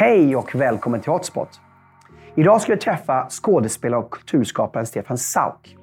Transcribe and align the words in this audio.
Hej 0.00 0.36
och 0.36 0.54
välkommen 0.54 1.00
till 1.00 1.12
Hotspot. 1.12 1.60
Idag 2.34 2.60
ska 2.60 2.72
vi 2.72 2.78
träffa 2.78 3.26
skådespelaren 3.30 4.04
och 4.04 4.10
kulturskaparen 4.10 4.86
Stefan 4.86 5.18
Sauk. 5.18 5.76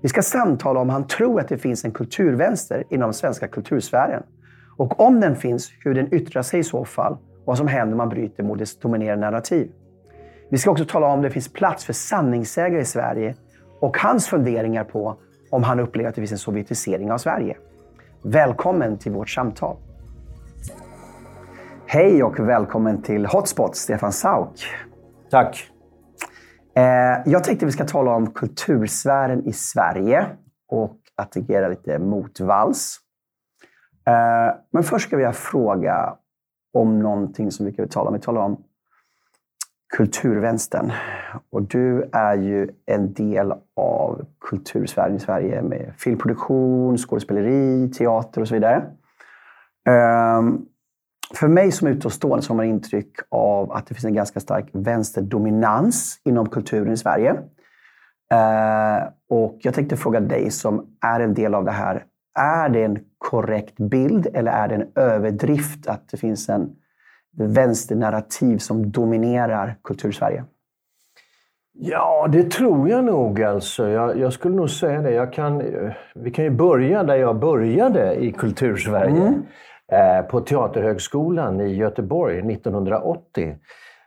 Vi 0.00 0.08
ska 0.08 0.22
samtala 0.22 0.80
om 0.80 0.88
han 0.88 1.06
tror 1.06 1.40
att 1.40 1.48
det 1.48 1.58
finns 1.58 1.84
en 1.84 1.90
kulturvänster 1.90 2.84
inom 2.90 3.06
den 3.06 3.14
svenska 3.14 3.48
kultursfären. 3.48 4.22
Och 4.76 5.00
om 5.00 5.20
den 5.20 5.36
finns, 5.36 5.72
hur 5.84 5.94
den 5.94 6.14
yttrar 6.14 6.42
sig 6.42 6.60
i 6.60 6.64
så 6.64 6.84
fall 6.84 7.12
och 7.12 7.18
vad 7.44 7.58
som 7.58 7.68
händer 7.68 7.92
om 7.92 7.98
man 7.98 8.08
bryter 8.08 8.42
mot 8.42 8.58
dess 8.58 8.78
dominerande 8.78 9.26
narrativ. 9.26 9.70
Vi 10.48 10.58
ska 10.58 10.70
också 10.70 10.84
tala 10.84 11.06
om 11.06 11.22
det 11.22 11.30
finns 11.30 11.52
plats 11.52 11.84
för 11.84 11.92
sanningssägare 11.92 12.80
i 12.80 12.84
Sverige 12.84 13.34
och 13.80 13.98
hans 13.98 14.26
funderingar 14.26 14.84
på 14.84 15.16
om 15.50 15.62
han 15.62 15.80
upplever 15.80 16.08
att 16.08 16.14
det 16.14 16.20
finns 16.20 16.32
en 16.32 16.38
sovjetisering 16.38 17.12
av 17.12 17.18
Sverige. 17.18 17.56
Välkommen 18.22 18.98
till 18.98 19.12
vårt 19.12 19.30
samtal. 19.30 19.76
Hej 21.92 22.22
och 22.22 22.40
välkommen 22.40 23.02
till 23.02 23.26
Hotspot, 23.26 23.76
Stefan 23.76 24.12
Sauk. 24.12 24.66
Tack. 25.30 25.70
Eh, 26.76 26.82
jag 27.26 27.44
tänkte 27.44 27.66
vi 27.66 27.72
ska 27.72 27.84
tala 27.84 28.10
om 28.10 28.30
kultursfären 28.30 29.46
i 29.46 29.52
Sverige 29.52 30.26
och 30.68 30.98
att 31.16 31.36
agera 31.36 31.68
lite 31.68 31.98
motvalls. 31.98 32.98
Eh, 34.06 34.56
men 34.72 34.82
först 34.82 35.06
ska 35.06 35.16
vi 35.16 35.32
fråga 35.32 36.16
om 36.72 36.98
någonting 36.98 37.50
som 37.50 37.66
vi 37.66 37.72
kan 37.72 37.88
tala 37.88 38.08
om. 38.08 38.14
Vi 38.14 38.20
talar 38.20 38.42
om 38.42 38.62
kulturvänstern. 39.96 40.92
Och 41.50 41.62
du 41.62 42.08
är 42.12 42.34
ju 42.36 42.68
en 42.86 43.12
del 43.12 43.52
av 43.76 44.24
kultursfären 44.40 45.16
i 45.16 45.20
Sverige 45.20 45.62
med 45.62 45.92
filmproduktion, 45.98 46.98
skådespeleri, 46.98 47.90
teater 47.90 48.40
och 48.40 48.48
så 48.48 48.54
vidare. 48.54 48.86
Um, 49.88 50.66
för 51.34 51.48
mig 51.48 51.72
som 51.72 51.88
utomstående 51.88 52.42
så 52.42 52.50
har 52.50 52.56
man 52.56 52.66
intryck 52.66 53.12
av 53.28 53.72
att 53.72 53.86
det 53.86 53.94
finns 53.94 54.04
en 54.04 54.14
ganska 54.14 54.40
stark 54.40 54.68
vänsterdominans 54.72 56.20
inom 56.24 56.48
kulturen 56.48 56.92
i 56.92 56.96
Sverige. 56.96 57.32
Uh, 58.34 59.08
och 59.28 59.58
jag 59.62 59.74
tänkte 59.74 59.96
fråga 59.96 60.20
dig 60.20 60.50
som 60.50 60.86
är 61.00 61.20
en 61.20 61.34
del 61.34 61.54
av 61.54 61.64
det 61.64 61.70
här. 61.70 62.04
Är 62.38 62.68
det 62.68 62.84
en 62.84 62.98
korrekt 63.18 63.76
bild 63.76 64.26
eller 64.34 64.52
är 64.52 64.68
det 64.68 64.74
en 64.74 64.88
överdrift 64.94 65.86
att 65.86 66.08
det 66.08 66.16
finns 66.16 66.48
en 66.48 66.70
vänsternarrativ 67.36 68.58
som 68.58 68.90
dominerar 68.90 69.76
kultursverige? 69.84 70.44
Ja, 71.72 72.28
det 72.32 72.50
tror 72.50 72.88
jag 72.88 73.04
nog. 73.04 73.42
Alltså. 73.42 73.88
Jag, 73.88 74.18
jag, 74.18 74.32
skulle 74.32 74.56
nog 74.56 74.70
säga 74.70 75.02
det. 75.02 75.10
Jag 75.10 75.32
kan, 75.32 75.62
vi 76.14 76.30
kan 76.30 76.44
ju 76.44 76.50
börja 76.50 77.02
där 77.02 77.16
jag 77.16 77.38
började 77.38 78.14
i 78.14 78.32
kultursverige. 78.32 79.26
Mm. 79.26 79.42
Eh, 79.92 80.22
på 80.22 80.40
Teaterhögskolan 80.40 81.60
i 81.60 81.74
Göteborg 81.74 82.52
1980. 82.52 83.56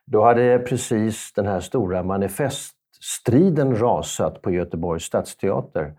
Då 0.06 0.23
hade 0.23 0.59
precis 0.59 1.34
den 1.34 1.48
här 1.48 1.59
stora 1.59 2.03
manifeststriden 2.03 3.75
rasat 3.75 4.42
på 4.42 4.52
Göteborgs 4.52 5.03
stadsteater. 5.03 5.94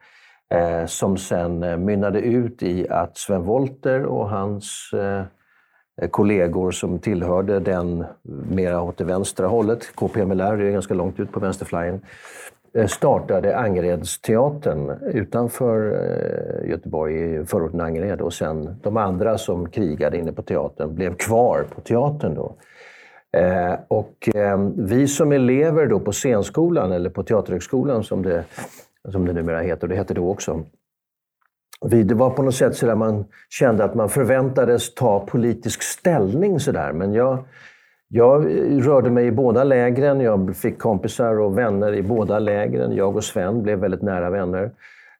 Eh, 0.54 0.86
som 0.86 1.16
sen 1.16 1.62
eh, 1.62 1.76
mynnade 1.76 2.20
ut 2.20 2.62
i 2.62 2.88
att 2.88 3.18
Sven 3.18 3.42
Wollter 3.42 4.04
och 4.04 4.28
hans 4.28 4.90
kollegor 6.10 6.70
som 6.70 6.98
tillhörde 6.98 7.60
den 7.60 8.04
mera 8.50 8.82
åt 8.82 8.98
det 8.98 9.04
vänstra 9.04 9.46
hållet, 9.46 9.96
KPMLR 9.96 10.60
är 10.60 10.70
ganska 10.70 10.94
långt 10.94 11.20
ut 11.20 11.32
på 11.32 11.40
vänsterflyen, 11.40 12.00
Eh, 12.76 12.86
startade 12.86 13.56
Angeredsteatern 13.56 14.90
utanför 15.12 15.92
eh, 15.92 16.70
Göteborg, 16.70 17.40
i 17.40 17.44
förorten 17.44 17.80
Angered. 17.80 18.20
Och 18.20 18.32
sen 18.32 18.76
de 18.82 18.96
andra 18.96 19.38
som 19.38 19.70
krigade 19.70 20.18
inne 20.18 20.32
på 20.32 20.42
teatern 20.42 20.94
blev 20.94 21.16
kvar 21.16 21.66
på 21.74 21.80
teatern. 21.80 22.34
Då. 22.34 22.56
Eh, 23.38 23.74
och 23.88 24.28
vi 24.76 25.08
som 25.08 25.32
elever 25.32 25.86
då 25.86 26.00
på 26.00 26.12
scenskolan, 26.12 26.92
eller 26.92 27.10
på 27.10 27.22
Teaterhögskolan 27.22 28.04
som 28.04 28.22
det, 28.22 28.44
som 29.08 29.26
det 29.26 29.32
numera 29.32 29.60
heter, 29.60 29.88
det 29.88 29.96
hette 29.96 30.14
då 30.14 30.30
också, 30.30 30.64
det 31.90 32.14
var 32.14 32.30
på 32.30 32.42
något 32.42 32.54
sätt 32.54 32.76
så 32.76 32.86
där 32.86 32.94
man 32.94 33.24
kände 33.48 33.84
att 33.84 33.94
man 33.94 34.08
förväntades 34.08 34.94
ta 34.94 35.26
politisk 35.26 35.82
ställning. 35.82 36.60
Så 36.60 36.72
där. 36.72 36.92
Men 36.92 37.12
jag, 37.12 37.44
jag 38.16 38.46
rörde 38.86 39.10
mig 39.10 39.26
i 39.26 39.30
båda 39.30 39.64
lägren. 39.64 40.20
Jag 40.20 40.56
fick 40.56 40.78
kompisar 40.78 41.40
och 41.40 41.58
vänner 41.58 41.94
i 41.94 42.02
båda 42.02 42.38
lägren. 42.38 42.92
Jag 42.92 43.16
och 43.16 43.24
Sven 43.24 43.62
blev 43.62 43.78
väldigt 43.78 44.02
nära 44.02 44.30
vänner. 44.30 44.70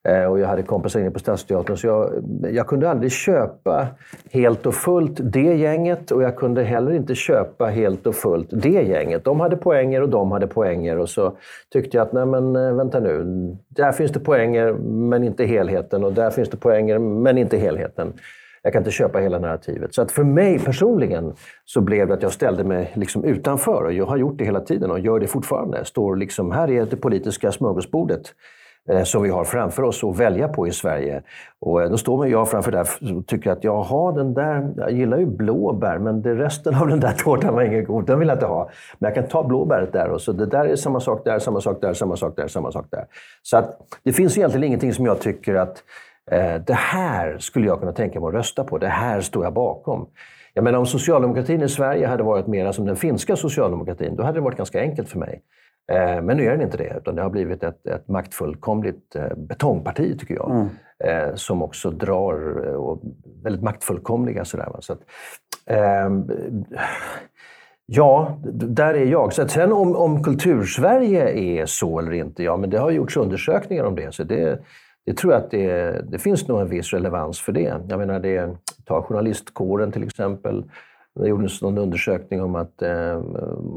Eh, 0.09 0.25
och 0.25 0.41
jag 0.41 0.49
hade 0.49 0.63
kompisar 0.63 1.01
inne 1.01 1.11
på 1.11 1.19
Stadsteatern. 1.19 1.77
Så 1.77 1.87
jag, 1.87 2.11
jag 2.53 2.67
kunde 2.67 2.91
aldrig 2.91 3.13
köpa 3.13 3.87
helt 4.31 4.67
och 4.67 4.75
fullt 4.75 5.21
det 5.23 5.55
gänget 5.55 6.11
och 6.11 6.23
jag 6.23 6.37
kunde 6.37 6.63
heller 6.63 6.93
inte 6.93 7.15
köpa 7.15 7.67
helt 7.67 8.07
och 8.07 8.15
fullt 8.15 8.49
det 8.51 8.83
gänget. 8.83 9.25
De 9.25 9.41
hade 9.41 9.57
poänger 9.57 10.03
och 10.03 10.09
de 10.09 10.33
hade 10.33 10.47
poänger. 10.47 10.99
Och 10.99 11.09
så 11.09 11.37
tyckte 11.73 11.97
jag 11.97 12.07
att, 12.07 12.13
nej 12.13 12.27
men 12.27 12.57
eh, 12.57 12.75
vänta 12.75 13.01
nu. 13.01 13.25
Där 13.69 13.93
finns 13.93 14.13
det 14.13 14.21
poänger 14.21 14.73
men 14.83 15.25
inte 15.25 15.45
helheten. 15.45 16.05
Och 16.05 16.13
där 16.13 16.31
finns 16.31 16.51
det 16.51 16.57
poänger 16.57 16.99
men 16.99 17.39
inte 17.39 17.57
helheten. 17.57 18.13
Jag 18.65 18.73
kan 18.73 18.81
inte 18.81 18.91
köpa 18.91 19.19
hela 19.19 19.39
narrativet. 19.39 19.95
Så 19.95 20.03
att 20.03 20.13
för 20.13 20.25
mig 20.25 20.59
personligen 20.59 21.35
så 21.65 21.81
blev 21.81 22.09
det 22.09 22.15
att 22.15 22.23
jag 22.23 22.33
ställde 22.33 22.65
mig 22.65 22.93
liksom 22.95 23.25
utanför. 23.25 23.85
Och 23.85 23.93
jag 23.93 24.07
har 24.07 24.17
gjort 24.17 24.39
det 24.39 24.45
hela 24.45 24.61
tiden 24.61 24.91
och 24.91 25.01
gör 25.01 25.21
det 25.21 25.27
fortfarande. 25.27 25.85
Står 25.85 26.17
liksom, 26.17 26.51
här 26.51 26.71
är 26.71 26.87
det 26.87 26.97
politiska 26.97 27.53
smörgåsbordet. 27.53 28.35
Eh, 28.89 29.03
som 29.03 29.23
vi 29.23 29.29
har 29.29 29.45
framför 29.45 29.83
oss 29.83 30.05
att 30.05 30.19
välja 30.19 30.49
på 30.49 30.67
i 30.67 30.71
Sverige. 30.71 31.23
Och 31.61 31.83
eh, 31.83 31.91
då 31.91 31.97
står 31.97 32.29
jag 32.29 32.51
framför 32.51 32.73
det 32.73 32.81
och 33.15 33.27
tycker 33.27 33.51
att 33.51 33.65
jaha, 33.65 34.13
den 34.13 34.35
där, 34.35 34.73
jag 34.77 34.93
gillar 34.93 35.19
ju 35.19 35.27
blåbär, 35.27 35.99
men 35.99 36.23
det 36.23 36.35
resten 36.35 36.75
av 36.75 36.89
den 36.89 37.01
där 37.01 37.13
tårtan 37.13 37.55
var 37.55 37.63
ingen 37.63 37.85
god, 37.85 38.07
den 38.07 38.19
vill 38.19 38.29
jag 38.29 38.37
inte 38.37 38.47
ha. 38.47 38.71
Men 38.99 39.09
jag 39.09 39.15
kan 39.15 39.29
ta 39.29 39.45
blåbäret 39.45 39.93
där 39.93 40.09
och 40.09 40.21
så 40.21 40.33
det 40.33 40.47
där 40.47 40.65
är 40.65 40.77
samma 40.77 41.01
sak 41.01 41.25
där, 41.25 41.39
samma 41.39 41.61
sak 41.61 41.81
där, 41.81 41.93
samma 41.93 42.17
sak 42.17 42.37
där, 42.37 42.49
samma 42.49 42.73
sak 42.73 42.87
där. 42.91 43.07
Så 43.43 43.57
att 43.57 43.79
det 44.03 44.13
finns 44.13 44.39
egentligen 44.39 44.65
ingenting 44.65 44.93
som 44.93 45.07
jag 45.07 45.21
tycker 45.21 45.55
att 45.55 45.83
det 46.67 46.75
här 46.75 47.39
skulle 47.39 47.67
jag 47.67 47.81
kunna 47.81 47.93
tänka 47.93 48.21
mig 48.21 48.29
att 48.29 48.35
rösta 48.35 48.65
på, 48.65 48.79
det 48.79 48.89
här 48.89 49.21
står 49.21 49.45
jag 49.45 49.53
bakom. 49.53 50.09
Jag 50.55 50.65
menar 50.65 50.79
om 50.79 50.87
socialdemokratin 50.87 51.63
i 51.63 51.69
Sverige 51.69 52.07
hade 52.07 52.23
varit 52.23 52.47
mer 52.47 52.73
som 52.73 52.87
den 52.87 52.97
finska 52.97 53.37
socialdemokratin, 53.37 54.17
då 54.17 54.23
hade 54.23 54.39
det 54.39 54.43
varit 54.43 54.57
ganska 54.57 54.81
enkelt 54.81 55.09
för 55.09 55.19
mig. 55.19 55.43
Eh, 55.93 56.23
men 56.23 56.37
nu 56.37 56.47
är 56.47 56.51
den 56.51 56.63
inte 56.63 56.77
det, 56.77 56.97
utan 56.97 57.15
det 57.15 57.23
har 57.23 57.31
blivit 57.31 57.63
ett, 57.63 57.87
ett 57.87 58.09
maktfullkomligt 58.09 59.17
eh, 59.17 59.37
betongparti, 59.37 60.19
tycker 60.19 60.35
jag. 60.35 60.51
Mm. 60.51 60.69
Eh, 61.05 61.35
som 61.35 61.63
också 61.63 61.91
drar 61.91 62.57
och 62.77 63.03
väldigt 63.43 63.63
maktfullkomliga. 63.63 64.45
Sådär, 64.45 64.69
Så 64.81 64.93
att, 64.93 65.01
eh, 65.67 66.11
ja, 67.87 68.39
där 68.55 68.95
är 68.95 69.07
jag. 69.07 69.33
Så 69.33 69.49
sen 69.49 69.73
om, 69.73 69.97
om 69.97 70.23
kultursverige 70.23 71.29
är 71.29 71.67
så 71.67 71.99
eller 71.99 72.13
inte, 72.13 72.43
ja, 72.43 72.57
men 72.57 72.71
det 72.71 72.79
har 72.79 72.91
gjorts 72.91 73.17
undersökningar 73.17 73.85
om 73.85 73.95
det. 73.95 74.15
Så 74.15 74.25
det, 74.25 74.61
det 75.07 75.17
tror 75.17 75.33
jag 75.33 75.43
att 75.43 75.51
det, 75.51 76.01
det 76.11 76.19
finns 76.19 76.49
nog 76.49 76.61
en 76.61 76.69
viss 76.69 76.93
relevans 76.93 77.41
för 77.41 77.53
det. 77.53 77.81
Jag 77.89 77.99
menar, 77.99 78.21
det, 78.21 78.57
ta 78.85 79.03
journalistkåren 79.03 79.93
till 79.93 80.03
exempel. 80.03 80.65
Det 81.21 81.29
gjordes 81.29 81.63
någon 81.63 81.79
undersökning 81.79 82.43
om 82.43 82.55
att 82.55 82.83
eh, 82.83 83.23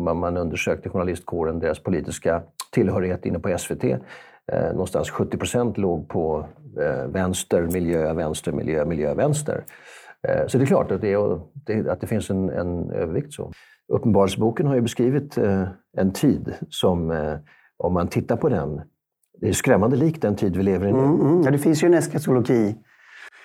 man 0.03 0.37
undersökte 0.37 0.89
journalistkåren, 0.89 1.59
deras 1.59 1.79
politiska 1.79 2.43
tillhörighet 2.71 3.25
inne 3.25 3.39
på 3.39 3.57
SVT. 3.57 3.83
Eh, 3.83 4.71
någonstans 4.71 5.09
70 5.09 5.37
procent 5.37 5.77
låg 5.77 6.09
på 6.09 6.47
eh, 6.79 7.07
vänster, 7.07 7.61
miljö, 7.61 8.13
vänster, 8.13 8.51
miljö, 8.51 8.85
miljö, 8.85 9.13
vänster. 9.13 9.63
Eh, 10.27 10.47
så 10.47 10.57
det 10.57 10.63
är 10.63 10.65
klart 10.65 10.91
att 10.91 11.01
det, 11.01 11.13
är, 11.13 11.39
det, 11.53 11.91
att 11.91 12.01
det 12.01 12.07
finns 12.07 12.29
en, 12.29 12.49
en 12.49 12.91
övervikt. 12.91 13.33
så. 13.33 13.51
Uppenbarelseboken 13.93 14.67
har 14.67 14.75
ju 14.75 14.81
beskrivit 14.81 15.37
eh, 15.37 15.67
en 15.97 16.11
tid 16.11 16.53
som, 16.69 17.11
eh, 17.11 17.37
om 17.77 17.93
man 17.93 18.07
tittar 18.07 18.37
på 18.37 18.49
den, 18.49 18.81
det 19.39 19.49
är 19.49 19.53
skrämmande 19.53 19.95
likt 19.95 20.21
den 20.21 20.35
tid 20.35 20.57
vi 20.57 20.63
lever 20.63 20.87
i 20.87 20.93
nu. 20.93 20.99
Mm, 20.99 21.21
mm. 21.21 21.41
Ja, 21.43 21.51
det 21.51 21.57
finns 21.57 21.83
ju 21.83 21.85
en 21.85 21.93
eskatologi 21.93 22.75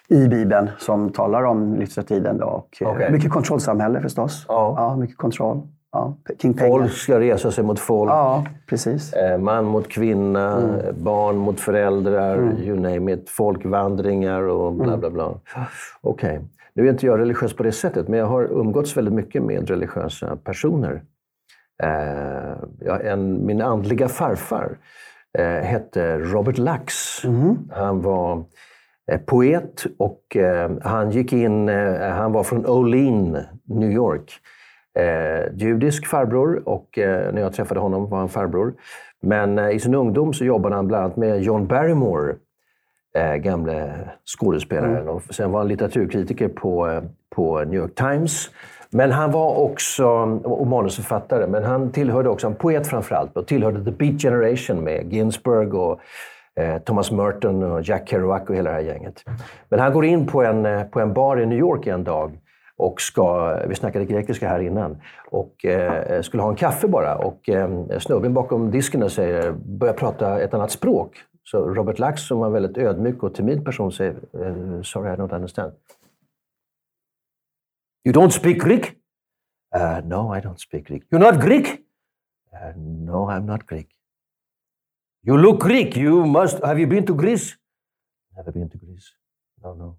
i 0.09 0.29
Bibeln 0.29 0.71
som 0.79 1.13
talar 1.13 1.43
om 1.43 1.75
livstiden. 1.75 2.39
Då. 2.39 2.47
Och 2.47 2.83
eh, 2.83 2.91
okay. 2.91 3.11
Mycket 3.11 3.31
kontrollsamhälle 3.31 4.01
förstås. 4.01 4.45
Ja. 4.49 4.75
ja 4.79 4.97
mycket 4.97 5.17
kontroll. 5.17 5.63
Ja, 5.93 6.17
King 6.39 6.59
folk 6.59 6.93
ska 6.93 7.21
resa 7.21 7.51
sig 7.51 7.65
mot 7.65 7.79
folk. 7.79 8.11
Ja, 8.11 8.45
precis. 8.67 9.13
Eh, 9.13 9.39
man 9.39 9.65
mot 9.65 9.89
kvinna, 9.89 10.57
mm. 10.57 11.05
barn 11.05 11.37
mot 11.37 11.61
föräldrar, 11.61 12.37
mm. 12.37 12.57
you 12.57 12.81
name 12.81 13.13
it. 13.13 13.31
Folkvandringar 13.31 14.43
och 14.43 14.73
bla 14.73 14.87
mm. 14.87 15.01
bla 15.01 15.11
bla. 15.11 15.35
Okej. 16.01 16.37
Okay. 16.37 16.41
Nu 16.75 16.87
är 16.87 16.91
inte 16.91 17.07
jag 17.07 17.19
religiös 17.19 17.57
på 17.57 17.63
det 17.63 17.73
sättet, 17.73 18.09
men 18.09 18.19
jag 18.19 18.27
har 18.27 18.43
umgåtts 18.43 18.97
väldigt 18.97 19.15
mycket 19.15 19.43
med 19.43 19.69
religiösa 19.69 20.37
personer. 20.37 21.03
Eh, 21.83 22.57
jag, 22.79 23.07
en, 23.07 23.47
min 23.47 23.63
andliga 23.63 24.09
farfar 24.09 24.79
hette 25.39 26.19
Robert 26.19 26.59
Lax. 26.59 27.25
Mm. 27.25 27.59
Han 27.71 28.03
var 28.03 28.45
Eh, 29.11 29.19
poet 29.19 29.87
och 29.99 30.37
eh, 30.37 30.71
han 30.83 31.11
gick 31.11 31.33
in, 31.33 31.69
eh, 31.69 32.11
han 32.11 32.33
var 32.33 32.45
från 32.45 32.67
Olean, 32.67 33.39
New 33.65 33.91
York. 33.91 34.33
judisk 35.53 36.07
farbror 36.07 36.69
och 36.69 36.89
när 36.97 37.41
jag 37.41 37.53
träffade 37.53 37.81
honom 37.81 38.11
var 38.11 38.19
han 38.19 38.29
farbror. 38.29 38.75
Men 39.23 39.59
i 39.59 39.81
sin 39.81 39.95
ungdom 39.95 40.33
så 40.33 40.45
jobbade 40.45 40.75
han 40.75 40.89
bland 40.89 41.05
annat 41.05 41.17
med 41.17 41.43
John 41.43 41.67
Barrymore, 41.67 42.35
gamle 43.39 43.95
skådespelaren. 44.25 44.97
Mm. 44.97 45.09
Och 45.09 45.23
sen 45.23 45.51
var 45.51 45.59
han 45.59 45.69
litteraturkritiker 45.69 46.49
på, 46.49 47.03
på 47.35 47.65
New 47.65 47.75
York 47.75 47.95
Times 47.95 48.51
men 48.95 49.11
han 49.11 49.31
var 49.31 49.59
också, 49.59 50.07
och 50.45 50.67
manusförfattare, 50.67 51.47
men 51.47 51.65
han 51.65 51.93
tillhörde 51.93 52.29
också, 52.29 52.47
en 52.47 52.55
poet 52.55 52.87
framförallt, 52.87 53.37
och 53.37 53.47
tillhörde 53.47 53.85
The 53.85 53.91
Beat 53.91 54.23
Generation 54.23 54.85
med 54.85 55.13
Ginsberg 55.13 55.73
och 55.73 56.01
eh, 56.61 56.79
Thomas 56.79 57.11
Merton 57.11 57.63
och 57.63 57.83
Jack 57.83 58.09
Kerouac 58.09 58.43
och 58.49 58.57
hela 58.57 58.71
det 58.71 58.77
här 58.77 58.83
gänget. 58.83 59.25
Men 59.69 59.81
han 59.81 59.93
går 59.93 60.05
in 60.05 60.27
på 60.27 60.43
en, 60.43 60.67
eh, 60.67 60.83
på 60.83 61.01
en 61.01 61.13
bar 61.13 61.41
i 61.41 61.47
New 61.47 61.59
York 61.59 61.87
en 61.87 62.05
dag 62.05 62.39
och 62.77 63.01
ska, 63.01 63.57
vi 63.67 63.75
snackade 63.75 64.05
grekiska 64.05 64.49
här 64.49 64.61
innan, 64.61 64.97
och 65.31 65.65
eh, 65.65 66.21
skulle 66.23 66.43
ha 66.43 66.51
en 66.51 66.57
kaffe 66.57 66.89
bara. 66.89 67.17
Och 67.17 67.49
eh, 67.49 67.99
snubben 67.99 68.35
bakom 68.35 68.71
disken 68.71 69.11
säger, 69.11 69.53
börjar 69.53 69.95
prata 69.95 70.41
ett 70.41 70.55
annat 70.55 70.71
språk. 70.71 71.17
Så 71.45 71.65
Robert 71.65 71.99
Lax, 71.99 72.23
som 72.23 72.39
var 72.39 72.47
en 72.47 72.53
väldigt 72.53 72.79
ödmjuk 72.79 73.23
och 73.23 73.35
timid 73.35 73.65
person, 73.65 73.93
säger 73.93 74.13
eh, 74.13 74.83
“Sorry, 74.83 75.13
I 75.13 75.17
don't 75.17 75.35
understand”. 75.35 75.73
You 78.05 78.13
don't 78.13 78.33
speak 78.33 78.59
Greek? 78.59 78.99
Uh, 79.73 80.01
no, 80.05 80.33
I 80.33 80.41
don't 80.41 80.61
speak 80.61 80.87
Greek. 80.87 81.03
You're 81.11 81.21
not 81.21 81.41
Greek? 81.41 81.85
Uh, 82.53 82.73
no, 82.77 83.29
I'm 83.31 83.47
not 83.47 83.67
Greek. 83.67 83.89
You 85.23 85.37
look 85.39 85.61
Greek. 85.61 85.97
You 85.97 86.27
must. 86.27 86.65
Have 86.65 86.81
you 86.81 86.87
been 86.87 87.07
to 87.07 87.15
Greece? 87.15 87.57
Never 88.37 88.53
been 88.53 88.69
to 88.69 88.79
Greece. 88.79 89.15
No, 89.63 89.75
no. 89.75 89.99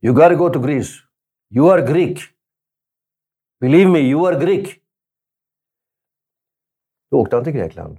You 0.00 0.12
got 0.12 0.28
to 0.28 0.36
go 0.36 0.48
to 0.48 0.58
Greece. 0.58 1.02
You 1.50 1.68
are 1.68 1.82
Greek. 1.82 2.20
Believe 3.60 3.90
me, 3.90 4.00
you 4.00 4.26
are 4.26 4.38
Greek. 4.38 4.80
Då 7.10 7.16
åkte 7.16 7.36
han 7.36 7.44
till 7.44 7.52
Grekland 7.52 7.98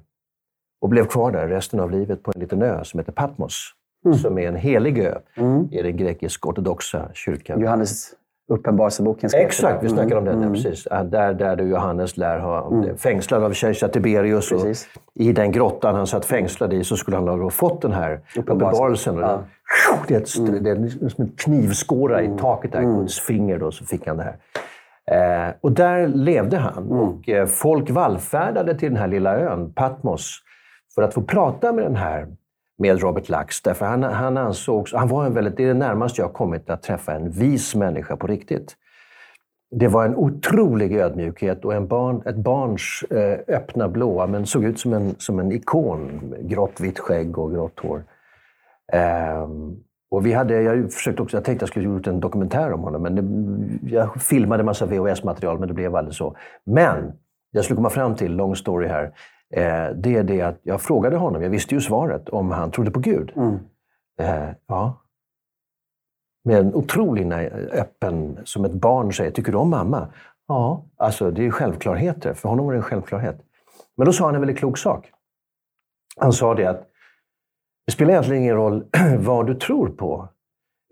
och 0.82 0.90
blev 0.90 1.08
kvar 1.08 1.32
där 1.32 1.48
resten 1.48 1.80
av 1.80 1.92
livet 1.92 2.24
på 2.24 2.32
en 2.36 2.42
liten 2.42 2.62
ö 2.62 2.84
som 2.84 3.00
heter 3.00 3.12
Patmos. 3.12 3.74
Mm. 4.06 4.18
Som 4.18 4.38
är 4.38 4.48
en 4.48 4.56
helig 4.56 5.00
ö 5.00 5.20
mm. 5.36 5.70
i 5.72 5.82
den 5.82 5.98
grekisk-ortodoxa 5.98 7.12
kyrkan. 7.14 7.62
Johannes 7.62 8.16
Uppenbarelseboken. 8.52 9.30
Exakt, 9.34 9.84
vi 9.84 9.90
snackar 9.90 10.16
om 10.16 10.26
den. 10.26 10.38
Mm. 10.38 10.54
precis. 10.54 10.84
Där, 10.84 11.34
där 11.34 11.56
du 11.56 11.70
Johannes 11.70 12.18
lär 12.18 12.40
ha 12.40 12.68
mm. 12.68 12.98
fängslad 12.98 13.44
av 13.44 13.54
kejsar 13.54 13.88
Tiberius. 13.88 14.52
Och 14.52 14.66
I 15.14 15.32
den 15.32 15.52
grottan 15.52 15.96
han 15.96 16.08
satt 16.08 16.26
fängslad 16.26 16.74
i 16.74 16.84
så 16.84 16.98
skulle 16.98 17.18
han 17.18 17.28
ha 17.28 17.50
fått 17.50 17.82
den 17.82 17.92
här 17.92 18.22
uppenbarelsen. 18.36 19.18
Ja. 19.18 19.44
Det, 20.08 20.16
är 20.16 20.22
ett, 20.22 20.38
mm. 20.38 20.64
det 20.64 20.70
är 20.70 21.10
som 21.10 21.26
en 21.26 21.32
knivskåra 21.38 22.22
i 22.22 22.26
mm. 22.26 22.38
taket 22.38 22.72
där, 22.72 22.80
mm. 22.80 23.00
Guds 23.00 23.20
finger. 23.20 23.60
Då, 23.60 23.72
så 23.72 23.86
fick 23.86 24.08
han 24.08 24.18
det 24.18 24.24
här. 24.24 24.38
Eh, 25.12 25.54
och 25.62 25.72
där 25.72 26.08
levde 26.08 26.58
han. 26.58 26.84
Mm. 26.84 27.00
Och 27.00 27.30
eh, 27.30 27.46
folk 27.46 27.90
vallfärdade 27.90 28.76
till 28.76 28.90
den 28.90 28.98
här 28.98 29.08
lilla 29.08 29.40
ön, 29.40 29.74
Patmos, 29.74 30.40
för 30.96 31.02
att 31.02 31.14
få 31.14 31.22
prata 31.22 31.74
med 31.74 31.84
den 31.84 31.96
här 31.96 32.28
med 32.78 33.02
Robert 33.02 33.30
Lax. 33.30 33.62
Därför 33.62 33.86
han, 33.86 34.04
han 34.04 34.38
ansågs, 34.38 34.94
han 34.94 35.08
var 35.08 35.26
en 35.26 35.34
väldigt, 35.34 35.58
det 35.58 35.64
är 35.64 35.68
det 35.68 35.74
närmaste 35.74 36.22
jag 36.22 36.34
kommit 36.34 36.70
att 36.70 36.84
träffa 36.84 37.14
en 37.14 37.30
vis 37.30 37.76
människa 37.76 38.16
på 38.16 38.28
riktigt. 38.28 38.76
Det 39.76 39.88
var 39.88 40.06
en 40.06 40.16
otrolig 40.16 40.96
ödmjukhet 40.96 41.66
och 41.66 41.74
en 41.74 41.88
barn, 41.88 42.22
ett 42.26 42.36
barns 42.36 43.04
eh, 43.10 43.40
öppna 43.48 43.90
blåa, 43.90 44.28
men 44.28 44.46
såg 44.46 44.64
ut 44.64 44.80
som 44.80 44.94
en, 44.94 45.16
som 45.18 45.40
en 45.40 45.52
ikon. 45.52 46.34
Grått 46.40 46.80
vitt 46.80 47.00
skägg 47.00 47.38
och 47.38 47.52
grått 47.52 47.80
hår. 47.80 48.04
Um, 49.44 49.84
och 50.12 50.26
vi 50.26 50.34
hade, 50.34 50.62
jag, 50.62 50.94
försökte 50.94 51.22
också, 51.22 51.38
jag 51.38 51.44
tänkte 51.44 51.64
att 51.64 51.68
jag 51.68 51.70
skulle 51.70 51.96
gjort 51.96 52.08
en 52.08 52.20
dokumentär 52.20 52.74
om 52.74 52.80
honom, 52.80 53.02
men 53.02 53.16
det, 53.16 53.96
jag 53.96 54.22
filmade 54.22 54.62
en 54.62 54.66
massa 54.66 54.86
VHS-material, 54.86 55.60
men 55.60 55.68
det 55.68 55.74
blev 55.74 55.96
aldrig 55.96 56.16
så. 56.16 56.36
Men, 56.66 57.14
jag 57.52 57.64
skulle 57.64 57.76
komma 57.76 57.90
fram 57.90 58.16
till, 58.16 58.36
long 58.36 58.56
story 58.56 58.88
här, 58.88 59.12
det 59.96 60.16
är 60.16 60.24
det 60.24 60.42
att 60.42 60.60
jag 60.64 60.82
frågade 60.82 61.18
honom, 61.18 61.42
jag 61.42 61.50
visste 61.50 61.76
ju 61.76 61.82
svaret, 61.82 62.30
om 62.30 62.52
han 62.52 62.72
trodde 62.72 62.92
på 62.92 63.00
Gud. 63.00 63.34
Mm. 63.36 63.60
Eh, 64.20 64.56
ja. 64.68 65.02
Med 66.44 66.60
en 66.60 66.76
otrolig 66.76 67.34
öppen, 67.72 68.40
som 68.44 68.66
ett 68.66 68.74
barn 68.74 69.14
säger, 69.14 69.32
tycker 69.32 69.52
du 69.52 69.58
om 69.58 69.70
mamma? 69.70 70.08
Ja, 70.48 70.86
alltså 70.98 71.32
det 71.32 71.46
är 71.46 71.52
självklarheter. 71.52 72.34
För 72.34 72.50
honom 72.50 72.66
var 72.66 72.74
det 72.74 72.80
en 72.80 72.84
självklarhet. 72.84 73.42
Men 73.98 74.06
då 74.06 74.14
sa 74.14 74.26
han 74.26 74.36
en 74.36 74.42
väldigt 74.42 74.58
klok 74.58 74.78
sak. 74.78 75.12
Han 76.18 76.34
sa 76.34 76.56
det 76.56 76.66
att 76.66 76.88
det 77.86 77.92
spelar 77.92 78.12
egentligen 78.12 78.42
ingen 78.42 78.56
roll 78.56 78.86
vad 79.20 79.48
du 79.48 79.56
tror 79.56 79.90
på. 79.90 80.30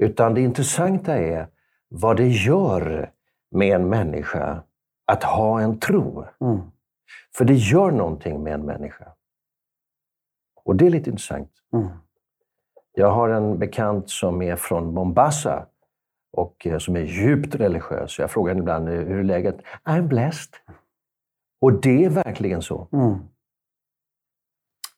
Utan 0.04 0.34
det 0.34 0.42
intressanta 0.42 1.18
är 1.18 1.48
vad 1.90 2.18
det 2.18 2.28
gör 2.28 3.12
med 3.52 3.76
en 3.76 3.90
människa 3.90 4.64
att 5.12 5.24
ha 5.24 5.62
en 5.62 5.80
tro. 5.80 6.26
Mm. 6.42 6.60
För 7.38 7.46
det 7.46 7.54
gör 7.54 7.92
någonting 7.92 8.44
med 8.44 8.54
en 8.54 8.66
människa. 8.66 9.06
Och 10.66 10.76
det 10.76 10.86
är 10.86 10.90
lite 10.90 11.10
intressant. 11.10 11.52
Mm. 11.74 11.88
Jag 12.94 13.12
har 13.12 13.30
en 13.30 13.60
bekant 13.60 14.10
som 14.10 14.42
är 14.42 14.56
från 14.56 14.94
Mombasa 14.94 15.66
och 16.38 16.68
eh, 16.68 16.78
som 16.78 16.96
är 16.96 17.02
djupt 17.02 17.56
religiös. 17.56 18.20
Jag 18.20 18.32
frågar 18.32 18.52
henne 18.52 18.62
ibland 18.62 18.90
hur 18.90 19.20
är 19.20 19.24
läget? 19.24 19.58
I'm 19.86 20.08
blessed. 20.08 20.54
Och 21.62 21.74
det 21.74 22.06
är 22.06 22.10
verkligen 22.10 22.62
så. 22.62 22.88
Mm. 22.94 23.20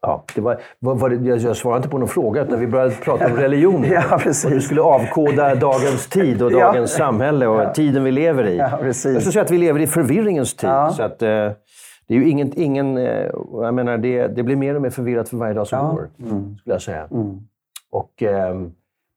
Ja, 0.02 0.26
det 0.36 0.42
var, 0.42 0.62
var, 0.80 0.96
var 0.96 1.10
det, 1.10 1.42
jag 1.44 1.58
svarade 1.58 1.78
inte 1.78 1.90
på 1.90 1.98
någon 1.98 2.08
fråga, 2.08 2.44
utan 2.46 2.60
vi 2.60 2.68
började 2.68 2.96
prata 2.96 3.26
om 3.26 3.36
religion. 3.38 3.84
ja, 3.84 4.20
precis. 4.24 4.46
Och 4.46 4.52
du 4.52 4.62
skulle 4.62 4.82
avkoda 4.82 5.56
dagens 5.56 6.08
tid 6.08 6.42
och 6.42 6.52
dagens 6.60 6.92
ja. 6.92 7.06
samhälle 7.06 7.48
och 7.48 7.62
ja. 7.62 7.74
tiden 7.74 8.04
vi 8.04 8.12
lever 8.12 8.48
i. 8.48 8.58
Ja, 8.58 8.78
precis. 8.82 9.14
Jag 9.14 9.22
skulle 9.22 9.34
säga 9.34 9.44
att 9.44 9.52
vi 9.52 9.58
lever 9.58 9.80
i 9.80 9.88
förvirringens 9.88 10.56
tid. 10.56 10.70
Så 10.96 11.04
att, 11.04 11.22
eh, 11.22 11.52
det 12.12 12.18
är 12.18 12.20
ju 12.20 12.30
ingen... 12.30 12.60
ingen 12.60 12.98
eh, 12.98 13.30
jag 13.52 13.74
menar, 13.74 13.98
det, 13.98 14.28
det 14.28 14.44
blir 14.44 14.56
mer 14.56 14.76
och 14.76 14.82
mer 14.82 14.90
förvirrat 14.90 15.30
för 15.30 15.38
varje 15.38 15.54
dag 15.54 15.68
som 15.68 15.80
ja. 15.80 15.92
går, 15.92 16.10
mm. 16.20 16.58
skulle 16.58 16.74
jag 16.74 16.82
säga. 16.82 17.08
Mm. 17.12 17.40
Och 17.90 18.24
eh, 18.24 18.62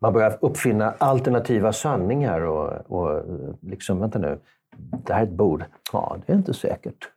man 0.00 0.12
börjar 0.12 0.38
uppfinna 0.41 0.94
alternativa 0.99 1.73
sanningar 1.73 2.41
och, 2.41 2.91
och 2.91 3.23
liksom, 3.61 4.00
vänta 4.00 4.19
nu, 4.19 4.38
det 5.06 5.12
här 5.12 5.20
är 5.20 5.26
ett 5.26 5.32
bord. 5.32 5.64
Ja, 5.93 6.17
det 6.26 6.32
är 6.32 6.37
inte 6.37 6.55
säkert. 6.55 7.08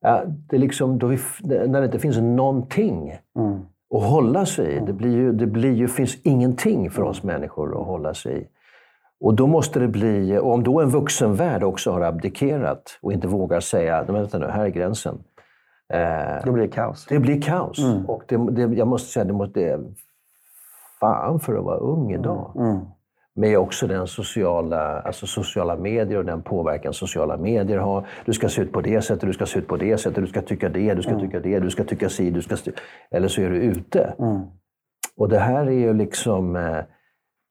Ja, 0.00 0.22
det 0.26 0.56
är 0.56 0.60
liksom, 0.60 0.98
då 0.98 1.06
vi, 1.06 1.18
när 1.42 1.80
det 1.80 1.84
inte 1.84 1.98
finns 1.98 2.18
någonting 2.18 3.18
mm. 3.38 3.60
att 3.94 4.02
hålla 4.02 4.46
sig 4.46 4.76
i. 4.76 4.80
Det, 4.80 4.92
blir 4.92 5.12
ju, 5.12 5.32
det 5.32 5.46
blir 5.46 5.72
ju, 5.72 5.88
finns 5.88 6.16
ingenting 6.22 6.90
för 6.90 7.02
oss 7.02 7.22
människor 7.22 7.80
att 7.80 7.86
hålla 7.86 8.14
sig 8.14 8.42
i. 8.42 8.46
Och 9.22 9.34
då 9.34 9.46
måste 9.46 9.80
det 9.80 9.88
bli, 9.88 10.38
och 10.38 10.52
om 10.52 10.62
då 10.62 10.80
en 10.80 10.88
vuxenvärld 10.88 11.62
också 11.62 11.90
har 11.90 12.00
abdikerat 12.00 12.98
och 13.02 13.12
inte 13.12 13.28
vågar 13.28 13.60
säga 13.60 14.04
vänta 14.04 14.38
nu, 14.38 14.46
här 14.46 14.64
är 14.64 14.68
gränsen. 14.68 15.18
Eh, 15.92 16.44
då 16.44 16.52
blir 16.52 16.62
det 16.62 16.68
kaos. 16.68 17.06
Det 17.08 17.18
blir 17.18 17.42
kaos. 17.42 17.78
Mm. 17.78 18.06
Och 18.06 18.22
det, 18.28 18.36
det, 18.36 18.76
jag 18.76 18.88
måste 18.88 19.12
säga, 19.12 19.24
det 19.24 19.32
måste, 19.32 19.80
fan 21.00 21.40
för 21.40 21.54
att 21.54 21.64
vara 21.64 21.76
ung 21.76 22.12
idag. 22.12 22.52
Mm. 22.56 22.70
mm. 22.70 22.84
Med 23.34 23.58
också 23.58 23.86
den 23.86 24.06
sociala, 24.06 25.00
alltså 25.00 25.26
sociala 25.26 25.76
medier 25.76 26.18
och 26.18 26.24
den 26.24 26.42
påverkan 26.42 26.92
sociala 26.92 27.36
medier 27.36 27.78
har. 27.78 28.06
Du 28.24 28.32
ska 28.32 28.48
se 28.48 28.62
ut 28.62 28.72
på 28.72 28.80
det 28.80 29.02
sättet, 29.02 29.26
du 29.26 29.32
ska 29.32 29.46
se 29.46 29.58
ut 29.58 29.68
på 29.68 29.76
det 29.76 29.98
sättet, 29.98 30.24
du 30.24 30.26
ska 30.26 30.42
tycka 30.42 30.68
det, 30.68 30.94
du 30.94 31.02
ska 31.02 31.12
mm. 31.12 31.22
tycka 31.22 31.40
det, 31.40 31.58
du 31.58 31.70
ska 31.70 31.84
tycka 31.84 32.08
si, 32.08 32.30
du 32.30 32.42
ska... 32.42 32.56
Eller 33.10 33.28
så 33.28 33.42
är 33.42 33.50
du 33.50 33.56
ute. 33.56 34.14
Mm. 34.18 34.40
Och 35.16 35.28
det 35.28 35.38
här 35.38 35.66
är 35.66 35.70
ju 35.70 35.92
liksom... 35.92 36.56
Eh, 36.56 36.84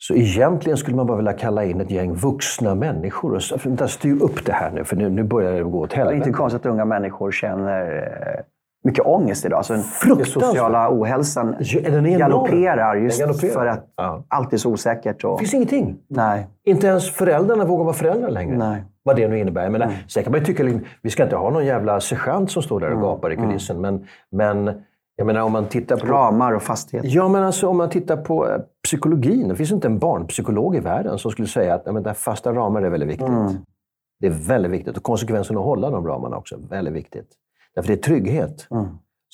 så 0.03 0.15
egentligen 0.15 0.77
skulle 0.77 0.97
man 0.97 1.07
bara 1.07 1.17
vilja 1.17 1.33
kalla 1.33 1.65
in 1.65 1.81
ett 1.81 1.91
gäng 1.91 2.13
vuxna 2.13 2.75
människor 2.75 3.33
och 3.33 3.89
styr 3.89 4.23
upp 4.23 4.45
det 4.45 4.53
här 4.53 4.71
nu, 4.71 4.83
för 4.83 4.95
nu, 4.95 5.09
nu 5.09 5.23
börjar 5.23 5.53
det 5.53 5.63
gå 5.63 5.79
åt 5.79 5.93
helvete. 5.93 6.15
Det 6.15 6.23
är 6.23 6.27
inte 6.27 6.37
konstigt 6.37 6.65
att 6.65 6.71
unga 6.71 6.85
människor 6.85 7.31
känner 7.31 7.95
eh, 8.37 8.43
mycket 8.83 9.05
ångest 9.05 9.45
idag. 9.45 9.57
Alltså 9.57 9.73
den 9.73 10.25
sociala 10.25 10.89
ohälsan 10.91 11.55
galopperar 12.17 12.95
just 12.95 13.19
galopperar. 13.19 13.53
för 13.53 13.65
att 13.65 13.87
ja. 13.95 14.23
allt 14.27 14.53
är 14.53 14.57
så 14.57 14.71
osäkert. 14.71 15.23
Och... 15.23 15.31
Det 15.31 15.39
finns 15.39 15.53
ingenting. 15.53 15.97
Nej. 16.07 16.47
Inte 16.65 16.87
ens 16.87 17.11
föräldrarna 17.11 17.65
vågar 17.65 17.83
vara 17.83 17.93
föräldrar 17.93 18.29
längre. 18.29 18.57
Nej. 18.57 18.83
Vad 19.03 19.15
det 19.15 19.27
nu 19.27 19.39
innebär. 19.39 19.69
Men 19.69 19.81
mm. 19.81 19.95
Sen 20.07 20.23
kan 20.23 20.31
man 20.31 20.39
ju 20.39 20.45
tycka 20.45 20.65
att 20.65 20.81
vi 21.01 21.09
ska 21.09 21.23
inte 21.23 21.35
ha 21.35 21.49
någon 21.49 21.65
jävla 21.65 21.99
sergeant 21.99 22.51
som 22.51 22.63
står 22.63 22.79
där 22.79 22.87
och 22.87 22.93
mm. 22.93 23.03
gapar 23.03 23.31
i 23.31 23.35
mm. 23.35 23.47
kulissen. 23.47 23.77
Mm. 23.77 23.95
Men, 24.29 24.65
men 24.65 24.81
jag 25.21 25.25
menar 25.25 25.41
om 25.41 25.51
man 25.51 25.67
tittar 25.67 25.97
på... 25.97 26.05
Ramar 26.05 26.53
och 26.53 26.63
fasthet. 26.63 27.05
Ja, 27.05 27.27
men 27.27 27.43
alltså 27.43 27.67
om 27.67 27.77
man 27.77 27.89
tittar 27.89 28.17
på 28.17 28.49
eh, 28.49 28.61
psykologin. 28.83 29.47
Det 29.47 29.55
finns 29.55 29.71
inte 29.71 29.87
en 29.87 29.99
barnpsykolog 29.99 30.75
i 30.75 30.79
världen 30.79 31.19
som 31.19 31.31
skulle 31.31 31.47
säga 31.47 31.73
att 31.75 31.93
men, 31.93 32.15
fasta 32.15 32.53
ramar 32.53 32.81
är 32.81 32.89
väldigt 32.89 33.09
viktigt. 33.09 33.27
Mm. 33.27 33.53
Det 34.19 34.27
är 34.27 34.47
väldigt 34.47 34.71
viktigt. 34.71 34.97
Och 34.97 35.03
konsekvensen 35.03 35.57
att 35.57 35.63
hålla 35.63 35.89
de 35.89 36.07
ramarna 36.07 36.37
också. 36.37 36.57
Väldigt 36.69 36.93
viktigt. 36.93 37.27
Därför 37.75 37.87
det 37.87 37.93
är 37.93 38.01
trygghet. 38.01 38.67
Mm. 38.71 38.85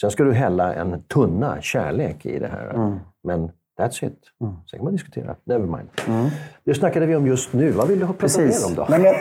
Sen 0.01 0.12
ska 0.12 0.24
du 0.24 0.34
hälla 0.34 0.74
en 0.74 1.03
tunna 1.03 1.62
kärlek 1.62 2.25
i 2.25 2.39
det 2.39 2.48
här. 2.48 2.70
Mm. 2.75 3.00
Men 3.24 3.51
that's 3.79 4.05
it. 4.05 4.19
Mm. 4.41 4.53
Sen 4.65 4.77
kan 4.77 4.84
man 4.84 4.93
diskutera. 4.93 5.36
Never 5.43 5.65
mind. 5.65 5.89
Mm. 6.07 6.29
Det 6.63 6.74
snackade 6.74 7.05
vi 7.05 7.15
om 7.15 7.27
just 7.27 7.53
nu. 7.53 7.72
Vad 7.72 7.88
vill 7.88 8.00
du 8.00 8.05
prata 8.05 8.19
precis. 8.19 8.62
mer 8.62 8.69
om 8.69 8.75
då? 8.75 8.88
Nej, 8.89 9.00
men, 9.00 9.13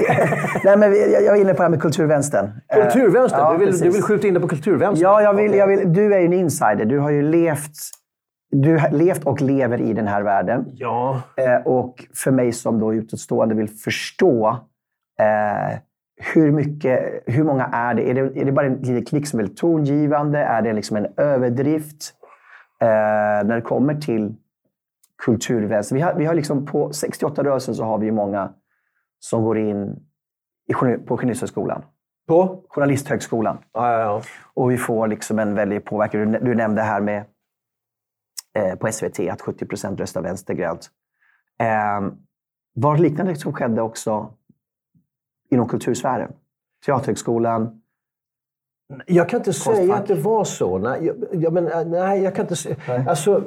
nej, 0.64 0.76
men 0.76 1.00
jag 1.24 1.36
är 1.36 1.40
inne 1.40 1.52
på 1.52 1.56
det 1.56 1.62
här 1.62 1.70
med 1.70 1.82
kulturvänstern. 1.82 2.50
Kulturvänstern? 2.74 3.40
Ja, 3.40 3.52
du, 3.52 3.66
vill, 3.66 3.78
du 3.78 3.90
vill 3.90 4.02
skjuta 4.02 4.28
in 4.28 4.34
det 4.34 4.40
på 4.40 4.48
kulturvänstern? 4.48 5.02
Ja, 5.02 5.22
jag 5.22 5.34
vill, 5.34 5.54
jag 5.54 5.66
vill, 5.66 5.92
du 5.92 6.14
är 6.14 6.18
ju 6.18 6.26
en 6.26 6.32
insider. 6.32 6.84
Du 6.84 6.98
har 6.98 7.10
ju 7.10 7.22
levt 7.22 7.72
du 8.50 8.78
har 8.78 8.90
levt 8.90 9.24
och 9.24 9.40
lever 9.40 9.80
i 9.80 9.92
den 9.92 10.06
här 10.06 10.22
världen. 10.22 10.64
Ja. 10.72 11.22
Eh, 11.36 11.66
och 11.66 12.04
för 12.14 12.30
mig 12.30 12.52
som 12.52 12.78
då 12.78 12.94
utåtstående 12.94 13.54
vill 13.54 13.68
förstå 13.68 14.48
eh, 15.20 15.78
hur, 16.34 16.52
mycket, 16.52 17.22
hur 17.26 17.44
många 17.44 17.64
är 17.64 17.94
det? 17.94 18.10
Är 18.10 18.14
det, 18.14 18.40
är 18.40 18.44
det 18.44 18.52
bara 18.52 18.66
en 18.66 18.74
liten 18.74 19.04
klick 19.04 19.26
som 19.26 19.40
är 19.40 19.46
tongivande? 19.46 20.38
Är 20.38 20.62
det 20.62 20.72
liksom 20.72 20.96
en 20.96 21.06
överdrift? 21.16 22.12
Eh, 22.80 23.46
när 23.46 23.54
det 23.54 23.60
kommer 23.60 23.94
till 23.94 24.34
kulturväsen. 25.24 25.96
Vi 25.96 26.02
har, 26.02 26.14
vi 26.14 26.24
har 26.24 26.34
liksom 26.34 26.66
på 26.66 26.90
68-rörelsen 26.90 27.74
så 27.74 27.84
har 27.84 27.98
vi 27.98 28.10
många 28.10 28.52
som 29.18 29.42
går 29.42 29.58
in 29.58 30.06
på 31.06 31.16
Journalisthögskolan. 31.16 31.82
På? 32.26 32.64
Journalisthögskolan. 32.68 33.58
Ja, 33.72 33.92
ja, 33.92 34.00
ja. 34.00 34.22
Och 34.54 34.70
vi 34.70 34.76
får 34.76 35.08
liksom 35.08 35.38
en 35.38 35.54
väldig 35.54 35.84
påverkan. 35.84 36.32
Du, 36.32 36.38
du 36.38 36.54
nämnde 36.54 36.82
här 36.82 37.00
med 37.00 37.24
eh, 38.58 38.74
på 38.74 38.92
SVT 38.92 39.20
att 39.20 39.40
70 39.40 39.66
procent 39.66 40.00
röstar 40.00 40.22
vänstergrönt. 40.22 40.90
Eh, 41.60 42.12
var 42.74 42.98
liknande 42.98 43.36
som 43.36 43.52
skedde 43.52 43.82
också 43.82 44.34
inom 45.50 45.68
kultursfären? 45.68 46.32
Teaterhögskolan? 46.86 47.82
Jag 49.06 49.28
kan 49.28 49.40
inte 49.40 49.52
säga 49.52 49.94
att 49.94 50.06
det 50.06 50.14
var 50.14 50.44
så. 50.44 50.78
Nej, 50.78 51.04
jag, 51.06 51.16
jag, 51.32 51.52
men, 51.52 51.66
eh, 51.66 51.86
nej, 51.86 52.22
jag 52.22 52.34
kan 52.34 52.44
inte 52.44 52.56
säga. 52.56 52.76
Alltså, 53.08 53.44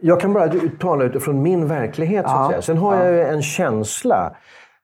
jag 0.00 0.20
kan 0.20 0.32
bara 0.32 0.50
tala 0.80 1.04
utifrån 1.04 1.42
min 1.42 1.68
verklighet. 1.68 2.26
Så 2.28 2.34
att 2.34 2.48
säga. 2.50 2.62
Sen 2.62 2.76
har 2.78 2.96
jag 3.04 3.12
ju 3.12 3.20
en 3.22 3.42
känsla 3.42 4.36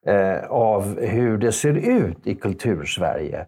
eh, 0.07 0.51
av 0.51 1.01
hur 1.01 1.39
det 1.39 1.53
ser 1.53 1.73
ut 1.89 2.27
i 2.27 2.35
kultursverige. 2.35 3.47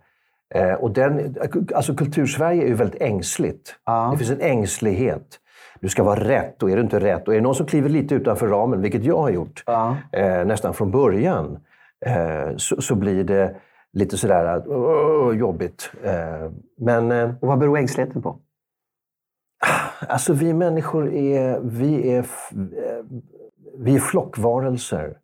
Eh, 0.54 0.72
och 0.72 0.90
den, 0.90 1.36
alltså 1.74 1.94
Kultursverige 1.94 2.62
är 2.62 2.66
ju 2.68 2.74
väldigt 2.74 3.02
ängsligt. 3.02 3.74
Ja. 3.86 4.08
Det 4.12 4.18
finns 4.18 4.30
en 4.30 4.40
ängslighet. 4.40 5.40
Du 5.80 5.88
ska 5.88 6.02
vara 6.04 6.20
rätt 6.20 6.62
och 6.62 6.70
är 6.70 6.76
du 6.76 6.82
inte 6.82 7.00
rätt 7.00 7.28
och 7.28 7.34
är 7.34 7.38
det 7.38 7.42
någon 7.42 7.54
som 7.54 7.66
kliver 7.66 7.88
lite 7.88 8.14
utanför 8.14 8.48
ramen, 8.48 8.80
vilket 8.82 9.04
jag 9.04 9.18
har 9.18 9.30
gjort 9.30 9.62
Ja. 9.66 9.96
eh, 10.12 10.44
nästan 10.44 10.74
från 10.74 10.90
början, 10.90 11.58
eh, 12.06 12.56
så, 12.56 12.80
så 12.82 12.94
blir 12.94 13.24
det 13.24 13.56
lite 13.92 14.16
sådär 14.16 14.44
att, 14.44 14.66
"Åh, 14.66 15.36
jobbigt. 15.36 15.90
Eh, 16.04 16.50
men 16.78 17.12
eh, 17.12 17.30
Och 17.40 17.48
vad 17.48 17.58
beror 17.58 17.78
ängsligheten 17.78 18.22
på? 18.22 18.36
Alltså 20.08 20.32
vi 20.32 20.52
människor 20.52 21.12
är, 21.12 21.60
vi 21.60 22.12
är, 22.12 22.18
eh, 22.18 23.04
vi 23.78 23.94
är 23.94 24.00
flockvarelser. 24.00 25.18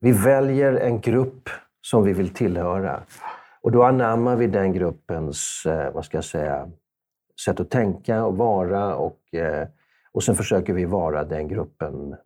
Vi 0.00 0.12
väljer 0.12 0.72
en 0.72 1.00
grupp 1.00 1.48
som 1.80 2.04
vi 2.04 2.12
vill 2.12 2.28
tillhöra. 2.28 3.02
Och 3.62 3.72
då 3.72 3.82
anammar 3.82 4.36
vi 4.36 4.46
den 4.46 4.72
gruppens, 4.72 5.66
eh, 5.66 5.92
vad 5.92 6.04
ska 6.04 6.16
jag 6.16 6.24
säga, 6.24 6.68
sätt 7.44 7.60
att 7.60 7.70
tänka 7.70 8.24
och 8.24 8.36
vara. 8.36 8.96
Och, 8.96 9.34
eh, 9.34 9.68
och 10.12 10.22
sen 10.22 10.34
försöker 10.34 10.72
vi 10.72 10.84
vara 10.84 11.24
den 11.24 11.48
gruppen, 11.48 12.16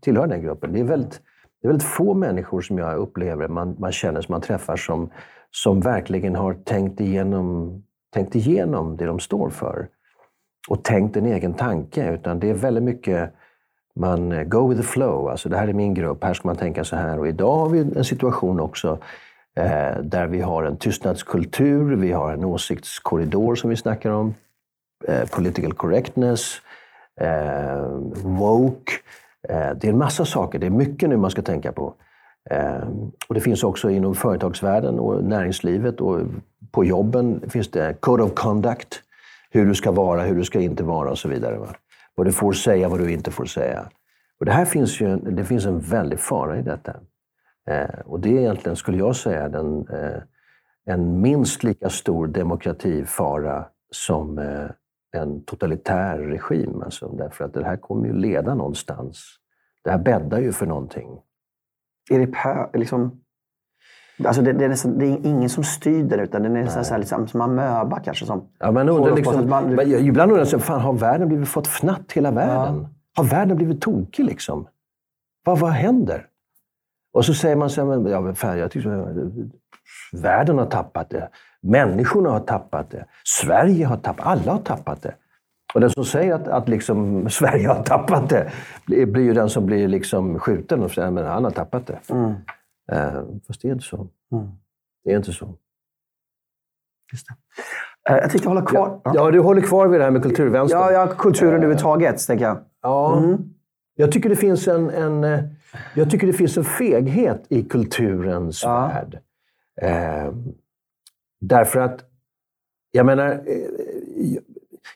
tillhöra 0.00 0.26
den 0.26 0.42
gruppen. 0.42 0.72
Det 0.72 0.80
är 0.80 0.84
väldigt, 0.84 1.20
det 1.62 1.66
är 1.66 1.68
väldigt 1.68 1.88
få 1.88 2.14
människor 2.14 2.60
som 2.60 2.78
jag 2.78 2.98
upplever, 2.98 3.48
man, 3.48 3.76
man 3.78 3.92
känner 3.92 4.20
som 4.20 4.32
man 4.32 4.40
träffar, 4.40 4.76
som, 4.76 5.10
som 5.50 5.80
verkligen 5.80 6.36
har 6.36 6.54
tänkt 6.54 7.00
igenom, 7.00 7.82
tänkt 8.14 8.34
igenom 8.34 8.96
det 8.96 9.06
de 9.06 9.20
står 9.20 9.50
för. 9.50 9.88
Och 10.68 10.84
tänkt 10.84 11.16
en 11.16 11.26
egen 11.26 11.54
tanke. 11.54 12.12
Utan 12.12 12.38
det 12.40 12.50
är 12.50 12.54
väldigt 12.54 12.84
mycket 12.84 13.32
man 13.96 14.32
eh, 14.32 14.44
go 14.44 14.68
with 14.68 14.80
the 14.80 14.86
flow. 14.86 15.28
Alltså 15.28 15.48
det 15.48 15.56
här 15.56 15.68
är 15.68 15.72
min 15.72 15.94
grupp, 15.94 16.24
här 16.24 16.34
ska 16.34 16.48
man 16.48 16.56
tänka 16.56 16.84
så 16.84 16.96
här. 16.96 17.18
Och 17.18 17.28
idag 17.28 17.56
har 17.56 17.68
vi 17.68 17.78
en 17.78 18.04
situation 18.04 18.60
också 18.60 18.98
eh, 19.56 20.00
där 20.02 20.26
vi 20.26 20.40
har 20.40 20.64
en 20.64 20.76
tystnadskultur, 20.76 21.96
vi 21.96 22.12
har 22.12 22.32
en 22.32 22.44
åsiktskorridor 22.44 23.54
som 23.54 23.70
vi 23.70 23.76
snackar 23.76 24.10
om, 24.10 24.34
eh, 25.08 25.28
political 25.28 25.72
correctness, 25.72 26.60
eh, 27.20 27.86
woke. 28.24 28.92
Eh, 29.48 29.70
det 29.70 29.84
är 29.84 29.92
en 29.92 29.98
massa 29.98 30.24
saker, 30.24 30.58
det 30.58 30.66
är 30.66 30.70
mycket 30.70 31.08
nu 31.08 31.16
man 31.16 31.30
ska 31.30 31.42
tänka 31.42 31.72
på. 31.72 31.94
Eh, 32.50 32.88
och 33.28 33.34
det 33.34 33.40
finns 33.40 33.64
också 33.64 33.90
inom 33.90 34.14
företagsvärlden 34.14 34.98
och 34.98 35.24
näringslivet 35.24 36.00
och 36.00 36.20
på 36.70 36.84
jobben 36.84 37.50
finns 37.50 37.70
det 37.70 38.00
code 38.00 38.22
of 38.22 38.34
conduct. 38.34 39.02
Hur 39.50 39.66
du 39.66 39.74
ska 39.74 39.92
vara, 39.92 40.22
hur 40.22 40.34
du 40.34 40.44
ska 40.44 40.60
inte 40.60 40.84
vara 40.84 41.10
och 41.10 41.18
så 41.18 41.28
vidare. 41.28 41.58
Va? 41.58 41.74
Vad 42.14 42.26
du 42.26 42.32
får 42.32 42.52
säga, 42.52 42.88
vad 42.88 43.00
du 43.00 43.12
inte 43.12 43.30
får 43.30 43.44
säga. 43.44 43.88
Och 44.38 44.46
det 44.46 44.52
här 44.52 44.64
finns 44.64 45.00
ju 45.00 45.16
det 45.16 45.44
finns 45.44 45.66
en 45.66 45.80
väldig 45.80 46.20
fara 46.20 46.58
i 46.58 46.62
detta. 46.62 46.96
Eh, 47.70 48.00
och 48.04 48.20
det 48.20 48.28
är 48.28 48.40
egentligen, 48.40 48.76
skulle 48.76 48.98
jag 48.98 49.16
säga, 49.16 49.48
den, 49.48 49.88
eh, 49.88 50.22
en 50.84 51.20
minst 51.20 51.62
lika 51.62 51.90
stor 51.90 52.26
demokratifara 52.26 53.66
som 53.90 54.38
eh, 54.38 54.70
en 55.12 55.44
totalitär 55.44 56.18
regim. 56.18 56.82
Alltså, 56.82 57.08
därför 57.08 57.44
att 57.44 57.54
det 57.54 57.64
här 57.64 57.76
kommer 57.76 58.06
ju 58.06 58.12
leda 58.12 58.54
någonstans. 58.54 59.36
Det 59.84 59.90
här 59.90 59.98
bäddar 59.98 60.40
ju 60.40 60.52
för 60.52 60.66
någonting. 60.66 61.20
Är 62.10 62.18
det 62.18 62.78
liksom, 62.78 63.20
alltså 64.24 64.42
det, 64.42 64.52
det, 64.52 64.64
är 64.64 64.68
nästan, 64.68 64.98
det 64.98 65.06
är 65.06 65.26
ingen 65.26 65.48
som 65.48 65.64
styr 65.64 66.02
den, 66.04 66.20
utan 66.20 66.42
det 66.42 66.48
är 66.48 66.52
nästan 66.52 66.84
så 66.84 66.92
här, 66.94 66.98
liksom, 66.98 67.28
som 67.28 67.40
amöba 67.40 68.00
kanske. 68.00 68.26
Som, 68.26 68.48
Ja, 68.58 68.70
man 68.70 68.88
undrar 68.88 69.16
liksom, 69.16 69.48
man- 69.48 69.74
men 69.74 69.90
ibland 69.92 70.32
undrar 70.32 70.48
jag, 70.52 70.62
fan, 70.62 70.80
har 70.80 70.92
världen 70.92 71.28
blivit 71.28 71.48
fått 71.48 71.66
fnatt 71.66 72.12
hela 72.12 72.30
världen? 72.30 72.86
Har 73.16 73.24
världen 73.24 73.56
blivit 73.56 73.80
tokig 73.80 74.24
liksom? 74.24 74.66
Vad, 75.44 75.58
vad 75.58 75.70
händer? 75.70 76.26
Och 77.12 77.24
så 77.24 77.34
säger 77.34 77.56
man 77.56 77.70
så 77.70 77.92
här, 78.02 78.08
ja, 78.10 78.34
fan, 78.34 78.58
jag 78.58 78.70
tycker, 78.70 79.14
världen 80.12 80.58
har 80.58 80.66
tappat 80.66 81.10
det. 81.10 81.28
Människorna 81.62 82.30
har 82.30 82.40
tappat 82.40 82.90
det. 82.90 83.04
Sverige 83.24 83.86
har 83.86 83.96
tappat 83.96 84.26
Alla 84.26 84.52
har 84.52 84.58
tappat 84.58 85.02
det. 85.02 85.14
Och 85.74 85.80
den 85.80 85.90
som 85.90 86.04
säger 86.04 86.34
att, 86.34 86.48
att 86.48 86.68
liksom 86.68 87.28
Sverige 87.30 87.68
har 87.68 87.82
tappat 87.82 88.28
det 88.28 88.50
blir, 88.86 89.06
blir 89.06 89.22
ju 89.24 89.34
den 89.34 89.48
som 89.48 89.66
blir 89.66 89.88
liksom 89.88 90.38
skjuten 90.38 90.82
och 90.82 90.90
säger 90.90 91.18
att 91.18 91.26
han 91.26 91.44
har 91.44 91.50
tappat 91.50 91.86
det. 91.86 91.98
mm, 92.10 92.34
Eh, 92.92 93.22
fast 93.46 93.62
det 93.62 93.68
är 93.68 93.72
inte 93.72 93.84
så. 93.84 93.96
mm, 94.32 94.46
Det 95.04 95.12
är 95.12 95.16
inte 95.16 95.32
så. 95.32 95.54
just 97.12 97.26
det. 97.28 97.34
Eh, 98.12 98.16
jag 98.20 98.30
tänkte 98.30 98.48
hålla 98.48 98.62
kvar. 98.66 99.00
Ja, 99.04 99.12
Ja, 99.14 99.30
du 99.30 99.40
håller 99.40 99.62
kvar 99.62 99.86
vid 99.88 100.00
det 100.00 100.04
här 100.04 100.10
med 100.10 100.22
kulturvänstern. 100.22 100.80
ja, 100.80 100.92
ja 100.92 101.06
kulturen 101.18 101.54
överhuvudtaget, 101.54 102.26
tänker 102.26 102.44
jag. 102.44 102.58
Ja. 102.82 103.18
Mm. 103.18 103.38
Jag 103.94 104.12
tycker 104.12 104.28
det 104.28 104.36
finns 104.36 104.68
en, 104.68 104.90
en, 104.90 105.24
eh, 105.24 105.40
jag 105.94 106.10
tycker 106.10 106.26
det 106.26 106.32
finns 106.32 106.56
en 106.56 106.64
feghet 106.64 107.46
i 107.48 107.62
kulturens 107.62 108.62
Ja. 108.62 108.86
värld. 108.86 109.18
Eh, 109.82 110.32
därför 111.40 111.80
att, 111.80 112.04
jag 112.90 113.06
menar, 113.06 113.28
eh, 113.46 114.38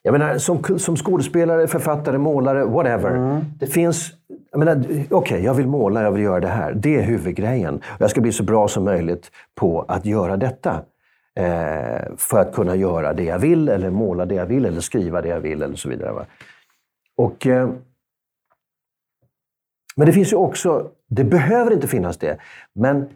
jag 0.02 0.12
menar 0.12 0.38
som, 0.38 0.78
som 0.78 0.96
skådespelare, 0.96 1.66
författare, 1.66 2.18
målare, 2.18 2.64
whatever. 2.64 3.10
Mm. 3.16 3.44
Det 3.58 3.66
finns, 3.66 4.12
jag 4.50 4.58
menar, 4.58 5.04
okej, 5.10 5.44
jag 5.44 5.54
vill 5.54 5.66
måla, 5.66 6.02
jag 6.02 6.12
vill 6.12 6.22
göra 6.22 6.40
det 6.40 6.48
här. 6.48 6.72
Det 6.74 6.96
är 6.96 7.02
huvudgrejen. 7.02 7.82
Jag 7.98 8.10
ska 8.10 8.20
bli 8.20 8.32
så 8.32 8.42
bra 8.42 8.68
som 8.68 8.84
möjligt 8.84 9.30
på 9.54 9.82
att 9.82 10.06
göra 10.06 10.36
detta. 10.36 10.84
Eh, 11.34 12.16
för 12.16 12.38
att 12.38 12.54
kunna 12.54 12.76
göra 12.76 13.12
det 13.12 13.24
jag 13.24 13.38
vill, 13.38 13.68
eller 13.68 13.90
måla 13.90 14.26
det 14.26 14.34
jag 14.34 14.46
vill, 14.46 14.66
eller 14.66 14.80
skriva 14.80 15.22
det 15.22 15.28
jag 15.28 15.40
vill, 15.40 15.62
eller 15.62 15.76
så 15.76 15.88
vidare. 15.88 16.12
Va? 16.12 16.26
Och... 17.16 17.46
Eh, 17.46 17.70
men 19.96 20.06
det 20.06 20.12
finns 20.12 20.32
ju 20.32 20.36
också, 20.36 20.90
det 21.06 21.24
behöver 21.24 21.72
inte 21.72 21.88
finnas 21.88 22.18
det, 22.18 22.38
men 22.74 23.08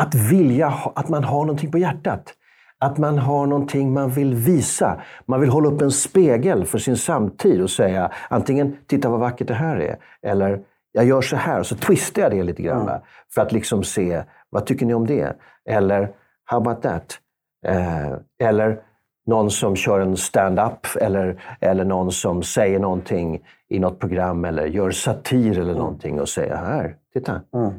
att 0.00 0.14
vilja, 0.14 0.68
att 0.94 1.08
man 1.08 1.24
har 1.24 1.40
någonting 1.40 1.70
på 1.70 1.78
hjärtat. 1.78 2.34
Att 2.80 2.98
man 2.98 3.18
har 3.18 3.46
någonting 3.46 3.92
man 3.92 4.10
vill 4.10 4.34
visa. 4.34 5.00
Man 5.26 5.40
vill 5.40 5.50
hålla 5.50 5.68
upp 5.68 5.82
en 5.82 5.90
spegel 5.90 6.64
för 6.64 6.78
sin 6.78 6.96
samtid 6.96 7.62
och 7.62 7.70
säga 7.70 8.10
antingen 8.28 8.76
“titta 8.86 9.08
vad 9.08 9.20
vackert 9.20 9.48
det 9.48 9.54
här 9.54 9.76
är” 9.76 9.96
eller 10.22 10.60
“jag 10.92 11.04
gör 11.04 11.20
så 11.20 11.36
här” 11.36 11.60
och 11.60 11.66
så 11.66 11.76
twistar 11.76 12.22
jag 12.22 12.30
det 12.30 12.42
lite 12.42 12.62
grann. 12.62 12.86
va? 12.86 13.00
För 13.34 13.42
att 13.42 13.52
liksom 13.52 13.84
se, 13.84 14.22
vad 14.50 14.66
tycker 14.66 14.86
ni 14.86 14.94
om 14.94 15.06
det? 15.06 15.36
Eller 15.68 16.10
“how 16.44 16.56
about 16.56 16.82
that?” 16.82 17.18
eh, 17.66 18.12
Eller 18.48 18.80
någon 19.26 19.50
som 19.50 19.76
kör 19.76 20.00
en 20.00 20.16
stand-up 20.16 20.86
eller, 21.00 21.42
eller 21.60 21.84
någon 21.84 22.12
som 22.12 22.42
säger 22.42 22.78
någonting 22.78 23.40
i 23.68 23.78
något 23.78 23.98
program 23.98 24.44
eller 24.44 24.66
gör 24.66 24.90
satir 24.90 25.58
eller 25.58 25.74
någonting 25.74 26.20
och 26.20 26.28
säger 26.28 26.56
“här, 26.56 26.96
titta, 27.12 27.40
Mm. 27.54 27.70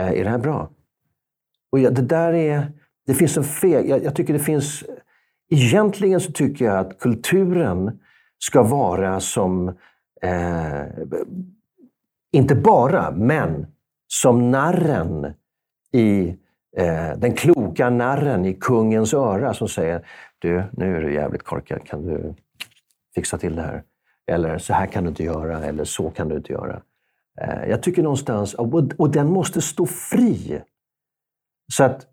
eh, 0.00 0.20
är 0.20 0.24
det 0.24 0.30
här 0.30 0.38
bra?” 0.38 0.68
Och 1.72 1.78
ja, 1.78 1.90
det 1.90 2.02
där 2.02 2.32
är... 2.32 2.72
Det 3.06 3.14
finns 3.14 3.36
en 3.36 3.44
feg... 3.44 3.88
Jag, 3.88 4.04
jag 4.04 4.14
tycker 4.14 4.32
det 4.32 4.38
finns... 4.38 4.84
Egentligen 5.50 6.20
så 6.20 6.32
tycker 6.32 6.64
jag 6.64 6.78
att 6.78 6.98
kulturen 6.98 8.00
ska 8.38 8.62
vara 8.62 9.20
som... 9.20 9.68
Eh, 10.22 10.82
inte 12.32 12.54
bara, 12.54 13.10
men 13.10 13.66
som 14.06 14.50
narren 14.50 15.34
i... 15.92 16.36
Eh, 16.76 17.16
den 17.16 17.34
kloka 17.34 17.90
narren 17.90 18.44
i 18.44 18.54
kungens 18.54 19.14
öra 19.14 19.54
som 19.54 19.68
säger 19.68 20.06
Du, 20.38 20.64
nu 20.72 20.96
är 20.96 21.00
du 21.00 21.14
jävligt 21.14 21.42
korkad. 21.42 21.86
Kan 21.86 22.06
du 22.06 22.34
fixa 23.14 23.38
till 23.38 23.56
det 23.56 23.62
här? 23.62 23.82
Eller 24.26 24.58
så 24.58 24.72
här 24.74 24.86
kan 24.86 25.04
du 25.04 25.08
inte 25.08 25.24
göra, 25.24 25.64
eller 25.64 25.84
så 25.84 26.10
kan 26.10 26.28
du 26.28 26.36
inte 26.36 26.52
göra. 26.52 26.82
Eh, 27.40 27.70
jag 27.70 27.82
tycker 27.82 28.02
någonstans... 28.02 28.54
Och, 28.54 28.74
och 28.98 29.10
den 29.10 29.32
måste 29.32 29.60
stå 29.60 29.86
fri. 29.86 30.62
Så 31.72 31.84
att 31.84 32.06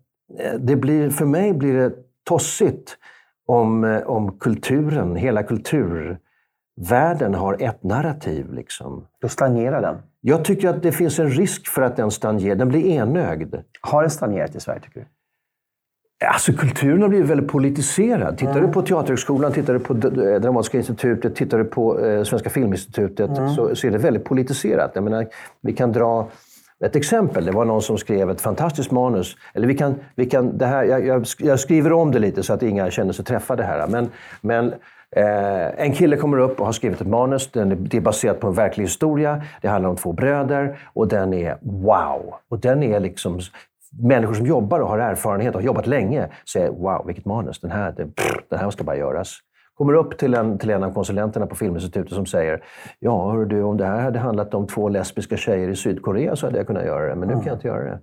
det 0.58 0.76
blir, 0.76 1.10
för 1.10 1.24
mig 1.24 1.52
blir 1.52 1.74
det 1.74 1.92
tossigt 2.24 2.96
om, 3.46 3.84
eh, 3.84 4.02
om 4.02 4.38
kulturen, 4.38 5.16
hela 5.16 5.42
kulturvärlden 5.42 7.34
har 7.34 7.62
ett 7.62 7.82
narrativ. 7.82 8.52
Liksom. 8.52 9.06
Då 9.20 9.28
stagnerar 9.28 9.82
den. 9.82 9.96
Jag 10.20 10.44
tycker 10.44 10.68
att 10.68 10.82
det 10.82 10.92
finns 10.92 11.18
en 11.18 11.28
risk 11.28 11.68
för 11.68 11.82
att 11.82 11.96
den 11.96 12.10
stagnerar. 12.10 12.56
Den 12.56 12.68
blir 12.68 12.86
enögd. 12.86 13.54
Har 13.80 14.02
den 14.02 14.10
stagnerat 14.10 14.54
i 14.54 14.60
Sverige, 14.60 14.80
tycker 14.80 15.00
du? 15.00 15.06
Alltså 16.26 16.52
kulturen 16.52 17.02
har 17.02 17.08
blivit 17.08 17.30
väldigt 17.30 17.48
politiserad. 17.48 18.38
Tittar 18.38 18.60
du 18.60 18.68
på 18.68 18.82
Teaterhögskolan, 18.82 19.52
tittar 19.52 19.72
du 19.72 19.80
på 19.80 19.94
Dramatiska 19.94 20.78
institutet, 20.78 21.36
tittar 21.36 21.58
du 21.58 21.64
på 21.64 22.00
eh, 22.00 22.22
Svenska 22.22 22.50
Filminstitutet 22.50 23.30
så, 23.56 23.76
så 23.76 23.86
är 23.86 23.90
det 23.90 23.98
väldigt 23.98 24.24
politiserat. 24.24 24.90
Jag 24.94 25.04
menar, 25.04 25.26
vi 25.60 25.72
kan 25.72 25.92
dra 25.92 26.28
ett 26.84 26.96
exempel, 26.96 27.44
det 27.44 27.52
var 27.52 27.64
någon 27.64 27.82
som 27.82 27.98
skrev 27.98 28.30
ett 28.30 28.40
fantastiskt 28.40 28.90
manus. 28.90 29.36
Eller 29.54 29.66
vi 29.66 29.74
kan, 29.74 29.94
vi 30.14 30.26
kan, 30.26 30.58
det 30.58 30.66
här, 30.66 30.84
jag, 30.84 31.26
jag, 31.38 31.60
skriver 31.60 31.92
om 31.92 32.10
det 32.10 32.18
lite 32.18 32.42
så 32.42 32.52
att 32.52 32.62
inga 32.62 32.90
känner 32.90 33.12
sig 33.12 33.24
träffade 33.24 33.62
här. 33.62 33.86
Men, 33.88 34.08
men 34.40 34.74
Eh, 35.16 35.84
en 35.84 35.92
kille 35.92 36.16
kommer 36.16 36.38
upp 36.38 36.60
och 36.60 36.66
har 36.66 36.72
skrivit 36.72 37.00
ett 37.00 37.06
manus. 37.06 37.50
Den 37.50 37.72
är, 37.72 37.76
det 37.76 37.96
är 37.96 38.00
baserat 38.00 38.40
på 38.40 38.46
en 38.46 38.54
verklig 38.54 38.84
historia. 38.84 39.42
Det 39.60 39.68
handlar 39.68 39.90
om 39.90 39.96
två 39.96 40.12
bröder 40.12 40.78
och 40.84 41.08
den 41.08 41.34
är 41.34 41.58
wow. 41.60 42.34
Och 42.48 42.58
den 42.58 42.82
är 42.82 43.00
liksom... 43.00 43.40
Människor 44.02 44.34
som 44.34 44.46
jobbar 44.46 44.80
och 44.80 44.88
har 44.88 44.98
erfarenhet 44.98 45.54
och 45.54 45.60
har 45.60 45.66
jobbat 45.66 45.86
länge 45.86 46.28
säger 46.52 46.70
wow, 46.70 47.06
vilket 47.06 47.24
manus. 47.24 47.60
Den 47.60 47.70
här, 47.70 47.94
det, 47.96 48.08
den 48.48 48.58
här 48.58 48.70
ska 48.70 48.84
bara 48.84 48.96
göras. 48.96 49.38
Kommer 49.82 49.94
upp 49.94 50.18
till 50.18 50.34
en, 50.34 50.58
till 50.58 50.70
en 50.70 50.82
av 50.82 50.92
konsulenterna 50.92 51.46
på 51.46 51.54
Filminstitutet 51.54 52.12
som 52.12 52.26
säger 52.26 52.64
Ja, 52.98 53.30
hör 53.32 53.44
du, 53.44 53.62
om 53.62 53.76
det 53.76 53.86
här 53.86 54.00
hade 54.00 54.18
handlat 54.18 54.54
om 54.54 54.66
två 54.66 54.88
lesbiska 54.88 55.36
tjejer 55.36 55.68
i 55.68 55.76
Sydkorea 55.76 56.36
så 56.36 56.46
hade 56.46 56.58
jag 56.58 56.66
kunnat 56.66 56.84
göra 56.84 57.06
det, 57.06 57.14
men 57.14 57.28
nu 57.28 57.34
kan 57.34 57.46
jag 57.46 57.54
inte 57.56 57.68
göra 57.68 57.84
det. 57.84 58.00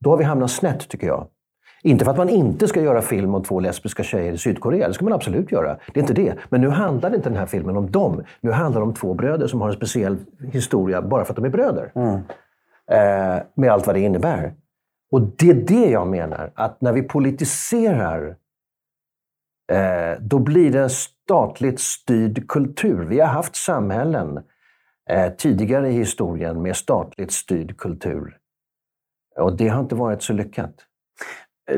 Då 0.00 0.10
har 0.10 0.16
vi 0.16 0.24
hamnat 0.24 0.50
snett, 0.50 0.88
tycker 0.88 1.06
jag. 1.06 1.26
Inte 1.82 2.04
för 2.04 2.12
att 2.12 2.16
man 2.16 2.28
inte 2.28 2.68
ska 2.68 2.80
göra 2.80 3.02
film 3.02 3.34
om 3.34 3.42
två 3.42 3.60
lesbiska 3.60 4.02
tjejer 4.02 4.32
i 4.32 4.38
Sydkorea. 4.38 4.88
Det 4.88 4.94
ska 4.94 5.04
man 5.04 5.12
absolut 5.12 5.52
göra. 5.52 5.78
Det 5.94 6.00
är 6.00 6.02
inte 6.02 6.14
det. 6.14 6.34
Men 6.48 6.60
nu 6.60 6.68
handlar 6.68 7.14
inte 7.14 7.28
den 7.28 7.38
här 7.38 7.46
filmen 7.46 7.76
om 7.76 7.90
dem. 7.90 8.22
Nu 8.40 8.50
handlar 8.50 8.80
det 8.80 8.86
om 8.86 8.94
två 8.94 9.14
bröder 9.14 9.46
som 9.46 9.60
har 9.60 9.68
en 9.68 9.74
speciell 9.74 10.16
historia 10.52 11.02
bara 11.02 11.24
för 11.24 11.32
att 11.32 11.36
de 11.36 11.44
är 11.44 11.50
bröder. 11.50 11.92
Mm. 11.94 12.14
Eh, 12.90 13.42
med 13.54 13.70
allt 13.72 13.86
vad 13.86 13.96
det 13.96 14.00
innebär. 14.00 14.54
Och 15.10 15.20
det 15.20 15.50
är 15.50 15.54
det 15.54 15.90
jag 15.90 16.06
menar, 16.06 16.52
att 16.54 16.80
när 16.80 16.92
vi 16.92 17.02
politiserar 17.02 18.36
då 20.20 20.38
blir 20.38 20.72
det 20.72 20.80
en 20.80 20.90
statligt 20.90 21.80
styrd 21.80 22.48
kultur. 22.48 23.04
Vi 23.04 23.20
har 23.20 23.26
haft 23.26 23.56
samhällen 23.56 24.40
eh, 25.10 25.32
tidigare 25.32 25.88
i 25.88 25.92
historien 25.92 26.62
med 26.62 26.76
statligt 26.76 27.32
styrd 27.32 27.76
kultur. 27.76 28.36
Och 29.38 29.56
det 29.56 29.68
har 29.68 29.80
inte 29.80 29.94
varit 29.94 30.22
så 30.22 30.32
lyckat. 30.32 30.74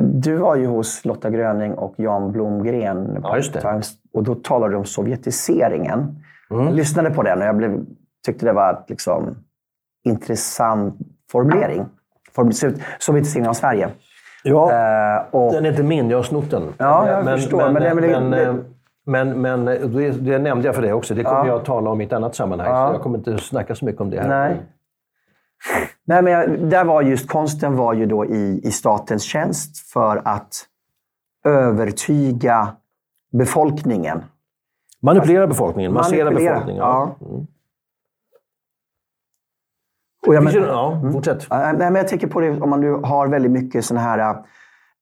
Du 0.01 0.37
var 0.37 0.57
ju 0.57 0.67
hos 0.67 1.05
Lotta 1.05 1.31
Gröning 1.31 1.75
och 1.75 1.95
Jan 1.99 2.33
Blomgren. 2.33 3.21
Ja, 3.23 3.41
det. 3.53 3.83
Och 4.13 4.23
då 4.23 4.35
talade 4.35 4.73
du 4.73 4.79
om 4.79 4.85
sovjetiseringen. 4.85 6.23
Mm. 6.51 6.65
Jag 6.67 6.75
lyssnade 6.75 7.11
på 7.11 7.23
den 7.23 7.39
och 7.39 7.45
jag 7.45 7.57
blev, 7.57 7.85
tyckte 8.27 8.47
det 8.47 8.53
var 8.53 8.75
en 8.75 8.83
liksom, 8.89 9.37
intressant 10.05 10.99
formulering. 11.31 11.87
Sovjetiseringen 12.99 13.51
av 13.51 13.55
Sverige. 13.55 13.91
Ja, 14.45 15.27
uh, 15.31 15.35
och, 15.35 15.53
den 15.53 15.65
är 15.65 15.71
inte 15.71 15.83
min. 15.83 16.11
Jag 16.11 16.19
har 16.19 16.23
snott 16.23 16.51
den. 16.51 16.75
Ja, 16.79 17.09
jag 17.09 17.25
men, 17.25 17.39
förstår. 17.39 17.71
Men, 17.71 17.73
men, 17.73 17.97
men, 17.97 18.31
men, 18.31 18.65
men, 19.07 19.41
men 19.43 19.65
det, 19.65 20.11
det, 20.11 20.39
nämnde 20.39 20.69
jag 20.69 20.75
för 20.75 20.83
dig 20.83 20.93
också. 20.93 21.15
Det 21.15 21.25
kommer 21.25 21.39
ja. 21.39 21.47
jag 21.47 21.57
att 21.57 21.65
tala 21.65 21.91
om 21.91 22.01
i 22.01 22.05
ett 22.05 22.13
annat 22.13 22.35
sammanhang. 22.35 22.69
Ja. 22.69 22.89
Så 22.89 22.95
jag 22.95 23.03
kommer 23.03 23.19
inte 23.19 23.39
snacka 23.39 23.75
så 23.75 23.85
mycket 23.85 24.01
om 24.01 24.11
det 24.11 24.21
här. 24.21 24.29
Nej. 24.29 24.57
Nej, 26.05 26.23
men 26.23 26.33
jag, 26.33 26.59
där 26.59 26.85
var 26.85 27.03
just 27.03 27.29
konsten 27.29 27.77
var 27.77 27.95
ju 27.95 28.07
då 28.07 28.27
i, 28.27 28.61
i 28.65 28.71
statens 28.71 29.23
tjänst 29.23 29.93
för 29.93 30.23
att 30.25 30.67
övertyga 31.45 32.69
befolkningen. 33.33 34.25
Manipulera 35.03 35.47
befolkningen, 35.47 35.93
massera 35.93 36.31
befolkningen. 36.31 36.83
Ja. 36.83 37.17
Mm. 37.21 37.47
Och 40.27 40.35
jag 40.35 40.45
men, 40.45 40.53
ja, 40.55 40.93
mm. 40.93 41.13
fortsätt. 41.13 41.47
Nej, 41.51 41.75
men 41.77 41.95
jag 41.95 42.09
tänker 42.09 42.27
på 42.27 42.41
det 42.41 42.61
om 42.61 42.71
man 42.71 42.81
nu 42.81 42.93
har 42.93 43.29
väldigt 43.29 43.53
mycket 43.53 43.85
sådana 43.85 44.07
här 44.07 44.37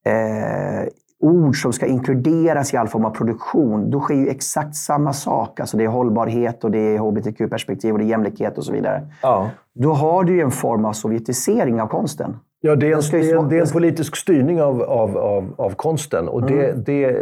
eh, 0.07 0.89
ord 1.21 1.57
som 1.63 1.73
ska 1.73 1.87
inkluderas 1.87 2.75
i 2.75 2.77
all 2.77 2.89
form 2.89 3.05
av 3.05 3.11
produktion, 3.11 3.91
då 3.91 4.01
sker 4.01 4.15
ju 4.15 4.29
exakt 4.29 4.75
samma 4.75 5.13
sak. 5.13 5.61
Alltså 5.61 5.77
det 5.77 5.85
är 5.85 5.89
hållbarhet 5.89 6.65
och 6.65 6.71
det 6.71 6.79
är 6.79 6.99
hbtq-perspektiv 6.99 7.93
och 7.93 7.99
det 7.99 8.05
är 8.05 8.09
jämlikhet 8.09 8.59
och 8.59 8.65
så 8.65 8.73
vidare. 8.73 9.07
Ja. 9.23 9.51
Då 9.75 9.93
har 9.93 10.25
du 10.25 10.35
ju 10.35 10.41
en 10.41 10.51
form 10.51 10.85
av 10.85 10.93
sovjetisering 10.93 11.81
av 11.81 11.87
konsten. 11.87 12.37
Ja, 12.61 12.77
det 12.77 12.93
är 12.93 12.97
en, 12.97 13.03
det 13.11 13.31
är 13.31 13.39
en, 13.39 13.49
det 13.49 13.57
är 13.57 13.61
en 13.61 13.73
politisk 13.73 14.17
styrning 14.17 14.63
av, 14.63 14.83
av, 14.83 15.19
av, 15.19 15.55
av 15.59 15.71
konsten. 15.71 16.29
Och 16.29 16.47
det, 16.47 16.71
mm. 16.71 16.85
det, 16.85 17.17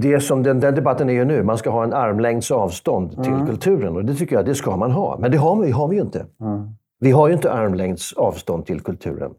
det 0.00 0.20
som 0.20 0.42
den, 0.42 0.60
den, 0.60 0.74
debatten 0.74 1.08
är 1.08 1.12
ju 1.12 1.24
nu, 1.24 1.42
man 1.42 1.58
ska 1.58 1.70
ha 1.70 1.84
en 1.84 1.92
armlängds 1.92 2.50
avstånd 2.50 3.10
till 3.22 3.32
mm. 3.32 3.46
kulturen. 3.46 3.96
Och 3.96 4.04
det 4.04 4.14
tycker 4.14 4.36
jag, 4.36 4.44
det 4.44 4.54
ska 4.54 4.76
man 4.76 4.90
ha. 4.90 5.18
Men 5.18 5.30
det 5.30 5.38
har 5.38 5.62
vi, 5.62 5.70
har 5.70 5.88
vi 5.88 5.96
ju 5.96 6.02
inte. 6.02 6.26
Mm. 6.40 6.68
Vi 7.00 7.10
har 7.10 7.28
ju 7.28 7.34
inte 7.34 7.52
armlängds 7.52 8.12
avstånd 8.12 8.66
till 8.66 8.80
kulturen. 8.80 9.32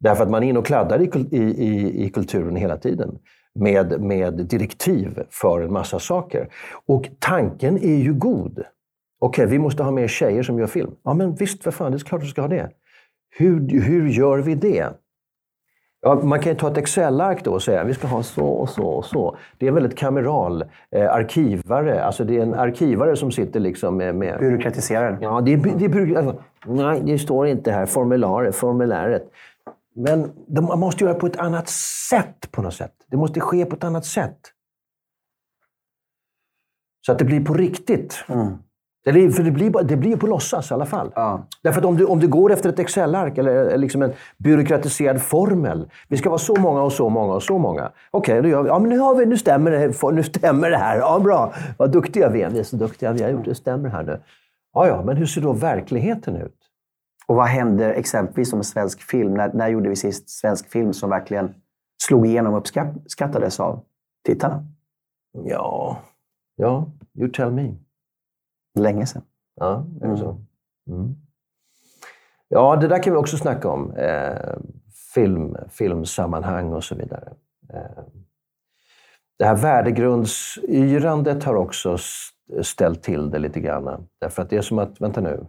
Därför 0.00 0.22
att 0.22 0.30
man 0.30 0.42
är 0.42 0.48
inne 0.48 0.58
och 0.58 0.66
kladdar 0.66 1.00
i, 1.00 1.36
i, 1.36 2.04
i 2.04 2.10
kulturen 2.10 2.56
hela 2.56 2.76
tiden 2.76 3.18
med, 3.54 4.00
med 4.00 4.34
direktiv 4.34 5.22
för 5.30 5.60
en 5.60 5.72
massa 5.72 5.98
saker. 5.98 6.48
Och 6.86 7.08
tanken 7.18 7.78
är 7.78 7.96
ju 7.96 8.14
god. 8.14 8.62
Okej, 9.20 9.46
vi 9.46 9.58
måste 9.58 9.82
ha 9.82 9.90
mer 9.90 10.08
tjejer 10.08 10.42
som 10.42 10.58
gör 10.58 10.66
film. 10.66 10.90
Ja, 11.02 11.14
men 11.14 11.34
visst, 11.34 11.62
för 11.62 11.70
fan, 11.70 11.92
det 11.92 11.96
är 11.96 11.98
klart 11.98 12.20
att 12.20 12.26
vi 12.26 12.30
ska 12.30 12.40
ha 12.40 12.48
det. 12.48 12.70
Hur, 13.38 13.80
hur 13.80 14.08
gör 14.08 14.38
vi 14.38 14.54
det? 14.54 14.88
Ja, 16.00 16.14
man 16.14 16.40
kan 16.40 16.52
ju 16.52 16.58
ta 16.58 16.70
ett 16.70 16.76
Excel-ark 16.76 17.44
då 17.44 17.52
och 17.52 17.62
säga 17.62 17.84
vi 17.84 17.94
ska 17.94 18.06
ha 18.06 18.22
så 18.22 18.46
och 18.46 18.68
så 18.68 18.86
och 18.86 19.04
så. 19.04 19.36
Det 19.58 19.66
är 19.66 19.68
en 19.68 19.74
väldigt 19.74 19.98
kameral 19.98 20.64
eh, 20.90 21.12
arkivare. 21.12 22.04
Alltså 22.04 22.24
det 22.24 22.36
är 22.36 22.42
en 22.42 22.54
arkivare 22.54 23.16
som 23.16 23.32
sitter 23.32 23.60
liksom 23.60 23.96
med... 23.96 24.14
med 24.14 24.38
Byråkratiserad. 24.38 25.18
Ja, 25.20 25.40
det 25.40 25.52
är, 25.52 25.56
det 25.56 25.84
är 25.84 26.16
alltså, 26.16 26.42
Nej, 26.66 27.02
det 27.04 27.18
står 27.18 27.46
inte 27.46 27.72
här. 27.72 27.86
Formularet, 27.86 28.56
formuläret. 28.56 29.30
Men 29.94 30.30
man 30.68 30.78
måste 30.78 31.04
göra 31.04 31.14
det 31.14 31.20
på 31.20 31.26
ett 31.26 31.38
annat 31.38 31.68
sätt 32.10 32.50
på 32.50 32.62
något 32.62 32.74
sätt. 32.74 32.94
Det 33.10 33.16
måste 33.16 33.40
ske 33.40 33.64
på 33.64 33.76
ett 33.76 33.84
annat 33.84 34.04
sätt. 34.04 34.38
Så 37.06 37.12
att 37.12 37.18
det 37.18 37.24
blir 37.24 37.44
på 37.44 37.54
riktigt. 37.54 38.24
Mm. 38.28 38.46
Det, 39.04 39.30
för 39.30 39.42
det 39.42 39.50
blir, 39.50 39.82
det 39.82 39.96
blir 39.96 40.16
på 40.16 40.26
låtsas 40.26 40.70
i 40.70 40.74
alla 40.74 40.86
fall. 40.86 41.12
Ja. 41.14 41.46
Därför 41.62 41.80
att 41.80 41.86
om 41.86 41.96
du, 41.96 42.04
om 42.04 42.20
du 42.20 42.28
går 42.28 42.52
efter 42.52 42.68
ett 42.68 42.78
Excel-ark 42.78 43.38
eller 43.38 43.78
liksom 43.78 44.02
en 44.02 44.12
byråkratiserad 44.38 45.22
formel. 45.22 45.90
Vi 46.08 46.16
ska 46.16 46.28
vara 46.28 46.38
så 46.38 46.56
många 46.56 46.82
och 46.82 46.92
så 46.92 47.08
många 47.08 47.34
och 47.34 47.42
så 47.42 47.58
många. 47.58 47.92
Okej, 48.10 48.38
okay, 48.38 48.50
Ja, 48.50 48.78
men 48.78 48.88
nu, 48.88 48.98
har 48.98 49.14
vi, 49.14 49.26
nu, 49.26 49.36
stämmer 49.36 49.70
det, 49.70 50.12
nu 50.12 50.22
stämmer 50.22 50.70
det 50.70 50.76
här. 50.76 50.98
Ja, 50.98 51.18
bra. 51.18 51.52
Vad 51.76 51.92
duktiga 51.92 52.28
vi 52.28 52.42
är. 52.42 52.50
Vi 52.50 52.58
är 52.58 52.62
så 52.62 52.76
duktiga 52.76 53.12
vi 53.12 53.22
har 53.22 53.30
gjort. 53.30 53.44
Det 53.44 53.54
stämmer 53.54 53.88
här 53.88 54.02
nu. 54.02 54.20
Ja, 54.74 54.86
ja, 54.86 55.02
men 55.04 55.16
hur 55.16 55.26
ser 55.26 55.40
då 55.40 55.52
verkligheten 55.52 56.36
ut? 56.36 56.56
Och 57.26 57.36
vad 57.36 57.46
händer 57.46 57.90
exempelvis 57.90 58.52
om 58.52 58.64
svensk 58.64 59.02
film? 59.02 59.34
När, 59.34 59.52
när 59.52 59.68
gjorde 59.68 59.88
vi 59.88 59.96
sist 59.96 60.30
svensk 60.30 60.70
film 60.70 60.92
som 60.92 61.10
verkligen 61.10 61.54
slog 62.02 62.26
igenom 62.26 62.54
och 62.54 62.58
uppskattades 62.58 63.60
av 63.60 63.80
tittarna? 64.26 64.64
Ja, 65.44 65.98
ja, 66.56 66.86
you 67.18 67.28
tell 67.28 67.50
me. 67.50 67.74
Länge 68.74 69.06
sedan. 69.06 69.22
Ja, 69.54 69.86
är 69.96 70.00
det 70.00 70.06
mm. 70.06 70.18
så? 70.18 70.38
Mm. 70.88 71.14
Ja, 72.48 72.76
det 72.76 72.88
där 72.88 73.02
kan 73.02 73.12
vi 73.12 73.18
också 73.18 73.36
snacka 73.36 73.68
om. 73.68 73.92
Eh, 73.92 74.56
film, 75.14 75.56
filmsammanhang 75.70 76.72
och 76.72 76.84
så 76.84 76.94
vidare. 76.94 77.32
Eh, 77.72 78.04
det 79.38 79.44
här 79.44 79.56
värdegrundsyrandet 79.56 81.44
har 81.44 81.54
också 81.54 81.96
ställt 82.62 83.02
till 83.02 83.30
det 83.30 83.38
lite 83.38 83.60
grann. 83.60 84.06
Därför 84.20 84.42
att 84.42 84.50
det 84.50 84.56
är 84.56 84.62
som 84.62 84.78
att, 84.78 85.00
vänta 85.00 85.20
nu, 85.20 85.46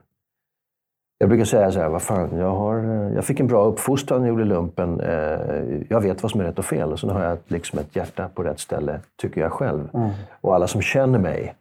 jag 1.18 1.30
brukar 1.30 1.46
säga 1.46 1.72
så 1.72 1.80
här, 1.80 1.90
vad 1.90 2.02
fan, 2.02 2.38
jag, 2.38 2.52
har, 2.52 2.78
jag 3.16 3.26
fick 3.26 3.40
en 3.40 3.48
bra 3.48 3.66
uppfostran 3.66 4.26
gjorde 4.26 4.46
lumpen. 4.46 5.00
Eh, 5.00 5.82
jag 5.90 6.02
vet 6.02 6.24
vad 6.24 6.32
som 6.32 6.42
är 6.42 6.46
rätt 6.46 6.60
och 6.60 6.66
fel. 6.66 6.92
Och 6.92 7.00
sen 7.00 7.10
har 7.10 7.24
jag 7.24 7.38
liksom 7.48 7.80
ett 7.80 7.96
hjärta 7.96 8.30
på 8.34 8.44
rätt 8.44 8.60
ställe, 8.60 9.00
tycker 9.16 9.42
jag 9.42 9.52
själv. 9.52 9.90
Mm. 9.94 10.10
Och 10.42 10.56
alla 10.56 10.68
som 10.68 10.82
känner 10.82 11.20
mig 11.20 11.56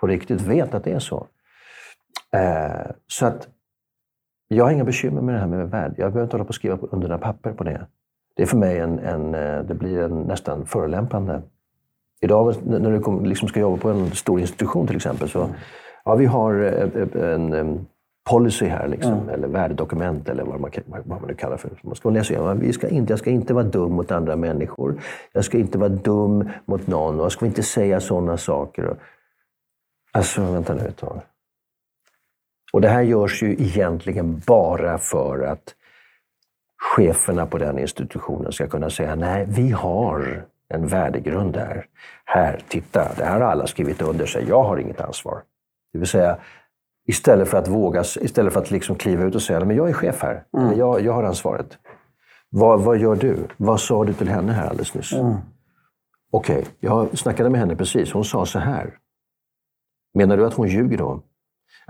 på 0.00 0.06
riktigt 0.06 0.40
vet 0.40 0.74
att 0.74 0.84
det 0.84 0.92
är 0.92 0.98
så. 0.98 1.26
Eh, 2.32 2.90
så 3.06 3.26
att 3.26 3.48
jag 4.48 4.64
har 4.64 4.72
inga 4.72 4.84
bekymmer 4.84 5.22
med 5.22 5.34
det 5.34 5.38
här 5.38 5.46
med 5.46 5.70
värld. 5.70 5.94
Jag 5.96 6.12
behöver 6.12 6.22
inte 6.22 6.34
hålla 6.34 6.44
på 6.44 6.48
och 6.48 6.54
skriva 6.54 6.78
under 6.90 7.08
några 7.08 7.22
papper 7.22 7.52
på 7.52 7.64
det. 7.64 7.86
Det 8.36 8.42
är 8.42 8.46
för 8.46 8.56
mig 8.56 8.78
en, 8.78 8.98
en 8.98 9.34
eh, 9.34 9.62
det 9.62 9.74
blir 9.74 10.02
en 10.02 10.20
nästan 10.20 10.66
förolämpande. 10.66 11.42
Idag 12.20 12.54
när 12.64 12.90
du 12.90 13.28
liksom 13.28 13.48
ska 13.48 13.60
jobba 13.60 13.76
på 13.76 13.90
en 13.90 14.10
stor 14.10 14.40
institution 14.40 14.86
till 14.86 14.96
exempel, 14.96 15.28
så 15.28 15.48
ja, 16.04 16.14
vi 16.14 16.26
har 16.26 16.54
en, 17.14 17.52
en 17.52 17.86
policy 18.30 18.66
här, 18.66 18.88
liksom, 18.88 19.12
mm. 19.12 19.28
eller 19.28 19.48
värdedokument 19.48 20.28
eller 20.28 20.44
vad 20.44 20.60
man, 20.60 20.70
vad 20.86 21.20
man 21.20 21.28
nu 21.28 21.34
kallar 21.34 21.56
för. 21.56 21.70
Man 21.82 21.94
ska 21.94 22.10
läsa 22.10 22.54
vi 22.54 22.72
ska 22.72 22.88
inte, 22.88 23.12
jag 23.12 23.18
ska 23.18 23.30
inte 23.30 23.54
vara 23.54 23.64
dum 23.64 23.92
mot 23.92 24.10
andra 24.10 24.36
människor. 24.36 25.00
Jag 25.32 25.44
ska 25.44 25.58
inte 25.58 25.78
vara 25.78 25.88
dum 25.88 26.48
mot 26.64 26.86
någon 26.86 27.18
och 27.18 27.24
jag 27.24 27.32
ska 27.32 27.46
inte 27.46 27.62
säga 27.62 28.00
sådana 28.00 28.36
saker. 28.36 28.96
Alltså, 30.12 30.42
vänta 30.42 30.74
nu 30.74 30.86
ett 30.88 30.96
tag. 30.96 31.20
Och 32.72 32.80
det 32.80 32.88
här 32.88 33.02
görs 33.02 33.42
ju 33.42 33.52
egentligen 33.52 34.42
bara 34.46 34.98
för 34.98 35.42
att 35.42 35.74
cheferna 36.96 37.46
på 37.46 37.58
den 37.58 37.78
institutionen 37.78 38.52
ska 38.52 38.68
kunna 38.68 38.90
säga 38.90 39.14
nej, 39.14 39.46
vi 39.48 39.70
har 39.70 40.44
en 40.68 40.86
värdegrund 40.86 41.52
där. 41.52 41.86
Här, 42.24 42.60
titta, 42.68 43.12
det 43.16 43.24
här 43.24 43.40
har 43.40 43.50
alla 43.50 43.66
skrivit 43.66 44.02
under 44.02 44.26
sig. 44.26 44.48
Jag 44.48 44.62
har 44.62 44.76
inget 44.76 45.00
ansvar. 45.00 45.42
Det 45.92 45.98
vill 45.98 46.08
säga, 46.08 46.38
Istället 47.10 47.48
för 47.48 47.58
att 47.58 47.68
våga, 47.68 48.00
istället 48.00 48.52
för 48.52 48.60
att 48.60 48.70
liksom 48.70 48.96
kliva 48.96 49.24
ut 49.24 49.34
och 49.34 49.42
säga 49.42 49.64
men 49.64 49.76
jag 49.76 49.88
är 49.88 49.92
chef 49.92 50.22
här. 50.22 50.44
Mm. 50.58 50.78
Jag, 50.78 51.00
jag 51.00 51.12
har 51.12 51.22
ansvaret. 51.22 51.78
Vad, 52.50 52.80
vad 52.80 52.98
gör 52.98 53.16
du? 53.16 53.36
Vad 53.56 53.80
sa 53.80 54.04
du 54.04 54.12
till 54.12 54.28
henne 54.28 54.52
här 54.52 54.68
alldeles 54.68 54.94
nyss? 54.94 55.12
Mm. 55.12 55.34
Okej, 56.30 56.58
okay, 56.58 56.68
jag 56.80 57.18
snackade 57.18 57.50
med 57.50 57.60
henne 57.60 57.76
precis. 57.76 58.12
Hon 58.12 58.24
sa 58.24 58.46
så 58.46 58.58
här. 58.58 58.98
Menar 60.14 60.36
du 60.36 60.46
att 60.46 60.54
hon 60.54 60.68
ljuger 60.68 60.98
då? 60.98 61.22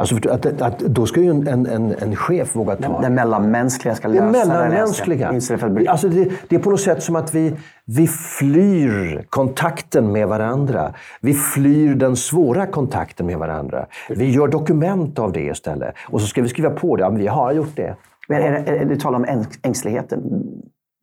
Alltså, 0.00 0.30
att, 0.30 0.62
att, 0.62 0.78
då 0.78 1.06
ska 1.06 1.20
ju 1.20 1.30
en, 1.30 1.66
en, 1.66 1.94
en 1.98 2.16
chef 2.16 2.56
våga 2.56 2.76
ta... 2.76 3.00
Det 3.00 3.10
mellanmänskliga 3.10 3.94
ska 3.94 4.08
lösa 4.08 4.24
det. 4.24 4.30
Mellanmänskliga. 4.30 5.32
Det, 5.32 5.88
alltså 5.88 6.08
det, 6.08 6.30
det, 6.48 6.56
är 6.56 6.60
på 6.60 6.70
något 6.70 6.80
sätt 6.80 7.02
som 7.02 7.16
att 7.16 7.34
vi, 7.34 7.56
vi 7.84 8.06
flyr 8.06 9.26
kontakten 9.28 10.12
med 10.12 10.28
varandra. 10.28 10.94
Vi 11.20 11.34
flyr 11.34 11.94
den 11.94 12.16
svåra 12.16 12.66
kontakten 12.66 13.26
med 13.26 13.38
varandra. 13.38 13.86
Vi 14.08 14.30
gör 14.30 14.48
dokument 14.48 15.18
av 15.18 15.32
det 15.32 15.44
istället. 15.44 15.94
Och 16.08 16.20
så 16.20 16.26
ska 16.26 16.42
vi 16.42 16.48
skriva 16.48 16.70
på 16.70 16.96
det. 16.96 17.02
Ja, 17.02 17.08
vi 17.08 17.26
har 17.26 17.52
gjort 17.52 17.76
det. 17.76 17.96
Men 18.28 18.42
är, 18.42 18.52
är, 18.52 18.72
är, 18.72 18.84
du 18.84 18.96
talar 18.96 19.18
om 19.18 19.46
ängsligheten. 19.62 20.20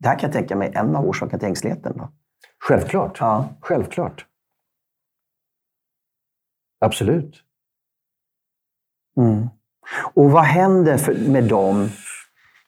Det 0.00 0.08
här 0.08 0.18
kan 0.18 0.28
jag 0.28 0.36
tänka 0.36 0.56
mig 0.56 0.72
en 0.74 0.96
av 0.96 1.08
orsakerna 1.08 1.38
till 1.38 1.48
ängsligheten. 1.48 1.92
Då. 1.96 2.08
Självklart. 2.68 3.16
Ja. 3.20 3.48
Självklart. 3.60 4.24
Absolut. 6.80 7.42
Mm. 9.16 9.48
Och 10.14 10.30
vad 10.30 10.44
händer 10.44 10.96
för, 10.96 11.14
med 11.14 11.44
dem 11.44 11.88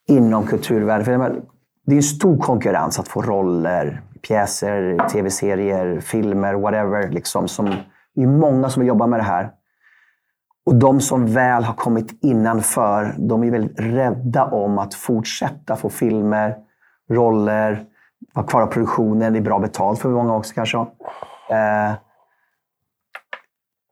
inom 0.09 0.47
kulturvärlden? 0.47 1.05
För 1.05 1.43
det 1.87 1.93
är 1.93 1.97
en 1.97 2.03
stor 2.03 2.39
konkurrens 2.39 2.99
att 2.99 3.09
få 3.09 3.23
roller, 3.23 4.03
pjäser, 4.23 5.09
tv-serier, 5.09 6.01
filmer, 6.01 6.55
whatever. 6.55 7.09
Liksom, 7.09 7.49
som, 7.49 7.67
det 8.15 8.23
är 8.23 8.27
många 8.27 8.69
som 8.69 8.81
vill 8.81 8.89
jobba 8.89 9.07
med 9.07 9.21
det 9.21 9.25
här. 9.25 9.51
Och 10.67 10.75
de 10.75 11.01
som 11.01 11.27
väl 11.27 11.65
har 11.65 11.75
kommit 11.75 12.25
innanför, 12.25 13.15
de 13.19 13.43
är 13.43 13.51
väldigt 13.51 13.81
rädda 13.81 14.45
om 14.45 14.79
att 14.79 14.95
fortsätta 14.95 15.77
få 15.77 15.89
filmer, 15.89 16.57
roller, 17.11 17.85
vara 18.35 18.47
kvar 18.47 18.63
av 18.63 18.67
produktionen. 18.67 19.33
Det 19.33 19.39
är 19.39 19.43
bra 19.43 19.59
betalt 19.59 19.99
för 19.99 20.09
många 20.09 20.37
också 20.37 20.55
kanske. 20.55 20.79
Eh, 21.51 21.93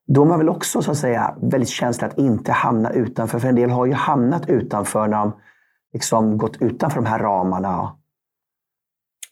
de 0.09 0.31
har 0.31 0.38
väl 0.38 0.49
också 0.49 0.83
så 0.83 0.90
att 0.90 0.97
säga, 0.97 1.35
väldigt 1.42 1.68
känsliga 1.68 2.11
att 2.11 2.18
inte 2.18 2.53
hamna 2.53 2.92
utanför. 2.92 3.38
För 3.38 3.49
en 3.49 3.55
del 3.55 3.71
har 3.71 3.87
ju 3.87 3.92
hamnat 3.92 4.49
utanför 4.49 5.09
när 5.09 5.18
de 5.18 5.33
liksom 5.92 6.38
gått 6.38 6.62
utanför 6.62 7.01
de 7.01 7.07
här 7.07 7.18
ramarna. 7.18 7.68
Ja, 7.68 7.97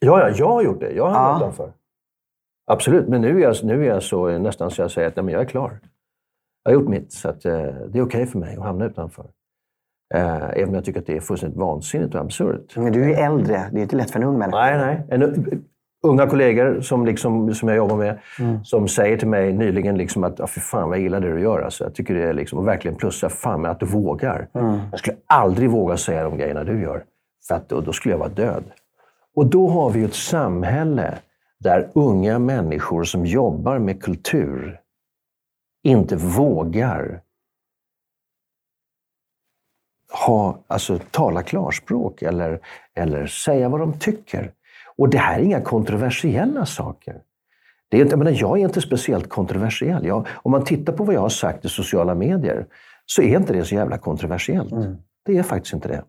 ja 0.00 0.30
jag 0.30 0.48
har 0.48 0.62
gjort 0.62 0.80
det. 0.80 0.92
Jag 0.92 1.04
har 1.04 1.10
hamnat 1.10 1.40
ja. 1.40 1.46
utanför. 1.46 1.72
Absolut, 2.66 3.08
men 3.08 3.20
nu 3.20 3.36
är 3.36 3.42
jag, 3.42 3.56
nu 3.64 3.84
är 3.84 3.88
jag 3.88 4.02
så 4.02 4.38
nästan 4.38 4.70
så 4.70 4.82
jag 4.82 4.90
säger 4.90 5.08
att 5.08 5.16
nej, 5.16 5.24
men 5.24 5.34
jag 5.34 5.42
är 5.42 5.46
klar. 5.46 5.80
Jag 6.62 6.72
har 6.72 6.80
gjort 6.80 6.88
mitt, 6.88 7.12
så 7.12 7.28
att, 7.28 7.44
eh, 7.44 7.52
det 7.52 7.62
är 7.62 7.88
okej 7.88 8.02
okay 8.02 8.26
för 8.26 8.38
mig 8.38 8.56
att 8.56 8.64
hamna 8.64 8.84
utanför. 8.84 9.30
Eh, 10.14 10.50
även 10.50 10.68
om 10.68 10.74
jag 10.74 10.84
tycker 10.84 11.00
att 11.00 11.06
det 11.06 11.16
är 11.16 11.20
fullständigt 11.20 11.58
vansinnigt 11.58 12.14
och 12.14 12.20
absurt. 12.20 12.76
Men 12.76 12.92
du 12.92 13.02
är 13.02 13.08
ju 13.08 13.14
äldre. 13.14 13.68
Det 13.72 13.78
är 13.78 13.82
inte 13.82 13.96
lätt 13.96 14.10
för 14.10 14.20
en 14.20 14.26
ung 14.26 14.38
människa. 14.38 14.58
Nej, 14.58 14.78
nej. 14.78 15.06
En, 15.10 15.64
unga 16.06 16.26
kollegor 16.26 16.80
som, 16.80 17.06
liksom, 17.06 17.54
som 17.54 17.68
jag 17.68 17.76
jobbar 17.76 17.96
med, 17.96 18.18
mm. 18.38 18.64
som 18.64 18.88
säger 18.88 19.16
till 19.16 19.28
mig 19.28 19.52
nyligen 19.52 19.98
liksom 19.98 20.24
att 20.24 20.40
ah, 20.40 20.46
fy 20.46 20.60
fan 20.60 20.88
vad 20.88 20.98
jag 20.98 21.02
gillar 21.02 21.20
det 21.20 21.32
du 21.32 21.40
gör. 21.40 21.62
Alltså, 21.62 21.84
jag 21.84 21.94
tycker 21.94 22.14
det 22.14 22.22
är 22.22 22.32
liksom, 22.32 22.58
och 22.58 22.68
verkligen 22.68 22.96
plussa 22.96 23.28
fan 23.28 23.62
med 23.62 23.70
att 23.70 23.80
du 23.80 23.86
vågar. 23.86 24.48
Mm. 24.54 24.78
Jag 24.90 24.98
skulle 24.98 25.16
aldrig 25.26 25.70
våga 25.70 25.96
säga 25.96 26.24
de 26.24 26.38
grejerna 26.38 26.64
du 26.64 26.82
gör. 26.82 27.04
För 27.48 27.54
att 27.54 27.68
då, 27.68 27.80
då 27.80 27.92
skulle 27.92 28.14
jag 28.14 28.18
vara 28.18 28.28
död. 28.28 28.64
Och 29.36 29.46
då 29.46 29.68
har 29.68 29.90
vi 29.90 30.04
ett 30.04 30.14
samhälle 30.14 31.18
där 31.58 31.88
unga 31.94 32.38
människor 32.38 33.04
som 33.04 33.26
jobbar 33.26 33.78
med 33.78 34.02
kultur 34.02 34.80
inte 35.82 36.16
vågar 36.16 37.20
ha, 40.26 40.58
alltså, 40.66 40.98
tala 41.10 41.42
klarspråk 41.42 42.22
eller, 42.22 42.60
eller 42.94 43.26
säga 43.26 43.68
vad 43.68 43.80
de 43.80 43.98
tycker. 43.98 44.52
Och 44.98 45.09
det 45.09 45.18
här 45.18 45.38
är 45.38 45.42
inga 45.42 45.61
kontroversiella 45.61 46.66
saker. 46.66 47.20
Det 47.88 47.96
är 47.96 48.00
inte, 48.00 48.12
jag, 48.12 48.18
menar, 48.18 48.37
jag 48.40 48.59
är 48.59 48.62
inte 48.62 48.80
speciellt 48.80 49.28
kontroversiell. 49.28 50.06
Jag, 50.06 50.26
om 50.32 50.50
man 50.50 50.64
tittar 50.64 50.92
på 50.92 51.04
vad 51.04 51.14
jag 51.14 51.20
har 51.20 51.28
sagt 51.28 51.64
i 51.64 51.68
sociala 51.68 52.14
medier 52.14 52.66
så 53.06 53.22
är 53.22 53.37
inte 53.37 53.52
det 53.52 53.64
så 53.64 53.74
jävla 53.74 53.98
kontroversiellt. 53.98 54.72
Mm. 54.72 54.96
Det 55.26 55.38
är 55.38 55.42
faktiskt 55.42 55.74
inte 55.74 55.88
det. 55.88 56.04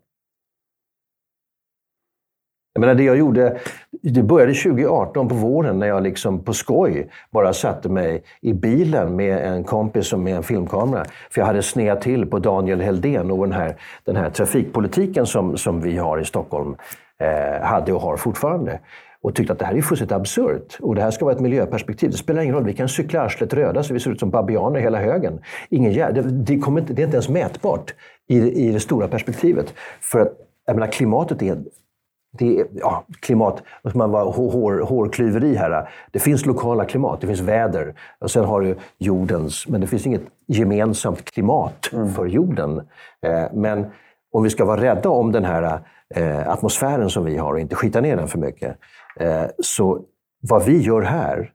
Jag 2.72 2.80
menar, 2.80 2.94
det 2.94 3.02
jag 3.02 3.18
gjorde, 3.18 3.58
det 4.02 4.22
började 4.22 4.54
2018 4.54 5.28
på 5.28 5.34
våren 5.34 5.78
när 5.78 5.86
jag 5.86 6.02
liksom 6.02 6.44
på 6.44 6.52
skoj 6.52 7.10
bara 7.30 7.52
satte 7.52 7.88
mig 7.88 8.22
i 8.40 8.52
bilen 8.52 9.16
med 9.16 9.38
en 9.38 9.64
kompis 9.64 10.12
och 10.12 10.18
med 10.18 10.36
en 10.36 10.42
filmkamera. 10.42 11.04
För 11.30 11.40
jag 11.40 11.46
hade 11.46 11.62
sneat 11.62 12.00
till 12.00 12.26
på 12.26 12.38
Daniel 12.38 12.80
Heldén 12.80 13.30
och 13.30 13.46
den 13.46 13.52
här, 13.52 13.76
den 14.04 14.16
här 14.16 14.30
trafikpolitiken 14.30 15.26
som, 15.26 15.56
som 15.56 15.80
vi 15.80 15.96
har 15.96 16.20
i 16.20 16.24
Stockholm 16.24 16.76
eh, 17.20 17.66
hade 17.66 17.92
och 17.92 18.00
har 18.00 18.16
fortfarande. 18.16 18.80
Och 19.22 19.34
tyckte 19.34 19.52
att 19.52 19.58
det 19.58 19.64
här 19.64 19.74
är 19.74 19.82
fullständigt 19.82 20.16
absurt. 20.16 20.78
Och 20.80 20.94
det 20.94 21.02
här 21.02 21.10
ska 21.10 21.24
vara 21.24 21.34
ett 21.34 21.40
miljöperspektiv. 21.40 22.10
Det 22.10 22.16
spelar 22.16 22.42
ingen 22.42 22.54
roll. 22.54 22.64
Vi 22.64 22.74
kan 22.74 22.88
cykla 22.88 23.20
arslet 23.20 23.54
röda 23.54 23.82
så 23.82 23.94
vi 23.94 24.00
ser 24.00 24.10
ut 24.10 24.20
som 24.20 24.30
babianer 24.30 24.80
hela 24.80 24.98
högen. 24.98 25.40
Ingen 25.68 25.92
det, 25.92 26.22
det, 26.22 26.58
kommer 26.58 26.80
inte, 26.80 26.92
det 26.92 27.02
är 27.02 27.04
inte 27.04 27.16
ens 27.16 27.28
mätbart 27.28 27.94
i, 28.28 28.68
i 28.68 28.72
det 28.72 28.80
stora 28.80 29.08
perspektivet. 29.08 29.74
För 30.00 30.20
att 30.20 30.32
jag 30.66 30.76
menar, 30.76 30.92
klimatet 30.92 31.42
är 31.42 31.58
det 32.38 32.66
ja, 32.72 33.04
klimat, 33.20 33.62
man 33.94 34.10
var 34.10 34.32
hår, 34.32 34.80
hårklyveri 34.80 35.54
här. 35.54 35.88
Det 36.10 36.18
finns 36.18 36.46
lokala 36.46 36.84
klimat, 36.84 37.20
det 37.20 37.26
finns 37.26 37.40
väder. 37.40 37.94
Och 38.18 38.30
sen 38.30 38.44
har 38.44 38.60
du 38.60 38.76
jordens, 38.98 39.68
men 39.68 39.80
det 39.80 39.86
finns 39.86 40.06
inget 40.06 40.22
gemensamt 40.46 41.24
klimat 41.24 41.90
mm. 41.92 42.12
för 42.12 42.26
jorden. 42.26 42.78
Eh, 43.26 43.44
men 43.52 43.86
om 44.32 44.42
vi 44.42 44.50
ska 44.50 44.64
vara 44.64 44.80
rädda 44.80 45.08
om 45.08 45.32
den 45.32 45.44
här 45.44 45.80
eh, 46.14 46.48
atmosfären 46.48 47.10
som 47.10 47.24
vi 47.24 47.36
har 47.36 47.52
och 47.52 47.60
inte 47.60 47.74
skita 47.74 48.00
ner 48.00 48.16
den 48.16 48.28
för 48.28 48.38
mycket. 48.38 48.78
Eh, 49.20 49.44
så 49.58 50.04
vad 50.40 50.64
vi 50.64 50.78
gör 50.78 51.02
här 51.02 51.52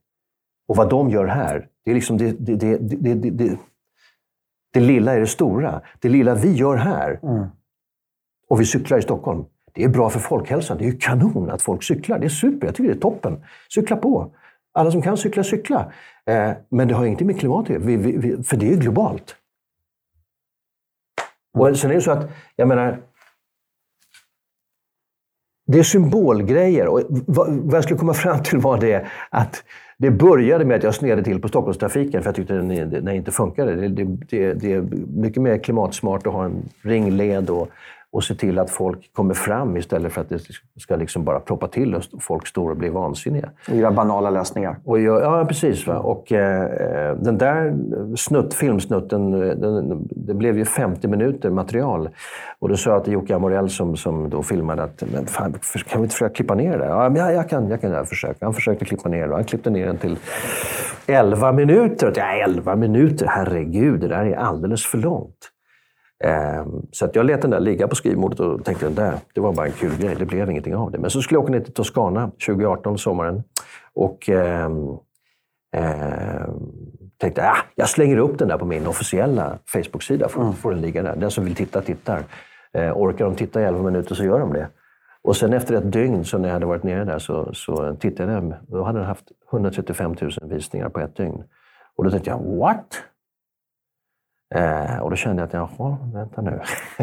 och 0.67 0.75
vad 0.75 0.89
de 0.89 1.09
gör 1.09 1.25
här, 1.25 1.67
det 1.85 1.91
är 1.91 1.95
liksom 1.95 2.17
det, 2.17 2.31
det, 2.31 2.55
det, 2.55 2.77
det, 2.77 3.13
det, 3.13 3.29
det, 3.29 3.57
det 4.73 4.79
lilla 4.79 5.13
är 5.13 5.19
det 5.19 5.27
stora. 5.27 5.81
Det 5.99 6.09
lilla 6.09 6.35
vi 6.35 6.53
gör 6.53 6.75
här, 6.75 7.19
mm. 7.23 7.45
och 8.49 8.61
vi 8.61 8.65
cyklar 8.65 8.97
i 8.97 9.01
Stockholm, 9.01 9.45
det 9.73 9.83
är 9.83 9.89
bra 9.89 10.09
för 10.09 10.19
folkhälsan. 10.19 10.77
Det 10.77 10.83
är 10.83 10.91
ju 10.91 10.97
kanon 10.97 11.49
att 11.49 11.61
folk 11.61 11.83
cyklar. 11.83 12.19
Det 12.19 12.25
är 12.25 12.29
super. 12.29 12.67
Jag 12.67 12.75
tycker 12.75 12.89
det 12.89 12.97
är 12.97 13.01
toppen. 13.01 13.43
Cykla 13.69 13.95
på. 13.95 14.35
Alla 14.73 14.91
som 14.91 15.01
kan 15.01 15.17
cykla, 15.17 15.43
cykla. 15.43 15.91
Eh, 16.25 16.51
men 16.69 16.87
det 16.87 16.93
har 16.93 17.05
ingenting 17.05 17.27
med 17.27 17.39
klimatet 17.39 17.77
att 17.77 17.91
göra, 17.91 18.43
för 18.43 18.57
det 18.57 18.73
är 18.73 18.77
globalt. 18.77 19.35
Och 21.57 21.77
sen 21.77 21.91
är 21.91 21.95
det 21.95 22.01
så 22.01 22.11
att, 22.11 22.29
jag 22.55 22.67
menar, 22.67 22.99
det 25.65 25.79
är 25.79 25.83
symbolgrejer. 25.83 26.87
Och 26.87 27.01
vad 27.27 27.73
jag 27.73 27.83
skulle 27.83 27.99
komma 27.99 28.13
fram 28.13 28.43
till 28.43 28.59
var 28.59 28.77
det 28.77 29.05
att 29.29 29.63
det 29.97 30.11
började 30.11 30.65
med 30.65 30.77
att 30.77 30.83
jag 30.83 30.95
snedde 30.95 31.23
till 31.23 31.41
på 31.41 31.47
Stockholmstrafiken 31.47 32.21
för 32.21 32.27
jag 32.27 32.35
tyckte 32.35 32.53
den, 32.53 32.89
den 32.89 33.09
inte 33.09 33.31
funkade. 33.31 33.75
Det, 33.75 33.87
det, 33.87 34.03
det, 34.29 34.53
det, 34.53 34.73
är 34.73 34.81
mycket 35.07 35.41
mer 35.41 35.57
klimatsmart 35.57 36.27
att 36.27 36.33
ha 36.33 36.45
en 36.45 36.69
ringled 36.81 37.49
och 37.49 37.69
och 38.13 38.23
se 38.23 38.35
till 38.35 38.59
att 38.59 38.69
folk 38.69 39.13
kommer 39.13 39.33
fram 39.33 39.77
istället 39.77 40.13
för 40.13 40.21
att 40.21 40.29
det 40.29 40.39
ska 40.79 40.95
liksom 40.95 41.23
bara 41.23 41.39
proppa 41.39 41.67
till 41.67 41.95
och 41.95 42.03
folk 42.19 42.47
står 42.47 42.69
och 42.69 42.77
blir 42.77 42.89
vansinniga. 42.89 43.49
Och 43.69 43.75
göra 43.75 43.91
banala 43.91 44.29
lösningar. 44.29 44.77
Och 44.85 44.99
gör, 44.99 45.21
ja, 45.21 45.45
precis. 45.45 45.87
Va? 45.87 45.97
Och 45.97 46.31
eh, 46.31 47.15
den 47.15 47.37
där 47.37 47.75
snutt, 48.15 48.53
filmsnutten, 48.53 49.31
den, 49.31 50.07
det 50.09 50.33
blev 50.33 50.57
ju 50.57 50.65
50 50.65 51.07
minuter 51.07 51.49
material. 51.49 52.09
Och 52.59 52.69
då 52.69 52.77
sa 52.77 52.89
jag 52.89 53.03
till 53.03 53.13
Jocke 53.13 53.35
Amorell 53.35 53.69
som, 53.69 53.97
som 53.97 54.29
då 54.29 54.43
filmade 54.43 54.83
att 54.83 55.03
men 55.13 55.25
fan, 55.25 55.53
kan 55.87 56.01
vi 56.01 56.03
inte 56.03 56.13
försöka 56.13 56.33
klippa 56.33 56.55
ner 56.55 56.77
det? 56.77 56.85
Ja, 56.85 57.09
men 57.09 57.33
jag, 57.33 57.49
kan, 57.49 57.69
jag 57.69 57.81
kan 57.81 58.05
försöka. 58.05 58.45
Han 58.45 58.53
försökte 58.53 58.85
klippa 58.85 59.09
ner 59.09 59.27
det. 59.27 59.33
Han 59.33 59.43
klippte 59.43 59.69
ner 59.69 59.85
den 59.85 59.97
till 59.97 60.17
11 61.07 61.51
minuter. 61.51 62.13
Ja, 62.15 62.43
11 62.43 62.75
minuter? 62.75 63.27
Herregud, 63.29 63.99
det 63.99 64.07
där 64.07 64.25
är 64.25 64.35
alldeles 64.35 64.85
för 64.85 64.97
långt. 64.97 65.52
Ehm, 66.23 66.87
så 66.91 67.09
jag 67.13 67.25
lät 67.25 67.41
den 67.41 67.51
där 67.51 67.59
ligga 67.59 67.87
på 67.87 67.95
skrivbordet 67.95 68.39
och 68.39 68.65
tänkte 68.65 68.87
att 68.87 68.95
det, 68.95 69.21
det 69.33 69.41
var 69.41 69.53
bara 69.53 69.65
en 69.65 69.71
kul 69.71 69.97
grej. 69.97 70.15
Det 70.19 70.25
blev 70.25 70.49
ingenting 70.49 70.75
av 70.75 70.91
det. 70.91 70.97
Men 70.97 71.09
så 71.09 71.21
skulle 71.21 71.35
jag 71.35 71.43
åka 71.43 71.51
ner 71.51 71.59
till 71.59 71.73
Toscana 71.73 72.31
2018, 72.45 72.97
sommaren. 72.97 73.43
Och 73.93 74.29
eh, 74.29 74.69
eh, 75.75 76.47
tänkte 77.17 77.49
ah, 77.49 77.57
jag 77.75 77.89
slänger 77.89 78.17
upp 78.17 78.39
den 78.39 78.47
där 78.47 78.57
på 78.57 78.65
min 78.65 78.87
officiella 78.87 79.57
Facebook-sida. 79.65 80.29
Får, 80.29 80.41
mm. 80.41 80.53
får 80.53 80.71
den 80.71 80.81
ligga 80.81 81.03
där. 81.03 81.15
Den 81.15 81.31
som 81.31 81.43
vill 81.43 81.55
titta, 81.55 81.81
tittar. 81.81 82.23
Eh, 82.73 82.97
orkar 82.97 83.25
de 83.25 83.35
titta 83.35 83.61
i 83.61 83.63
11 83.63 83.83
minuter 83.83 84.15
så 84.15 84.23
gör 84.23 84.39
de 84.39 84.53
det. 84.53 84.67
Och 85.21 85.35
sen 85.35 85.53
efter 85.53 85.75
ett 85.75 85.91
dygn, 85.91 86.25
så 86.25 86.37
när 86.37 86.47
jag 86.47 86.53
hade 86.53 86.65
varit 86.65 86.83
nere 86.83 87.05
där, 87.05 87.19
så, 87.19 87.53
så 87.53 87.95
tittade 87.95 88.33
jag. 88.33 88.53
Då 88.67 88.83
hade 88.83 88.99
den 88.99 89.07
haft 89.07 89.25
135 89.51 90.15
000 90.21 90.31
visningar 90.41 90.89
på 90.89 90.99
ett 90.99 91.15
dygn. 91.15 91.43
Och 91.95 92.03
då 92.03 92.11
tänkte 92.11 92.29
jag, 92.29 92.39
what? 92.39 93.03
Eh, 94.53 94.99
och 94.99 95.09
då 95.09 95.15
kände 95.15 95.41
jag 95.41 95.47
att, 95.47 95.77
jaha, 95.79 95.97
vänta 96.13 96.41
nu. 96.41 96.59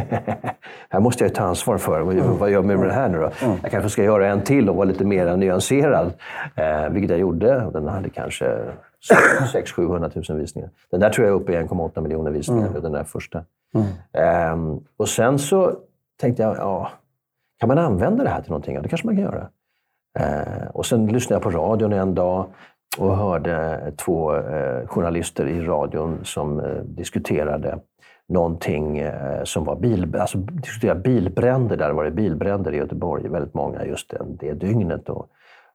här 0.91 1.01
måste 1.01 1.25
jag 1.25 1.35
ta 1.35 1.45
ansvar 1.45 1.79
för. 1.79 2.01
Vad, 2.01 2.15
mm. 2.15 2.39
vad 2.39 2.51
gör 2.51 2.59
jag 2.59 2.65
med 2.65 2.89
det 2.89 2.93
här 2.93 3.09
nu 3.09 3.19
då? 3.19 3.31
Mm. 3.43 3.59
Jag 3.63 3.71
kanske 3.71 3.91
ska 3.91 4.03
göra 4.03 4.29
en 4.29 4.43
till 4.43 4.69
och 4.69 4.77
vara 4.77 4.85
lite 4.85 5.05
mer 5.05 5.37
nyanserad. 5.37 6.13
Eh, 6.55 6.89
vilket 6.91 7.11
jag 7.11 7.21
gjorde. 7.21 7.71
Den 7.73 7.89
hade 7.89 8.11
kanske 8.11 8.59
600-700 9.53 10.31
000 10.31 10.41
visningar. 10.41 10.71
Den 10.91 11.01
där 11.01 11.11
tror 11.11 11.27
jag 11.27 11.37
är 11.37 11.41
uppe 11.41 11.53
i 11.53 11.57
1,8 11.57 12.01
miljoner 12.01 12.31
visningar, 12.31 12.69
mm. 12.69 12.83
den 12.83 12.93
där 12.93 13.05
första. 13.05 13.45
Eh, 14.13 14.57
och 14.97 15.09
sen 15.09 15.39
så 15.39 15.73
tänkte 16.21 16.43
jag, 16.43 16.57
ja, 16.57 16.91
kan 17.61 17.69
man 17.69 17.79
använda 17.79 18.25
det 18.25 18.31
här 18.31 18.43
till 18.43 18.51
någonting? 18.51 18.75
Ja, 18.75 18.83
det 18.83 18.89
kanske 18.89 19.07
man 19.07 19.17
kan 19.17 19.25
göra. 19.25 19.49
Eh, 20.19 20.67
och 20.73 20.87
sen 20.87 21.07
lyssnade 21.07 21.35
jag 21.35 21.53
på 21.53 21.59
radion 21.59 21.93
en 21.93 22.15
dag 22.15 22.47
och 22.99 23.17
hörde 23.17 23.83
eh, 23.87 23.95
två 23.95 24.37
eh, 24.37 24.87
journalister 24.87 25.47
i 25.47 25.61
radion 25.61 26.19
som 26.25 26.61
eh, 26.61 26.67
diskuterade 26.85 27.79
någonting 28.29 29.03
som 29.45 29.65
var 29.65 29.77
bil, 29.77 30.17
alltså, 30.17 30.39
diskuterade 30.39 31.01
bilbränder. 31.01 31.77
Där 31.77 31.93
var 31.93 32.05
det 32.05 32.11
bilbränder 32.11 32.75
i 32.75 32.77
Göteborg, 32.77 33.29
väldigt 33.29 33.55
många 33.55 33.85
just 33.85 34.11
det, 34.11 34.27
det 34.41 34.53
dygnet. 34.53 35.09
Och, 35.09 35.29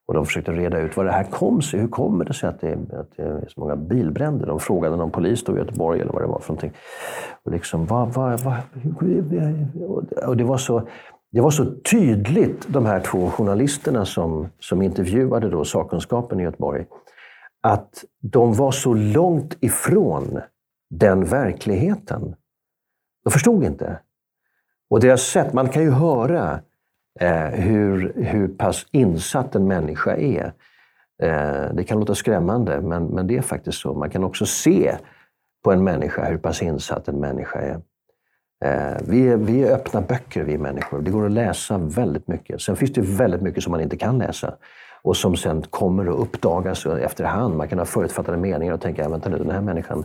och 0.06 0.14
de 0.14 0.26
försökte 0.26 0.52
reda 0.52 0.80
ut 0.80 0.96
vad 0.96 1.06
det 1.06 1.12
här 1.12 1.24
kom 1.24 1.62
sig. 1.62 1.80
Hur 1.80 1.88
kommer 1.88 2.24
det 2.24 2.32
sig 2.32 2.48
att 2.48 2.60
det, 2.60 2.72
att 2.72 3.16
det 3.16 3.22
är 3.22 3.44
så 3.48 3.60
många 3.60 3.76
bilbränder? 3.76 4.46
De 4.46 4.60
frågade 4.60 4.96
någon 4.96 5.10
polis 5.10 5.44
då 5.44 5.56
i 5.56 5.58
Göteborg 5.58 6.00
eller 6.00 6.12
vad 6.12 6.22
det 6.22 6.26
var 6.26 6.38
för 6.38 6.52
någonting. 6.52 6.72
Och, 7.44 7.52
liksom, 7.52 7.86
vad, 7.86 8.08
vad, 8.08 8.40
vad, 8.40 8.56
och 10.26 10.36
det 10.36 10.44
var 10.44 10.56
så 10.56 10.88
det 11.32 11.40
var 11.40 11.50
så 11.50 11.64
tydligt, 11.64 12.66
de 12.68 12.86
här 12.86 13.00
två 13.00 13.30
journalisterna 13.30 14.04
som, 14.04 14.48
som 14.60 14.82
intervjuade 14.82 15.50
då 15.50 15.64
sakkunskapen 15.64 16.40
i 16.40 16.42
Göteborg, 16.42 16.84
att 17.62 18.04
de 18.20 18.54
var 18.54 18.70
så 18.70 18.94
långt 18.94 19.56
ifrån 19.60 20.40
den 20.90 21.24
verkligheten. 21.24 22.36
De 23.24 23.30
förstod 23.30 23.64
inte. 23.64 24.00
Och 24.90 25.00
deras 25.00 25.22
sätt, 25.22 25.52
man 25.52 25.68
kan 25.68 25.82
ju 25.82 25.90
höra 25.90 26.60
eh, 27.20 27.46
hur, 27.46 28.12
hur 28.16 28.48
pass 28.48 28.86
insatt 28.90 29.54
en 29.54 29.66
människa 29.68 30.16
är. 30.16 30.52
Eh, 31.22 31.74
det 31.74 31.84
kan 31.84 31.98
låta 31.98 32.14
skrämmande, 32.14 32.80
men, 32.80 33.06
men 33.06 33.26
det 33.26 33.36
är 33.36 33.42
faktiskt 33.42 33.78
så. 33.78 33.94
Man 33.94 34.10
kan 34.10 34.24
också 34.24 34.46
se 34.46 34.96
på 35.64 35.72
en 35.72 35.84
människa 35.84 36.24
hur 36.24 36.38
pass 36.38 36.62
insatt 36.62 37.08
en 37.08 37.20
människa 37.20 37.58
är. 37.58 37.80
Eh, 38.64 38.96
vi, 39.08 39.28
är, 39.28 39.36
vi 39.36 39.62
är 39.62 39.74
öppna 39.74 40.00
böcker, 40.00 40.44
vi 40.44 40.58
människor. 40.58 41.00
Det 41.00 41.10
går 41.10 41.26
att 41.26 41.32
läsa 41.32 41.78
väldigt 41.78 42.28
mycket. 42.28 42.60
Sen 42.60 42.76
finns 42.76 42.92
det 42.92 43.00
väldigt 43.00 43.42
mycket 43.42 43.62
som 43.62 43.70
man 43.70 43.80
inte 43.80 43.96
kan 43.96 44.18
läsa 44.18 44.54
och 45.06 45.16
som 45.16 45.36
sen 45.36 45.62
kommer 45.62 46.06
att 46.06 46.18
uppdagas 46.18 46.86
efterhand. 46.86 47.56
Man 47.56 47.68
kan 47.68 47.78
ha 47.78 47.86
förutfattade 47.86 48.38
meningar 48.38 48.74
och 48.74 48.80
tänka, 48.80 49.08
vänta 49.08 49.28
nu, 49.28 49.38
den 49.38 49.50
här 49.50 49.60
människan 49.60 50.04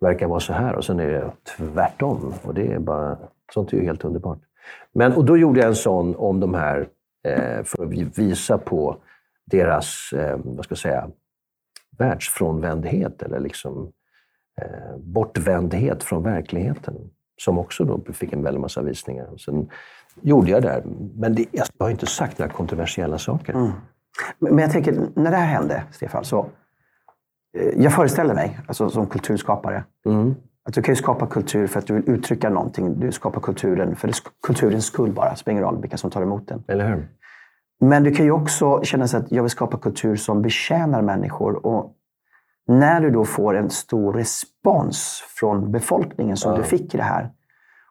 verkar 0.00 0.26
vara 0.26 0.40
så 0.40 0.52
här 0.52 0.74
och 0.74 0.84
sen 0.84 1.00
är 1.00 1.06
det 1.06 1.32
tvärtom. 1.56 2.34
Och 2.42 2.54
det 2.54 2.72
är 2.72 2.78
bara, 2.78 3.18
sånt 3.54 3.72
är 3.72 3.76
ju 3.76 3.84
helt 3.84 4.04
underbart. 4.04 4.38
Men, 4.94 5.12
och 5.12 5.24
då 5.24 5.36
gjorde 5.36 5.60
jag 5.60 5.68
en 5.68 5.74
sån 5.74 6.16
om 6.16 6.40
de 6.40 6.54
här, 6.54 6.88
eh, 7.28 7.64
för 7.64 7.84
att 7.84 8.18
visa 8.18 8.58
på 8.58 8.96
deras, 9.46 10.12
eh, 10.12 10.38
vad 10.44 10.64
ska 10.64 10.72
jag 10.72 10.78
säga, 10.78 11.08
världsfrånvändhet 11.98 13.22
eller 13.22 13.40
liksom 13.40 13.92
eh, 14.60 14.96
bortvändhet 14.98 16.02
från 16.02 16.22
verkligheten 16.22 17.10
som 17.36 17.58
också 17.58 17.84
då 17.84 18.12
fick 18.12 18.32
en 18.32 18.42
väldig 18.42 18.60
massa 18.60 18.82
visningar. 18.82 19.36
Sen 19.36 19.70
gjorde 20.22 20.50
jag 20.50 20.62
det 20.62 20.68
här. 20.68 20.82
Men 21.14 21.34
det, 21.34 21.46
jag 21.52 21.66
har 21.78 21.90
inte 21.90 22.06
sagt 22.06 22.38
några 22.38 22.52
kontroversiella 22.52 23.18
saker. 23.18 23.52
Mm. 23.52 23.72
Men 24.38 24.58
jag 24.58 24.70
tänker, 24.70 25.08
när 25.14 25.30
det 25.30 25.36
här 25.36 25.46
hände, 25.46 25.82
Stefan, 25.90 26.24
så 26.24 26.46
eh, 27.58 27.82
jag 27.82 27.92
föreställer 27.92 28.34
mig, 28.34 28.60
alltså 28.66 28.90
som 28.90 29.06
kulturskapare, 29.06 29.84
mm. 30.06 30.34
att 30.64 30.74
du 30.74 30.82
kan 30.82 30.96
skapa 30.96 31.26
kultur 31.26 31.66
för 31.66 31.78
att 31.78 31.86
du 31.86 31.94
vill 31.94 32.08
uttrycka 32.10 32.50
någonting. 32.50 33.00
Du 33.00 33.12
skapar 33.12 33.40
kulturen 33.40 33.96
för 33.96 34.10
kulturens 34.46 34.86
skull 34.86 35.12
bara. 35.12 35.30
Det 35.30 35.36
spelar 35.36 35.52
ingen 35.52 35.64
roll 35.64 35.80
vilka 35.80 35.96
som 35.96 36.10
tar 36.10 36.22
emot 36.22 36.48
den. 36.48 36.64
Eller 36.68 36.88
hur? 36.88 37.08
Men 37.80 38.04
du 38.04 38.10
kan 38.10 38.24
ju 38.24 38.32
också 38.32 38.82
känna 38.82 39.08
sig 39.08 39.20
att 39.20 39.32
jag 39.32 39.42
vill 39.42 39.50
skapa 39.50 39.78
kultur 39.78 40.16
som 40.16 40.42
betjänar 40.42 41.02
människor. 41.02 41.66
Och 41.66 41.94
när 42.66 43.00
du 43.00 43.10
då 43.10 43.24
får 43.24 43.56
en 43.56 43.70
stor 43.70 44.12
respons 44.12 45.24
från 45.28 45.72
befolkningen 45.72 46.36
som 46.36 46.52
ja. 46.52 46.58
du 46.58 46.64
fick 46.64 46.94
i 46.94 46.96
det 46.96 47.02
här 47.02 47.30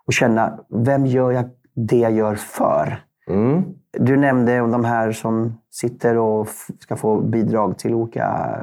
och 0.06 0.14
känna, 0.14 0.60
vem 0.70 1.06
gör 1.06 1.32
jag 1.32 1.50
det 1.76 1.98
jag 1.98 2.12
gör 2.12 2.36
för? 2.36 3.04
Mm. 3.30 3.64
Du 4.00 4.18
nämnde 4.18 4.62
om 4.62 4.72
de 4.72 4.86
här 4.86 5.12
som 5.12 5.62
sitter 5.70 6.18
och 6.18 6.48
ska 6.80 6.96
få 6.96 7.22
bidrag 7.22 7.78
till 7.78 7.94
olika 7.94 8.58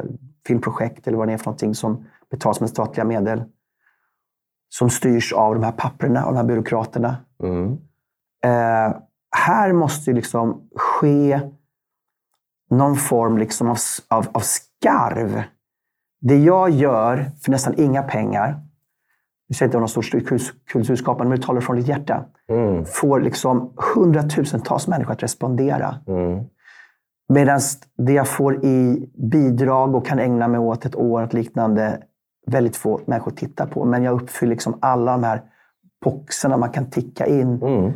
filmprojekt 0.46 1.08
eller 1.08 1.18
vad 1.18 1.28
det 1.28 1.32
är 1.32 1.38
för 1.38 1.46
någonting 1.46 1.74
som 1.74 2.04
betalas 2.30 2.60
med 2.60 2.70
statliga 2.70 3.04
medel. 3.04 3.44
Som 4.68 4.90
styrs 4.90 5.32
av 5.32 5.54
de 5.54 5.64
här 5.64 5.72
papperna 5.72 6.24
och 6.24 6.32
de 6.32 6.36
här 6.36 6.44
byråkraterna. 6.44 7.16
Mm. 7.42 7.72
Eh, 8.44 8.96
här 9.36 9.72
måste 9.72 10.12
liksom 10.12 10.68
ske 10.76 11.40
någon 12.70 12.96
form 12.96 13.38
liksom 13.38 13.68
av, 13.70 13.76
av, 14.08 14.26
av 14.32 14.40
skarv 14.40 15.42
det 16.26 16.38
jag 16.38 16.70
gör 16.70 17.30
för 17.42 17.50
nästan 17.50 17.74
inga 17.76 18.02
pengar, 18.02 18.60
du 19.48 19.54
säger 19.54 19.68
inte 19.68 19.78
någon 19.78 19.88
stor 19.88 20.02
kulturskapande, 20.66 21.28
men 21.28 21.40
du 21.40 21.46
talar 21.46 21.60
från 21.60 21.76
ditt 21.76 21.88
hjärta, 21.88 22.24
mm. 22.48 22.84
får 22.84 23.20
liksom 23.20 23.72
hundratusentals 23.94 24.88
människor 24.88 25.12
att 25.12 25.22
respondera. 25.22 25.96
Mm. 26.06 26.44
Medan 27.28 27.60
det 27.98 28.12
jag 28.12 28.28
får 28.28 28.64
i 28.64 29.08
bidrag 29.30 29.94
och 29.94 30.06
kan 30.06 30.18
ägna 30.18 30.48
mig 30.48 30.60
åt 30.60 30.84
ett 30.84 30.96
år, 30.96 31.22
ett 31.22 31.32
liknande, 31.32 31.98
väldigt 32.46 32.76
få 32.76 33.00
människor 33.06 33.30
tittar 33.30 33.66
på. 33.66 33.84
Men 33.84 34.02
jag 34.02 34.22
uppfyller 34.22 34.50
liksom 34.50 34.78
alla 34.80 35.12
de 35.12 35.24
här 35.24 35.42
boxarna 36.04 36.56
man 36.56 36.70
kan 36.70 36.90
ticka 36.90 37.26
in. 37.26 37.62
Mm. 37.62 37.92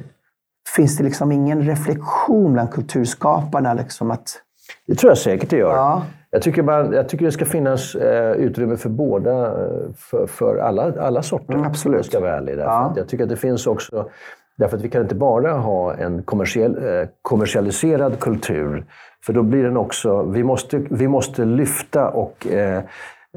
Finns 0.77 0.97
det 0.97 1.05
liksom 1.05 1.33
ingen 1.33 1.63
reflektion 1.63 2.53
bland 2.53 2.71
kulturskaparna? 2.71 3.75
Liksom 3.75 4.11
att, 4.11 4.43
det 4.87 4.95
tror 4.95 5.11
jag 5.11 5.19
säkert 5.19 5.51
det 5.51 5.57
gör. 5.57 5.75
Ja. 5.77 6.03
Jag 6.31 6.43
tycker, 6.43 6.63
man, 6.63 6.93
jag 6.93 7.09
tycker 7.09 7.25
det 7.25 7.33
ska 7.33 7.45
finnas 7.45 7.95
eh, 7.95 8.33
utrymme 8.33 8.77
för 8.77 8.89
båda, 8.89 9.47
eh, 9.47 9.93
för, 9.97 10.27
för 10.27 10.57
alla, 10.57 10.93
alla 11.01 11.23
sorter. 11.23 11.55
Mm, 11.55 11.67
absolut. 11.67 12.07
Ska 12.07 12.21
vara 12.21 12.37
ärlig. 12.37 12.59
Ja. 12.59 12.93
Jag 12.97 13.09
tycker 13.09 13.25
att 13.25 13.31
det 13.31 13.37
finns 13.37 13.67
också, 13.67 14.09
därför 14.57 14.77
att 14.77 14.83
vi 14.83 14.89
kan 14.89 15.03
inte 15.03 15.15
bara 15.15 15.53
ha 15.53 15.95
en 15.95 16.23
kommersiell, 16.23 16.77
eh, 16.77 17.09
kommersialiserad 17.23 18.21
kultur, 18.21 18.85
för 19.27 19.33
då 19.33 19.43
blir 19.43 19.65
den 19.65 19.77
också, 19.77 20.23
vi 20.23 20.45
måste, 20.45 20.79
vi 20.91 21.09
måste 21.09 21.45
lyfta 21.45 22.09
och 22.09 22.47
eh, 22.47 22.83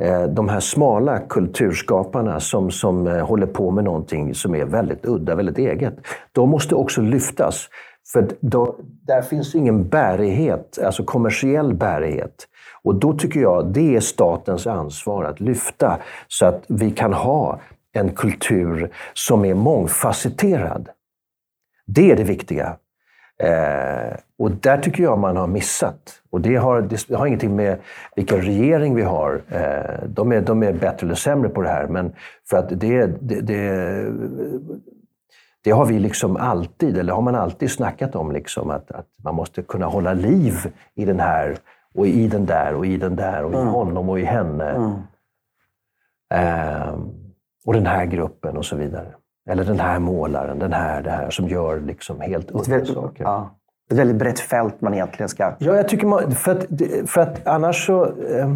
eh 0.01 0.23
de 0.23 0.49
här 0.49 0.59
smala 0.59 1.19
kulturskaparna 1.19 2.39
som, 2.39 2.71
som 2.71 3.07
eh, 3.07 3.25
håller 3.25 3.47
på 3.47 3.71
med 3.71 3.83
någonting 3.83 4.35
som 4.35 4.55
är 4.55 4.65
väldigt 4.65 5.05
udda, 5.05 5.35
väldigt 5.35 5.57
eget, 5.57 5.93
de 6.31 6.49
måste 6.49 6.75
också 6.75 7.01
lyftas. 7.01 7.67
För 8.13 8.27
då, 8.39 8.75
där 9.07 9.21
finns 9.21 9.55
ingen 9.55 9.87
bärighet, 9.89 10.79
alltså 10.85 11.03
kommersiell 11.03 11.73
bärighet. 11.73 12.47
Och 12.83 12.95
då 12.95 13.13
tycker 13.13 13.39
jag 13.39 13.65
det 13.65 13.95
är 13.95 13.99
statens 13.99 14.67
ansvar 14.67 15.23
att 15.23 15.39
lyfta 15.39 15.99
så 16.27 16.45
att 16.45 16.63
vi 16.67 16.91
kan 16.91 17.13
ha 17.13 17.59
en 17.93 18.11
kultur 18.11 18.91
som 19.13 19.45
är 19.45 19.53
mångfacetterad. 19.53 20.89
Det 21.85 22.11
är 22.11 22.15
det 22.15 22.23
viktiga. 22.23 22.77
Eh, 23.43 24.17
och 24.39 24.51
där 24.51 24.77
tycker 24.77 25.03
jag 25.03 25.19
man 25.19 25.37
har 25.37 25.47
missat. 25.47 26.21
Och 26.29 26.41
det 26.41 26.55
har, 26.55 26.81
det 26.81 27.15
har 27.15 27.25
ingenting 27.25 27.55
med 27.55 27.77
vilken 28.15 28.41
regering 28.41 28.95
vi 28.95 29.01
har. 29.01 29.41
Eh, 29.49 30.07
de, 30.07 30.31
är, 30.31 30.41
de 30.41 30.63
är 30.63 30.73
bättre 30.73 31.07
eller 31.07 31.15
sämre 31.15 31.49
på 31.49 31.61
det 31.61 31.69
här, 31.69 31.87
men 31.87 32.13
för 32.49 32.57
att 32.57 32.69
det, 32.69 33.05
det, 33.21 33.41
det, 33.41 34.13
det 35.63 35.71
har 35.71 35.85
vi 35.85 35.99
liksom 35.99 36.37
alltid, 36.37 36.97
eller 36.97 37.13
har 37.13 37.21
man 37.21 37.35
alltid 37.35 37.71
snackat 37.71 38.15
om, 38.15 38.31
liksom, 38.31 38.69
att, 38.69 38.91
att 38.91 39.07
man 39.23 39.35
måste 39.35 39.61
kunna 39.61 39.85
hålla 39.85 40.13
liv 40.13 40.53
i 40.95 41.05
den 41.05 41.19
här 41.19 41.57
och 41.95 42.07
i 42.07 42.27
den 42.27 42.45
där 42.45 42.73
och 42.73 42.85
i 42.85 42.97
den 42.97 43.15
där 43.15 43.43
och 43.43 43.53
i 43.53 43.65
honom 43.65 44.09
och 44.09 44.19
i 44.19 44.23
henne. 44.23 44.97
Eh, 46.33 46.95
och 47.65 47.73
den 47.73 47.85
här 47.85 48.05
gruppen 48.05 48.57
och 48.57 48.65
så 48.65 48.75
vidare. 48.75 49.15
Eller 49.49 49.63
den 49.63 49.79
här 49.79 49.99
målaren, 49.99 50.59
den 50.59 50.73
här, 50.73 51.01
det 51.01 51.11
här 51.11 51.29
som 51.29 51.47
gör 51.47 51.79
liksom 51.79 52.21
helt 52.21 52.51
udda 52.51 52.85
saker. 52.85 53.23
Ja. 53.23 53.57
Ett 53.91 53.97
väldigt 53.97 54.17
brett 54.17 54.39
fält 54.39 54.81
man 54.81 54.93
egentligen 54.93 55.29
ska... 55.29 55.55
Ja, 55.59 55.75
jag 55.75 55.87
tycker 55.87 56.07
man, 56.07 56.31
för, 56.31 56.51
att, 56.51 56.65
för 57.09 57.21
att 57.21 57.47
annars 57.47 57.85
så... 57.85 58.05
Eh, 58.05 58.55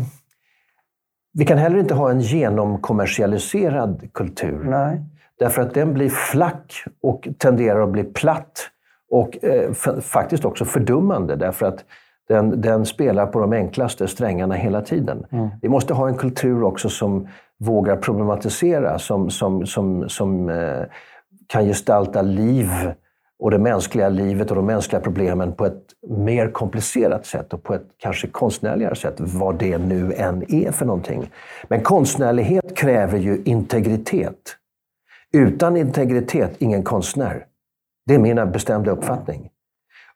vi 1.33 1.45
kan 1.45 1.57
heller 1.57 1.79
inte 1.79 1.93
ha 1.93 2.11
en 2.11 2.19
genomkommersialiserad 2.19 4.09
kultur. 4.13 4.63
Nej. 4.63 5.01
Därför 5.39 5.61
att 5.61 5.73
den 5.73 5.93
blir 5.93 6.09
flack 6.09 6.83
och 7.01 7.27
tenderar 7.37 7.81
att 7.81 7.89
bli 7.89 8.03
platt. 8.03 8.69
Och 9.09 9.43
eh, 9.43 9.73
faktiskt 10.01 10.45
också 10.45 10.65
fördummande. 10.65 11.35
Därför 11.35 11.65
att 11.65 11.85
den, 12.27 12.61
den 12.61 12.85
spelar 12.85 13.25
på 13.25 13.39
de 13.39 13.53
enklaste 13.53 14.07
strängarna 14.07 14.55
hela 14.55 14.81
tiden. 14.81 15.25
Mm. 15.31 15.49
Vi 15.61 15.69
måste 15.69 15.93
ha 15.93 16.07
en 16.07 16.17
kultur 16.17 16.63
också 16.63 16.89
som 16.89 17.27
vågar 17.59 17.95
problematisera, 17.95 18.99
som, 18.99 19.29
som, 19.29 19.65
som, 19.65 20.09
som 20.09 20.49
eh, 20.49 20.83
kan 21.47 21.65
gestalta 21.65 22.21
liv 22.21 22.69
och 23.39 23.51
det 23.51 23.59
mänskliga 23.59 24.09
livet 24.09 24.49
och 24.49 24.55
de 24.55 24.65
mänskliga 24.65 25.01
problemen 25.01 25.53
på 25.53 25.65
ett 25.65 25.83
mer 26.07 26.51
komplicerat 26.51 27.25
sätt 27.25 27.53
och 27.53 27.63
på 27.63 27.73
ett 27.73 27.87
kanske 27.97 28.27
konstnärligare 28.27 28.95
sätt, 28.95 29.15
vad 29.17 29.59
det 29.59 29.77
nu 29.77 30.13
än 30.13 30.53
är 30.53 30.71
för 30.71 30.85
någonting. 30.85 31.31
Men 31.67 31.81
konstnärlighet 31.81 32.77
kräver 32.77 33.17
ju 33.17 33.41
integritet. 33.45 34.55
Utan 35.33 35.77
integritet, 35.77 36.55
ingen 36.57 36.83
konstnär. 36.83 37.45
Det 38.05 38.15
är 38.15 38.19
min 38.19 38.51
bestämda 38.51 38.91
uppfattning. 38.91 39.49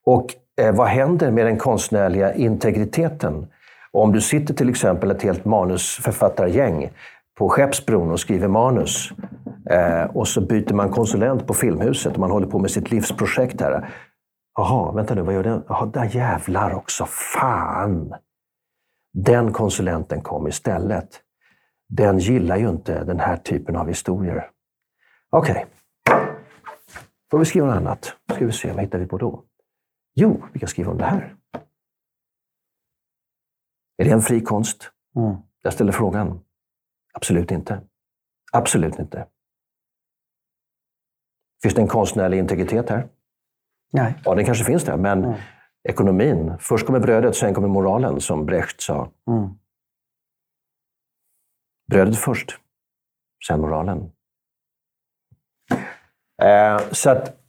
Och 0.05 0.35
Eh, 0.59 0.71
vad 0.71 0.87
händer 0.87 1.31
med 1.31 1.45
den 1.45 1.57
konstnärliga 1.57 2.33
integriteten? 2.33 3.47
Om 3.91 4.11
du 4.11 4.21
sitter 4.21 4.53
till 4.53 4.69
exempel 4.69 5.11
ett 5.11 5.21
helt 5.21 5.45
manusförfattargäng 5.45 6.89
på 7.37 7.49
Skeppsbron 7.49 8.11
och 8.11 8.19
skriver 8.19 8.47
manus 8.47 9.11
eh, 9.69 10.03
och 10.03 10.27
så 10.27 10.41
byter 10.41 10.73
man 10.73 10.91
konsulent 10.91 11.47
på 11.47 11.53
Filmhuset 11.53 12.13
och 12.13 12.19
man 12.19 12.31
håller 12.31 12.47
på 12.47 12.59
med 12.59 12.71
sitt 12.71 12.91
livsprojekt 12.91 13.61
här. 13.61 13.89
Jaha, 14.57 14.91
vänta 14.91 15.15
nu, 15.15 15.21
vad 15.21 15.33
gör 15.33 15.43
den? 15.43 15.63
Jaha, 15.67 15.85
där 15.85 16.15
jävlar 16.15 16.73
också. 16.73 17.05
Fan! 17.05 18.13
Den 19.13 19.53
konsulenten 19.53 20.21
kom 20.21 20.47
istället. 20.47 21.09
Den 21.89 22.17
gillar 22.17 22.57
ju 22.57 22.69
inte 22.69 23.03
den 23.03 23.19
här 23.19 23.37
typen 23.37 23.75
av 23.75 23.87
historier. 23.87 24.49
Okej. 25.29 25.51
Okay. 25.51 25.65
Får 27.31 27.39
vi 27.39 27.45
skriva 27.45 27.67
något 27.67 27.75
annat? 27.75 28.13
Ska 28.33 28.45
vi 28.45 28.51
se, 28.51 28.71
vad 28.71 28.81
hittar 28.81 28.99
vi 28.99 29.05
på 29.05 29.17
då? 29.17 29.43
Jo, 30.21 30.43
vi 30.53 30.59
kan 30.59 30.69
skriva 30.69 30.91
om 30.91 30.97
det 30.97 31.05
här. 31.05 31.35
Är 33.97 34.05
det 34.05 34.11
en 34.11 34.21
fri 34.21 34.41
konst? 34.41 34.91
Mm. 35.15 35.37
Jag 35.61 35.73
ställer 35.73 35.91
frågan. 35.91 36.39
Absolut 37.13 37.51
inte. 37.51 37.81
Absolut 38.51 38.99
inte. 38.99 39.27
Finns 41.61 41.75
det 41.75 41.81
en 41.81 41.87
konstnärlig 41.87 42.39
integritet 42.39 42.89
här? 42.89 43.09
Nej. 43.91 44.15
Ja, 44.25 44.35
den 44.35 44.45
kanske 44.45 44.63
finns 44.63 44.83
där, 44.83 44.97
men 44.97 45.23
mm. 45.23 45.39
ekonomin. 45.89 46.57
Först 46.59 46.85
kommer 46.85 46.99
brödet, 46.99 47.35
sen 47.35 47.53
kommer 47.53 47.67
moralen, 47.67 48.21
som 48.21 48.45
Brecht 48.45 48.81
sa. 48.81 49.11
Mm. 49.27 49.49
Brödet 51.91 52.17
först, 52.17 52.59
sen 53.47 53.61
moralen. 53.61 54.11
Eh, 56.41 56.79
så 56.91 57.09
att 57.09 57.39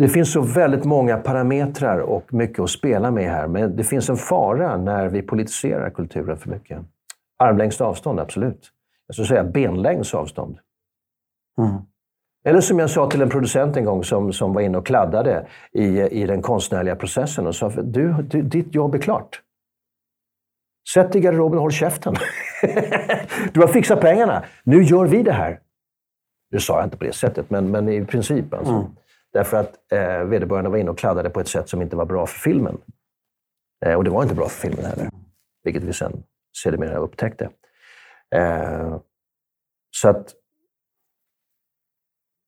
det 0.00 0.08
finns 0.08 0.32
så 0.32 0.40
väldigt 0.40 0.84
många 0.84 1.16
parametrar 1.16 1.98
och 1.98 2.34
mycket 2.34 2.58
att 2.58 2.70
spela 2.70 3.10
med 3.10 3.30
här. 3.30 3.46
Men 3.48 3.76
det 3.76 3.84
finns 3.84 4.10
en 4.10 4.16
fara 4.16 4.76
när 4.76 5.08
vi 5.08 5.22
politiserar 5.22 5.90
kulturen 5.90 6.36
för 6.36 6.50
mycket. 6.50 6.78
Armlängds 7.38 7.80
avstånd, 7.80 8.20
absolut. 8.20 8.70
Jag 9.06 9.14
skulle 9.14 9.28
säga 9.28 9.44
benlängds 9.44 10.14
avstånd. 10.14 10.58
Mm. 11.58 11.82
Eller 12.44 12.60
som 12.60 12.78
jag 12.78 12.90
sa 12.90 13.10
till 13.10 13.22
en 13.22 13.28
producent 13.28 13.76
en 13.76 13.84
gång 13.84 14.04
som, 14.04 14.32
som 14.32 14.52
var 14.52 14.60
inne 14.60 14.78
och 14.78 14.86
kladdade 14.86 15.46
i, 15.72 16.00
i 16.00 16.26
den 16.26 16.42
konstnärliga 16.42 16.96
processen 16.96 17.46
och 17.46 17.54
sa 17.54 17.68
du, 17.68 18.12
du, 18.12 18.42
ditt 18.42 18.74
jobb 18.74 18.94
är 18.94 18.98
klart. 18.98 19.42
Sätt 20.94 21.12
dig 21.12 21.20
i 21.20 21.24
garderoben 21.24 21.58
och 21.58 21.62
håll 21.62 21.72
käften. 21.72 22.14
du 23.52 23.60
har 23.60 23.68
fixat 23.68 24.00
pengarna. 24.00 24.44
Nu 24.64 24.82
gör 24.82 25.06
vi 25.06 25.22
det 25.22 25.32
här. 25.32 25.60
Nu 26.50 26.58
sa 26.58 26.76
jag 26.76 26.86
inte 26.86 26.96
på 26.96 27.04
det 27.04 27.12
sättet, 27.12 27.50
men, 27.50 27.70
men 27.70 27.88
i 27.88 28.04
princip. 28.04 28.54
Alltså. 28.54 28.72
Mm. 28.72 28.86
Därför 29.32 29.56
att 29.56 29.92
eh, 29.92 30.24
vederbörande 30.24 30.70
var 30.70 30.78
inne 30.78 30.90
och 30.90 30.98
kladdade 30.98 31.30
på 31.30 31.40
ett 31.40 31.48
sätt 31.48 31.68
som 31.68 31.82
inte 31.82 31.96
var 31.96 32.06
bra 32.06 32.26
för 32.26 32.38
filmen. 32.38 32.78
Eh, 33.86 33.94
och 33.94 34.04
det 34.04 34.10
var 34.10 34.22
inte 34.22 34.34
bra 34.34 34.48
för 34.48 34.68
filmen 34.68 34.84
heller. 34.84 35.10
Vilket 35.64 35.82
vi 35.82 35.92
sen 35.92 36.22
sedermera 36.62 36.96
upptäckte. 36.96 37.50
Eh, 38.34 38.96
så 39.90 40.08
att... 40.08 40.34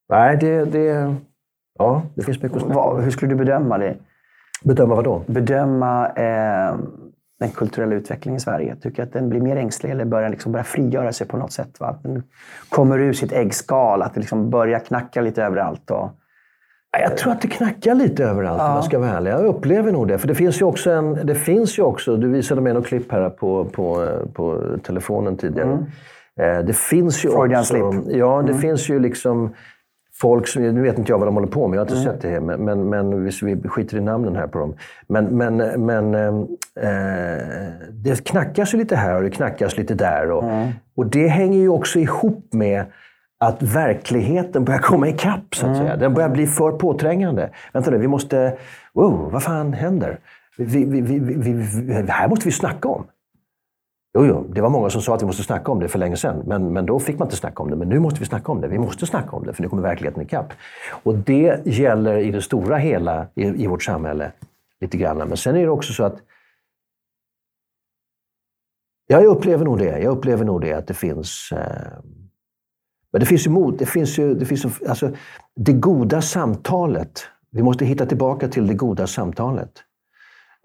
Nej, 0.09 0.37
det, 0.37 0.64
det, 0.64 1.16
ja, 1.79 2.03
det 2.14 2.23
finns 2.23 2.42
mycket 2.42 2.57
att 2.57 2.64
snacka. 2.64 3.01
Hur 3.01 3.11
skulle 3.11 3.33
du 3.33 3.37
bedöma 3.37 3.79
det? 3.79 3.97
Bedöma 4.64 4.95
vad 4.95 5.05
då? 5.05 5.25
Bedöma 5.27 6.09
eh, 6.09 6.77
den 7.38 7.51
kulturella 7.51 7.95
utvecklingen 7.95 8.37
i 8.37 8.40
Sverige. 8.40 8.77
Tycker 8.77 9.03
att 9.03 9.12
den 9.12 9.29
blir 9.29 9.40
mer 9.40 9.57
ängslig 9.57 9.90
eller 9.90 10.05
börjar 10.05 10.29
liksom 10.29 10.53
börja 10.53 10.64
frigöra 10.64 11.12
sig 11.12 11.29
på 11.29 11.37
något 11.37 11.53
sätt? 11.53 11.81
Va? 11.81 11.87
Att 11.87 12.03
den 12.03 12.23
kommer 12.68 12.99
ur 12.99 13.12
sitt 13.12 13.33
äggskal, 13.33 14.03
att 14.03 14.14
det 14.14 14.21
liksom 14.21 14.51
börjar 14.51 14.79
knacka 14.79 15.21
lite 15.21 15.42
överallt. 15.42 15.90
Och, 15.90 16.11
jag 17.00 17.16
tror 17.16 17.33
att 17.33 17.40
det 17.40 17.48
knackar 17.48 17.94
lite 17.94 18.24
överallt 18.24 18.59
ja. 18.59 18.68
om 18.68 18.74
man 18.74 18.83
ska 18.83 18.98
vara 18.98 19.11
ärlig. 19.11 19.31
Jag 19.31 19.44
upplever 19.44 19.92
nog 19.92 20.09
det. 20.09 20.18
För 20.18 20.28
det 20.28 20.35
finns 20.35 20.61
ju 20.61 20.64
också, 20.64 20.90
en, 20.90 21.26
det 21.26 21.35
finns 21.35 21.78
ju 21.78 21.83
också 21.83 22.16
du 22.16 22.28
visade 22.28 22.61
mig 22.61 22.74
något 22.74 22.87
klipp 22.87 23.12
här 23.12 23.31
på, 23.31 23.64
på, 23.64 24.07
på 24.35 24.62
telefonen 24.83 25.37
tidigare. 25.37 25.68
Mm. 25.68 26.59
Eh, 26.59 26.64
det 26.64 26.76
finns 26.76 27.24
ju 27.24 27.31
Freudian 27.31 27.61
också... 27.61 27.92
Slip. 27.92 28.16
Ja, 28.16 28.42
det 28.42 28.52
mm. 28.52 28.59
finns 28.61 28.88
ju 28.88 28.98
liksom 28.98 29.55
folk 30.14 30.48
som, 30.48 30.62
nu 30.62 30.83
vet 30.83 30.98
inte 30.98 31.12
jag 31.12 31.18
vad 31.18 31.28
de 31.28 31.35
håller 31.35 31.48
på 31.48 31.68
med, 31.68 31.76
jag 31.76 31.81
har 31.81 31.96
inte 31.96 32.11
mm. 32.11 32.12
sett 32.12 32.22
det, 32.22 32.40
men, 32.40 32.64
men, 32.64 32.88
men 32.88 33.24
vi 33.24 33.68
skiter 33.68 33.96
i 33.96 34.00
namnen 34.00 34.37
här 34.37 34.46
på 34.46 34.59
dem. 34.59 34.74
Men, 35.07 35.24
men, 35.24 35.57
men 35.87 36.14
eh, 36.14 36.35
det 37.90 38.24
knackas 38.24 38.74
ju 38.74 38.78
lite 38.78 38.96
här 38.96 39.16
och 39.16 39.22
det 39.22 39.31
knackas 39.31 39.78
lite 39.78 39.94
där. 39.94 40.31
Och, 40.31 40.44
mm. 40.44 40.68
och 40.96 41.07
det 41.07 41.28
hänger 41.28 41.59
ju 41.59 41.68
också 41.68 41.98
ihop 41.98 42.48
med 42.52 42.85
att 43.42 43.62
verkligheten 43.62 44.64
börjar 44.64 44.81
komma 44.81 45.09
ikapp, 45.09 45.55
så 45.55 45.66
att 45.66 45.76
mm. 45.76 45.87
säga. 45.87 45.96
Den 45.96 46.14
börjar 46.14 46.28
bli 46.28 46.46
för 46.46 46.72
påträngande. 46.72 47.50
Vänta 47.72 47.90
nu, 47.90 47.98
vi 47.98 48.09
måste... 48.09 48.57
Wow, 48.94 49.31
vad 49.33 49.42
fan 49.42 49.72
händer? 49.72 50.20
Vi, 50.57 50.85
vi, 50.85 51.00
vi, 51.00 51.92
här 52.09 52.28
måste 52.28 52.44
vi 52.44 52.52
snacka 52.52 52.88
om. 52.88 53.07
Jo, 54.18 54.26
jo, 54.26 54.46
det 54.55 54.61
var 54.61 54.70
många 54.70 54.90
som 54.90 55.02
sa 55.02 55.14
att 55.14 55.22
vi 55.22 55.26
måste 55.26 55.42
snacka 55.42 55.72
om 55.72 55.81
det 55.81 55.88
för 55.88 55.98
länge 55.98 56.16
sedan. 56.16 56.42
Men, 56.46 56.72
men 56.72 56.87
då 56.87 56.98
fick 56.98 57.18
man 57.18 57.26
inte 57.26 57.37
snacka 57.37 57.62
om 57.62 57.70
det. 57.70 57.76
Men 57.76 57.88
nu 57.88 57.98
måste 57.98 58.20
vi 58.20 58.26
snacka 58.26 58.52
om 58.52 58.61
det. 58.61 58.68
Vi 58.68 58.78
måste 58.78 59.07
snacka 59.07 59.37
om 59.37 59.46
det, 59.46 59.52
för 59.52 59.62
nu 59.62 59.68
kommer 59.68 59.83
verkligheten 59.83 60.22
ikapp. 60.22 60.52
Och 61.02 61.14
det 61.14 61.66
gäller 61.66 62.18
i 62.18 62.31
det 62.31 62.42
stora 62.42 62.76
hela 62.76 63.26
i, 63.35 63.64
i 63.64 63.66
vårt 63.66 63.83
samhälle 63.83 64.33
lite 64.81 64.96
grann. 64.96 65.18
Men 65.18 65.37
sen 65.37 65.57
är 65.57 65.61
det 65.61 65.70
också 65.70 65.92
så 65.92 66.05
att 66.05 66.16
jag 69.07 69.24
upplever 69.24 69.64
nog 69.64 69.78
det. 69.78 69.98
Jag 69.98 70.16
upplever 70.16 70.44
nog 70.44 70.61
det 70.61 70.72
att 70.72 70.87
det 70.87 70.94
finns 70.94 71.52
eh, 71.52 71.98
men 73.12 73.20
det 73.20 73.27
finns 73.27 73.46
ju 73.46 73.51
mot... 73.51 73.79
Det 73.79 73.87
finns 73.87 74.18
ju, 74.18 74.35
det 74.35 74.44
finns 74.44 74.64
ju, 74.64 74.70
alltså, 74.88 75.11
det 75.57 75.72
goda 75.72 76.22
samtalet. 76.22 77.20
Vi 77.51 77.62
måste 77.62 77.85
hitta 77.85 78.07
tillbaka 78.07 78.48
till 78.48 78.66
det 78.66 78.75
goda 78.75 79.07
samtalet. 79.07 79.72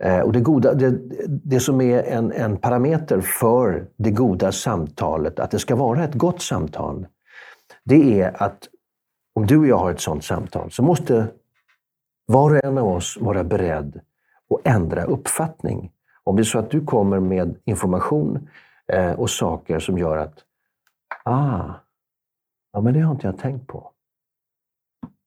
Eh, 0.03 0.19
och 0.19 0.31
det, 0.31 0.39
goda, 0.39 0.73
det, 0.73 0.99
det 1.27 1.60
som 1.60 1.81
är 1.81 2.03
en, 2.03 2.31
en 2.31 2.57
parameter 2.57 3.21
för 3.21 3.88
det 3.97 4.12
goda 4.12 4.51
samtalet, 4.51 5.39
att 5.39 5.51
det 5.51 5.60
ska 5.60 5.75
vara 5.75 6.03
ett 6.03 6.13
gott 6.13 6.41
samtal, 6.41 7.07
det 7.83 8.21
är 8.21 8.43
att 8.43 8.67
om 9.36 9.45
du 9.45 9.57
och 9.57 9.67
jag 9.67 9.77
har 9.77 9.91
ett 9.91 10.01
sådant 10.01 10.23
samtal 10.23 10.71
så 10.71 10.83
måste 10.83 11.27
var 12.25 12.51
och 12.51 12.65
en 12.65 12.77
av 12.77 12.88
oss 12.88 13.17
vara 13.21 13.43
beredd 13.43 13.99
att 14.53 14.67
ändra 14.67 15.03
uppfattning. 15.03 15.91
Om 16.23 16.36
det 16.36 16.41
är 16.41 16.43
så 16.43 16.60
att 16.60 16.71
du 16.71 16.86
kommer 16.86 17.19
med 17.19 17.55
information 17.65 18.49
eh, 18.88 19.12
och 19.12 19.29
saker 19.29 19.79
som 19.79 19.97
gör 19.97 20.17
att 20.17 20.39
ah, 21.25 21.63
Ja, 22.77 22.81
men 22.81 22.93
det 22.93 22.99
har 22.99 23.11
inte 23.11 23.27
jag 23.27 23.37
tänkt 23.37 23.67
på. 23.67 23.91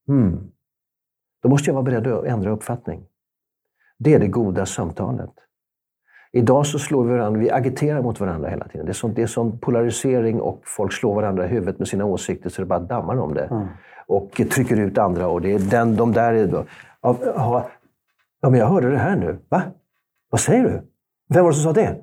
Mm. 0.08 0.50
Då 1.42 1.48
måste 1.48 1.70
jag 1.70 1.74
vara 1.74 1.82
beredd 1.82 2.06
att 2.06 2.24
ändra 2.24 2.50
uppfattning. 2.50 3.06
Det 3.98 4.14
är 4.14 4.18
det 4.18 4.28
goda 4.28 4.66
samtalet. 4.66 5.30
Idag 6.32 6.66
så 6.66 6.78
slår 6.78 7.04
vi 7.04 7.10
varandra, 7.12 7.40
vi 7.40 7.50
agiterar 7.50 8.02
mot 8.02 8.20
varandra 8.20 8.48
hela 8.48 8.68
tiden. 8.68 8.86
Det 8.86 8.92
är 8.92 8.94
sån, 8.94 9.14
det 9.14 9.22
är 9.22 9.26
sån 9.26 9.58
polarisering 9.58 10.40
och 10.40 10.62
folk 10.64 10.92
slår 10.92 11.14
varandra 11.14 11.44
i 11.44 11.48
huvudet 11.48 11.78
med 11.78 11.88
sina 11.88 12.04
åsikter 12.04 12.50
så 12.50 12.62
det 12.62 12.66
bara 12.66 12.80
dammar 12.80 13.16
om 13.16 13.34
det. 13.34 13.44
Mm. 13.44 13.66
Och 14.06 14.30
trycker 14.32 14.76
ut 14.76 14.98
andra 14.98 15.28
och 15.28 15.40
det 15.40 15.52
är 15.52 15.58
den, 15.58 15.96
de 15.96 16.12
där... 16.12 16.34
Är, 16.34 16.66
ja, 17.00 17.68
men 18.40 18.54
jag 18.54 18.66
hörde 18.66 18.90
det 18.90 18.98
här 18.98 19.16
nu. 19.16 19.38
Va? 19.48 19.62
Vad 20.30 20.40
säger 20.40 20.62
du? 20.64 20.82
Vem 21.34 21.44
var 21.44 21.50
det 21.50 21.56
som 21.56 21.74
sa 21.74 21.80
det? 21.80 21.96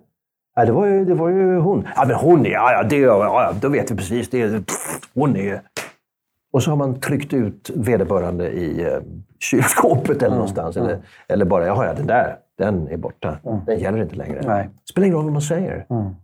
Ja, 0.57 0.65
det, 0.65 0.71
var 0.71 0.85
ju, 0.85 1.05
det 1.05 1.13
var 1.13 1.29
ju 1.29 1.57
hon. 1.57 1.87
Ja, 1.95 2.05
men 2.07 2.15
hon 2.15 2.45
är... 2.45 2.49
Ja, 2.49 2.83
det, 2.83 2.97
ja, 2.97 3.53
då 3.61 3.69
vet 3.69 3.91
vi 3.91 3.95
precis. 3.95 4.29
Det, 4.29 4.49
pff, 4.49 5.09
hon 5.13 5.35
är... 5.35 5.61
Och 6.51 6.63
så 6.63 6.71
har 6.71 6.77
man 6.77 6.99
tryckt 6.99 7.33
ut 7.33 7.71
vederbörande 7.75 8.49
i 8.49 8.83
eh, 8.83 8.99
kylskåpet 9.39 10.17
eller 10.17 10.27
mm. 10.27 10.37
någonstans. 10.37 10.77
Mm. 10.77 10.89
Eller, 10.89 11.01
eller 11.27 11.45
bara, 11.45 11.65
jaha, 11.65 11.85
ja, 11.85 11.93
den 11.93 12.07
där, 12.07 12.37
den 12.57 12.87
är 12.87 12.97
borta. 12.97 13.39
Mm. 13.45 13.65
Den 13.65 13.79
gäller 13.79 14.01
inte 14.01 14.15
längre. 14.15 14.41
Nej. 14.45 14.69
Spelar 14.89 15.05
ingen 15.05 15.17
roll 15.17 15.25
vad 15.25 15.33
man 15.33 15.41
säger. 15.41 15.85
Mm. 15.89 16.15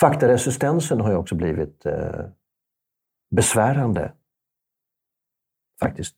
Faktaresistensen 0.00 1.00
har 1.00 1.10
ju 1.10 1.16
också 1.16 1.34
blivit 1.34 1.86
eh, 1.86 2.24
besvärande. 3.30 4.12
Faktiskt. 5.80 6.14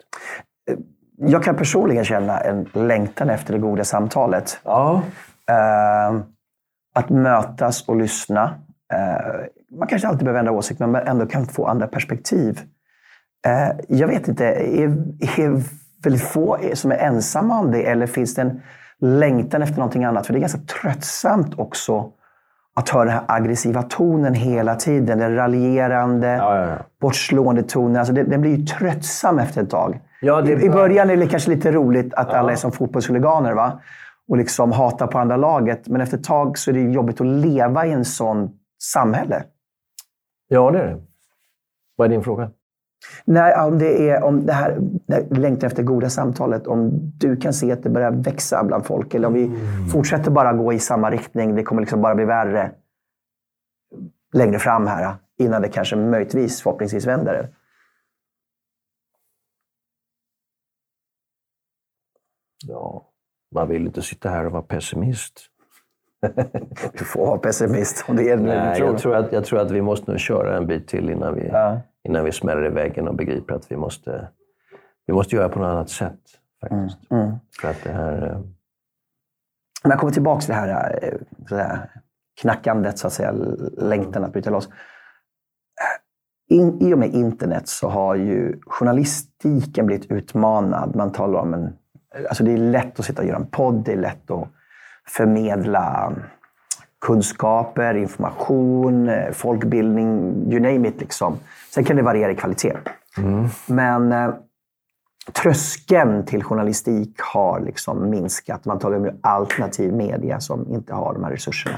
Jag 1.17 1.45
kan 1.45 1.57
personligen 1.57 2.05
känna 2.05 2.41
en 2.41 2.69
längtan 2.73 3.31
efter 3.31 3.53
det 3.53 3.59
goda 3.59 3.85
samtalet. 3.85 4.61
Ja. 4.65 5.03
Uh, 5.51 6.23
att 6.95 7.11
mötas 7.11 7.89
och 7.89 7.97
lyssna. 7.97 8.55
Eh, 8.93 9.79
man 9.79 9.89
kanske 9.89 10.09
alltid 10.09 10.25
behöver 10.25 10.39
ändra 10.39 10.53
åsikt, 10.53 10.81
men 10.81 10.91
man 10.91 11.07
ändå 11.07 11.27
kan 11.27 11.47
få 11.47 11.67
andra 11.67 11.87
perspektiv. 11.87 12.61
Eh, 13.47 13.77
jag 13.89 14.09
vet 14.09 14.29
inte, 14.29 14.45
är, 14.45 14.85
är 15.39 15.63
väldigt 16.05 16.23
få 16.23 16.59
som 16.75 16.93
är 16.93 16.97
ensamma 16.97 17.59
om 17.59 17.71
det 17.71 17.83
eller 17.83 18.07
finns 18.07 18.35
det 18.35 18.43
en 18.43 18.61
längtan 19.01 19.63
efter 19.63 19.77
någonting 19.77 20.05
annat? 20.05 20.27
För 20.27 20.33
det 20.33 20.39
är 20.39 20.41
ganska 20.41 20.81
tröttsamt 20.81 21.59
också 21.59 22.13
att 22.75 22.89
höra 22.89 23.05
den 23.05 23.13
här 23.13 23.25
aggressiva 23.29 23.83
tonen 23.83 24.35
hela 24.35 24.75
tiden. 24.75 25.19
Den 25.19 25.35
raljerande, 25.35 26.27
ja, 26.27 26.57
ja, 26.57 26.67
ja. 26.67 26.77
bortslående 27.01 27.63
tonen. 27.63 27.97
Alltså 27.97 28.13
det, 28.13 28.23
den 28.23 28.41
blir 28.41 28.57
ju 28.57 28.67
tröttsam 28.67 29.39
efter 29.39 29.63
ett 29.63 29.71
tag. 29.71 30.01
Ja, 30.21 30.47
I, 30.47 30.65
I 30.65 30.71
början 30.71 31.11
är 31.11 31.17
det 31.17 31.27
kanske 31.27 31.51
lite 31.51 31.73
roligt 31.73 32.15
att 32.15 32.31
alla 32.31 32.53
är 32.53 32.57
som 32.57 32.73
fotbollshuliganer. 32.73 33.53
Va? 33.53 33.81
Och 34.29 34.37
liksom 34.37 34.73
hatar 34.73 35.07
på 35.07 35.19
andra 35.19 35.37
laget. 35.37 35.89
Men 35.89 36.01
efter 36.01 36.19
ett 36.19 36.25
tag 36.25 36.59
så 36.59 36.71
är 36.71 36.75
det 36.75 36.81
jobbigt 36.81 37.21
att 37.21 37.27
leva 37.27 37.87
i 37.87 37.93
en 37.93 38.05
sån 38.05 38.59
samhälle. 38.83 39.45
Ja, 40.49 40.71
det 40.71 40.79
är 40.79 40.87
det. 40.87 41.03
Vad 41.97 42.05
är 42.05 42.09
din 42.09 42.23
fråga? 42.23 42.51
Nej, 43.25 43.55
om 43.61 43.79
det 43.79 44.11
är 44.11 44.23
om 44.23 44.47
det 44.47 44.53
här 44.53 44.79
längtan 45.31 45.67
efter 45.67 45.83
goda 45.83 46.11
samtalet. 46.11 46.67
Om 46.67 46.91
du 47.19 47.37
kan 47.37 47.53
se 47.53 47.73
att 47.73 47.83
det 47.83 47.91
börjar 47.91 48.11
växa 48.11 48.65
bland 48.65 48.87
folk 48.87 49.15
eller 49.15 49.29
om 49.29 49.35
vi 49.35 49.45
mm. 49.45 49.89
fortsätter 49.89 50.31
bara 50.31 50.53
gå 50.53 50.73
i 50.73 50.79
samma 50.79 51.11
riktning. 51.11 51.55
Det 51.55 51.63
kommer 51.63 51.83
liksom 51.83 52.03
bara 52.03 52.15
bli 52.15 52.25
värre 52.25 52.71
längre 54.33 54.59
fram 54.59 54.87
här 54.87 55.15
innan 55.39 55.63
det 55.63 55.69
kanske 55.69 55.97
möjligtvis 55.97 56.63
förhoppningsvis 56.63 57.07
vänder. 57.07 57.49
Ja, 62.67 63.09
man 63.55 63.69
vill 63.69 63.87
inte 63.87 64.03
sitta 64.03 64.29
här 64.29 64.47
och 64.47 64.53
vara 64.53 64.63
pessimist. 64.63 65.41
du 66.99 67.05
får 67.05 67.27
vara 67.27 67.39
pessimist 67.39 68.05
om 68.09 68.17
det 68.17 68.31
är 68.31 68.37
det 68.37 68.43
Nej, 68.43 68.77
tror. 68.77 68.91
jag, 68.91 68.99
tror 68.99 69.15
att, 69.17 69.33
jag 69.33 69.45
tror 69.45 69.61
att 69.61 69.71
vi 69.71 69.83
måste 69.83 70.11
nog 70.11 70.21
köra 70.21 70.57
en 70.57 70.67
bit 70.67 70.89
till 70.89 71.11
innan 71.11 71.35
vi, 71.35 71.49
Ja. 71.49 71.81
innan 72.09 72.25
vi 72.25 72.33
smäller 72.33 72.67
i 72.67 72.69
väggen 72.71 73.09
och 73.09 73.15
begriper 73.15 73.55
att 73.55 73.71
vi 73.73 73.77
måste, 73.77 74.29
vi 75.07 75.13
måste 75.13 75.37
göra 75.37 75.49
på 75.49 75.59
något 75.59 75.67
annat 75.69 75.91
sätt. 75.91 76.19
faktiskt. 76.61 77.11
Mm. 77.11 77.33
För 77.61 77.69
att 77.71 77.85
det 77.85 77.93
här... 77.93 78.27
eh, 78.27 78.37
Om 79.85 79.91
jag 79.91 79.99
kommer 79.99 80.13
tillbaka 80.13 80.41
till 80.41 80.49
det 80.49 80.55
här 80.55 80.99
eh, 81.03 81.11
så 81.37 81.43
att 81.43 81.49
säga, 81.49 81.89
knackandet, 82.41 82.99
så 82.99 83.07
att 83.07 83.13
säga, 83.13 83.33
längtan 83.79 84.25
att 84.25 84.33
bryta 84.33 84.51
loss. 84.51 84.69
In, 86.51 86.83
I 86.83 86.95
och 86.95 86.99
med 86.99 87.15
internet 87.15 87.69
så 87.69 87.89
har 87.89 88.15
ju 88.15 88.61
journalistiken 88.67 89.87
blivit 89.87 90.11
utmanad. 90.11 90.97
Man 90.97 91.13
talar 91.13 91.41
om 91.41 91.55
en... 91.55 91.77
Alltså 92.29 92.45
det 92.45 92.53
är 92.53 92.57
lätt 92.57 92.99
att 92.99 93.05
sitta 93.05 93.23
och 93.23 93.29
göra 93.29 93.37
en 93.37 93.47
podd, 93.47 93.85
det 93.85 93.93
är 93.93 93.97
lätt 93.97 94.31
att 94.31 94.49
förmedla 95.09 96.13
kunskaper, 97.01 97.95
information, 97.95 99.11
folkbildning, 99.33 100.35
you 100.53 100.61
name 100.61 100.89
it. 100.89 101.01
Liksom. 101.01 101.37
Sen 101.71 101.85
kan 101.85 101.97
det 101.97 102.03
variera 102.03 102.31
i 102.31 102.35
kvalitet. 102.35 102.77
Men 103.67 104.13
eh, 104.13 104.35
tröskeln 105.33 106.27
till 106.27 106.43
journalistik 106.43 107.21
har 107.21 107.61
liksom 107.61 108.11
minskat. 108.11 108.65
Man 108.65 108.79
talar 108.79 108.97
om 108.97 109.11
alternativ 109.23 109.93
media 109.93 110.41
som 110.41 110.69
inte 110.69 110.95
har 110.95 111.15
de 111.15 111.25
här 111.25 111.31
resurserna. 111.31 111.77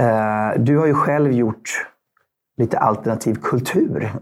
Eh, 0.00 0.60
du 0.60 0.78
har 0.78 0.86
ju 0.86 0.94
själv 0.94 1.32
gjort 1.32 1.86
lite 2.56 2.78
alternativ 2.78 3.34
kultur. 3.34 4.12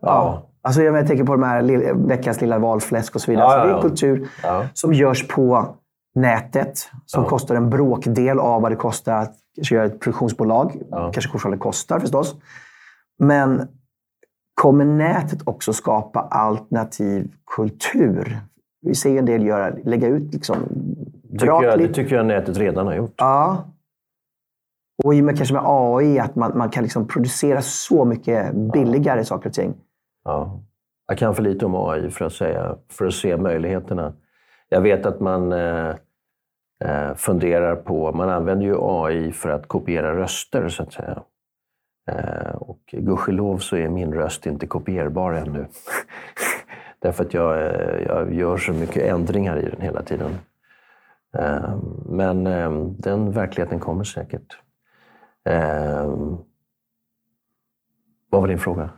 Ja. 0.00 0.49
Alltså 0.62 0.82
jag, 0.82 1.06
tänker 1.06 1.24
på 1.24 1.32
de 1.32 1.42
här 1.42 1.62
lill- 1.62 2.06
veckans 2.08 2.40
lilla 2.40 2.58
valfläsk 2.58 3.14
och 3.14 3.20
så 3.20 3.30
vidare. 3.30 3.44
Ja, 3.46 3.50
Så 3.52 3.58
ja, 3.58 3.64
det 3.64 3.70
ja. 3.70 3.78
är 3.78 3.82
kultur 3.82 4.28
Ja. 4.42 4.64
som 4.74 4.92
görs 4.94 5.28
på 5.28 5.76
nätet, 6.14 6.88
som 7.06 7.24
kostar 7.24 7.54
en 7.54 7.70
bråkdel 7.70 8.38
av 8.38 8.62
vad 8.62 8.72
det 8.72 8.76
kostar 8.76 9.14
att 9.16 9.34
göra 9.70 9.84
ett 9.86 10.00
produktionsbolag. 10.00 10.82
Ja. 10.90 11.10
Kanske 11.12 11.32
fortfarande 11.32 11.58
kostar 11.58 12.00
förstås. 12.00 12.36
Men 13.18 13.68
kommer 14.54 14.84
nätet 14.84 15.38
också 15.44 15.72
skapa 15.72 16.20
alternativ 16.20 17.32
kultur? 17.56 18.38
Vi 18.82 18.94
ser 18.94 19.18
en 19.18 19.24
del 19.26 19.46
göra, 19.46 19.74
lägga 19.84 20.08
ut 20.08 20.32
liksom 20.32 20.56
tycker 21.32 21.46
jag, 21.62 21.78
det 21.78 21.88
tycker 21.88 22.16
jag 22.16 22.26
nätet 22.26 22.58
redan 22.58 22.86
har 22.86 22.94
gjort. 22.94 23.14
Ja. 23.16 23.64
Och 25.04 25.14
i 25.14 25.20
och 25.20 25.24
med 25.24 25.36
kanske 25.36 25.54
med 25.54 25.62
AI, 25.66 26.18
att 26.18 26.36
man, 26.36 26.58
man 26.58 26.70
kan 26.70 26.82
liksom 26.82 27.06
producera 27.06 27.62
så 27.62 28.04
mycket 28.04 28.54
billigare 28.54 29.24
saker 29.24 29.48
och 29.48 29.54
ting. 29.54 29.74
Ja. 30.24 30.62
Jag 31.06 31.18
kan 31.18 31.34
för 31.34 31.42
lite 31.42 31.66
om 31.66 31.74
AI 31.74 32.10
för 32.10 32.24
att, 32.24 32.32
säga, 32.32 32.76
för 32.88 33.06
att 33.06 33.14
se 33.14 33.36
möjligheterna. 33.36 34.12
Jag 34.68 34.80
vet 34.80 35.06
att 35.06 35.20
man 35.20 35.52
eh, 35.52 35.94
eh 36.84 37.14
funderar 37.14 37.76
på... 37.76 38.12
Man 38.12 38.28
använder 38.28 38.66
ju 38.66 38.76
AI 38.78 39.32
för 39.32 39.48
att 39.48 39.68
kopiera 39.68 40.16
röster, 40.16 40.68
så 40.68 40.82
att 40.82 40.92
säga. 40.92 41.22
Eh, 42.10 42.54
och 42.54 42.80
gudskelov 42.92 43.58
så 43.58 43.76
är 43.76 43.88
min 43.88 44.14
röst 44.14 44.46
inte 44.46 44.66
kopierbar 44.66 45.32
ännu. 45.32 45.66
Därför 46.98 47.24
att 47.24 47.34
jag, 47.34 47.58
eh, 47.58 48.02
jag 48.06 48.34
gör 48.34 48.56
så 48.56 48.72
mycket 48.72 49.02
ändringar 49.02 49.58
i 49.58 49.70
den 49.70 49.80
hela 49.80 50.02
tiden. 50.02 50.38
Eh, 51.38 51.78
men 52.06 52.46
eh, 52.46 52.70
den 52.98 53.32
verkligheten 53.32 53.80
kommer 53.80 54.04
säkert. 54.04 54.58
Eh, 55.44 56.06
vad 58.30 58.40
var 58.40 58.48
din 58.48 58.58
fråga? 58.58 58.90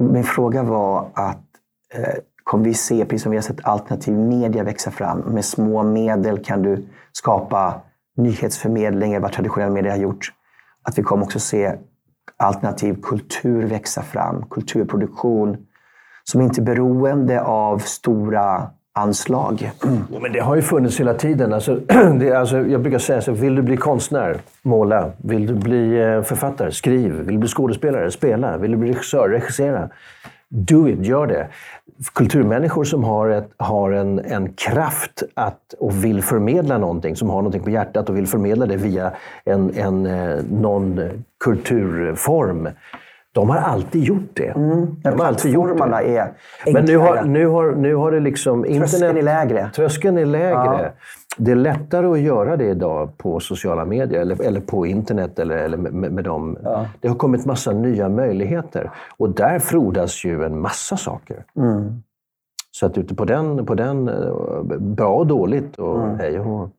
Min 0.00 0.24
fråga 0.24 0.62
var 0.62 1.08
att 1.14 1.44
eh, 1.94 2.14
kommer 2.44 2.64
vi 2.64 2.74
se, 2.74 3.04
precis 3.04 3.22
som 3.22 3.30
vi 3.30 3.36
har 3.36 3.42
sett 3.42 3.64
alternativ 3.66 4.14
media 4.14 4.62
växa 4.62 4.90
fram, 4.90 5.18
med 5.18 5.44
små 5.44 5.82
medel 5.82 6.44
kan 6.44 6.62
du 6.62 6.86
skapa 7.12 7.80
nyhetsförmedling, 8.16 9.12
eller 9.12 9.22
vad 9.22 9.32
traditionell 9.32 9.70
media 9.72 9.92
har 9.92 9.98
gjort. 9.98 10.32
Att 10.82 10.98
vi 10.98 11.02
kommer 11.02 11.24
också 11.24 11.40
se 11.40 11.74
alternativ 12.36 13.02
kultur 13.02 13.66
växa 13.66 14.02
fram, 14.02 14.44
kulturproduktion 14.50 15.56
som 16.24 16.40
inte 16.40 16.60
är 16.60 16.64
beroende 16.64 17.42
av 17.42 17.78
stora 17.78 18.70
anslag. 18.92 19.70
Men 20.22 20.32
det 20.32 20.40
har 20.40 20.56
ju 20.56 20.62
funnits 20.62 21.00
hela 21.00 21.14
tiden. 21.14 21.52
Alltså, 21.52 21.74
det, 22.20 22.32
alltså, 22.32 22.58
jag 22.58 22.80
brukar 22.80 22.98
säga 22.98 23.20
så, 23.20 23.32
vill 23.32 23.54
du 23.54 23.62
bli 23.62 23.76
konstnär, 23.76 24.36
måla. 24.62 25.10
Vill 25.16 25.46
du 25.46 25.54
bli 25.54 26.00
eh, 26.00 26.22
författare, 26.22 26.72
skriv. 26.72 27.12
Vill 27.12 27.34
du 27.34 27.38
bli 27.38 27.48
skådespelare, 27.48 28.10
spela. 28.10 28.56
Vill 28.56 28.70
du 28.70 28.76
bli 28.76 28.90
regissör, 28.90 29.28
regissera. 29.28 29.88
Do 30.48 30.88
it, 30.88 31.06
gör 31.06 31.26
det. 31.26 31.48
Kulturmänniskor 32.14 32.84
som 32.84 33.04
har, 33.04 33.28
ett, 33.28 33.50
har 33.56 33.90
en, 33.90 34.18
en 34.18 34.52
kraft 34.52 35.22
att, 35.34 35.74
och 35.78 36.04
vill 36.04 36.22
förmedla 36.22 36.78
någonting, 36.78 37.16
som 37.16 37.30
har 37.30 37.36
någonting 37.36 37.62
på 37.62 37.70
hjärtat 37.70 38.08
och 38.08 38.16
vill 38.16 38.26
förmedla 38.26 38.66
det 38.66 38.76
via 38.76 39.12
en, 39.44 39.70
en, 39.76 40.06
eh, 40.06 40.38
någon 40.50 41.00
kulturform. 41.44 42.68
De 43.32 43.50
har 43.50 43.56
alltid 43.56 44.04
gjort 44.04 44.30
det. 44.36 44.52
De 45.02 45.20
har 45.20 45.26
alltid 45.26 45.52
gjort 45.52 45.78
det. 45.78 45.84
Är 45.84 46.72
Men 46.72 46.84
nu 46.84 46.96
har, 46.96 47.22
nu 47.22 47.46
har, 47.46 47.72
nu 47.72 47.94
har 47.94 48.12
det 48.12 48.20
liksom... 48.20 48.64
Tröskeln 48.64 49.16
är 49.16 49.22
lägre. 49.22 49.70
Tröskeln 49.74 50.18
är 50.18 50.24
lägre. 50.24 50.54
Ja. 50.54 50.90
Det 51.36 51.50
är 51.50 51.56
lättare 51.56 52.06
att 52.06 52.20
göra 52.20 52.56
det 52.56 52.64
idag 52.64 53.18
på 53.18 53.40
sociala 53.40 53.84
medier 53.84 54.20
eller, 54.20 54.42
eller 54.42 54.60
på 54.60 54.86
internet. 54.86 55.38
Eller, 55.38 55.56
eller 55.56 55.76
med, 55.76 56.12
med 56.12 56.24
dem. 56.24 56.58
Det 57.00 57.08
har 57.08 57.14
kommit 57.14 57.46
massa 57.46 57.72
nya 57.72 58.08
möjligheter. 58.08 58.90
Och 59.16 59.34
där 59.34 59.58
frodas 59.58 60.24
ju 60.24 60.44
en 60.44 60.60
massa 60.60 60.96
saker. 60.96 61.44
Mm. 61.56 62.02
Så 62.70 62.86
att 62.86 62.98
ute 62.98 63.14
på 63.14 63.24
den, 63.24 63.66
på 63.66 63.74
den 63.74 64.08
eh, 64.08 64.32
bra 64.78 65.08
och 65.08 65.26
dåligt 65.26 65.76
och 65.76 66.02
Mm. 66.02 66.18
hej 66.18 66.40
och 66.40 66.70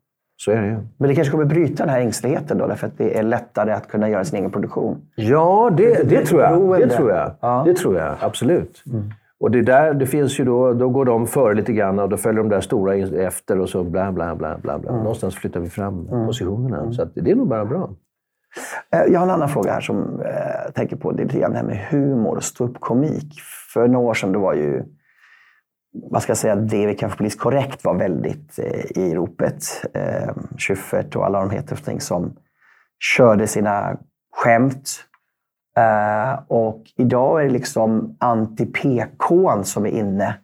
så 0.45 0.51
är 0.51 0.61
det 0.61 0.67
ju. 0.67 0.77
Men 0.97 1.09
det 1.09 1.15
kanske 1.15 1.31
kommer 1.31 1.45
bryta 1.45 1.83
den 1.85 1.93
här 1.93 2.01
ängsligheten 2.01 2.57
då, 2.57 2.67
därför 2.67 2.87
att 2.87 2.97
det 2.97 3.17
är 3.17 3.23
lättare 3.23 3.71
att 3.71 3.87
kunna 3.87 4.09
göra 4.09 4.23
sin 4.23 4.39
egen 4.39 4.51
produktion. 4.51 5.01
Ja, 5.15 5.71
det, 5.77 5.93
det, 5.93 6.03
det 6.03 6.25
tror 6.25 6.41
jag. 6.41 6.79
Det 6.79 6.87
tror 6.89 7.11
jag. 7.11 7.31
Ja. 7.41 7.63
Det 7.65 7.73
tror 7.73 7.97
jag, 7.97 8.15
absolut. 8.19 8.83
Och 9.39 9.51
det 9.51 9.61
där, 9.61 9.93
det 9.93 10.05
finns 10.05 10.39
ju 10.39 10.45
då, 10.45 10.73
då 10.73 10.89
går 10.89 11.05
de 11.05 11.27
före 11.27 11.53
lite 11.53 11.73
grann 11.73 11.99
och 11.99 12.09
då 12.09 12.17
följer 12.17 12.43
de 12.43 12.49
där 12.49 12.61
stora 12.61 12.95
efter 13.25 13.59
och 13.59 13.69
så 13.69 13.83
bla 13.83 14.11
bla 14.11 14.35
bla. 14.35 14.57
bla, 14.61 14.79
bla. 14.79 14.91
Någonstans 14.91 15.35
flyttar 15.35 15.59
vi 15.59 15.69
fram 15.69 16.07
positionerna. 16.25 16.91
Så 16.93 17.01
att 17.01 17.11
det 17.15 17.31
är 17.31 17.35
nog 17.35 17.47
bara 17.47 17.65
bra. 17.65 17.89
Eh, 18.93 19.13
Jag 19.13 19.19
har 19.19 19.27
en 19.27 19.33
annan 19.33 19.49
fråga 19.49 19.71
här 19.71 19.81
som 19.81 20.21
eh, 20.21 20.31
jag 20.65 20.73
tänker 20.75 20.95
på. 20.95 21.11
Det 21.11 21.23
är 21.23 21.25
lite 21.25 21.39
grann 21.39 21.51
det 21.51 21.57
här 21.57 21.65
med 21.65 21.77
humor 21.89 22.35
och 22.37 22.43
ståuppkomik. 22.43 23.33
För 23.73 23.87
några 23.87 24.07
år 24.07 24.13
sedan 24.13 24.31
då 24.31 24.39
var 24.39 24.53
ju, 24.53 24.83
vad 25.93 26.21
ska 26.23 26.29
jag 26.29 26.37
säga, 26.37 26.55
det 26.55 26.85
vi 26.87 26.95
kan 26.95 27.09
få 27.09 27.17
politiskt 27.17 27.41
korrekt 27.41 27.83
var 27.85 27.93
väldigt 27.93 28.59
eh, 28.59 29.03
i 29.03 29.15
ropet. 29.15 29.63
Eh, 29.93 30.29
Schyffert 30.57 31.15
och 31.15 31.25
alla 31.25 31.39
de 31.39 31.49
heter 31.49 31.75
för 31.75 31.85
ting 31.85 32.01
som 32.01 32.33
körde 33.17 33.47
sina 33.47 33.97
skämt. 34.35 34.89
Eh, 35.77 36.39
och 36.47 36.83
idag 36.97 37.41
är 37.41 37.45
det 37.45 37.51
liksom 37.51 38.17
anti-PK 38.19 39.63
som 39.63 39.85
är 39.85 39.89
inne. 39.89 40.35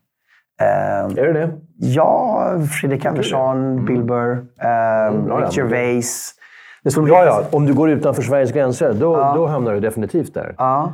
Eh, 0.61 1.05
Är 1.23 1.33
det 1.33 1.33
det? 1.33 1.51
ja, 1.75 2.43
Fredrik 2.81 3.05
Andersson, 3.05 3.85
Bill 3.85 4.03
Burr, 4.03 4.31
eh, 4.61 4.67
ja, 4.67 5.09
Rick 5.11 5.27
men 5.27 5.39
det- 5.41 5.55
Gervais. 5.55 6.33
Det 6.83 6.95
Ja, 6.97 7.25
ja. 7.25 7.43
Om 7.51 7.65
du 7.65 7.73
går 7.73 7.89
utanför 7.89 8.21
Sveriges 8.21 8.51
gränser, 8.51 8.93
då, 8.93 9.15
då 9.15 9.47
hamnar 9.47 9.73
du 9.73 9.79
definitivt 9.79 10.33
där. 10.33 10.55
Ja. 10.57 10.93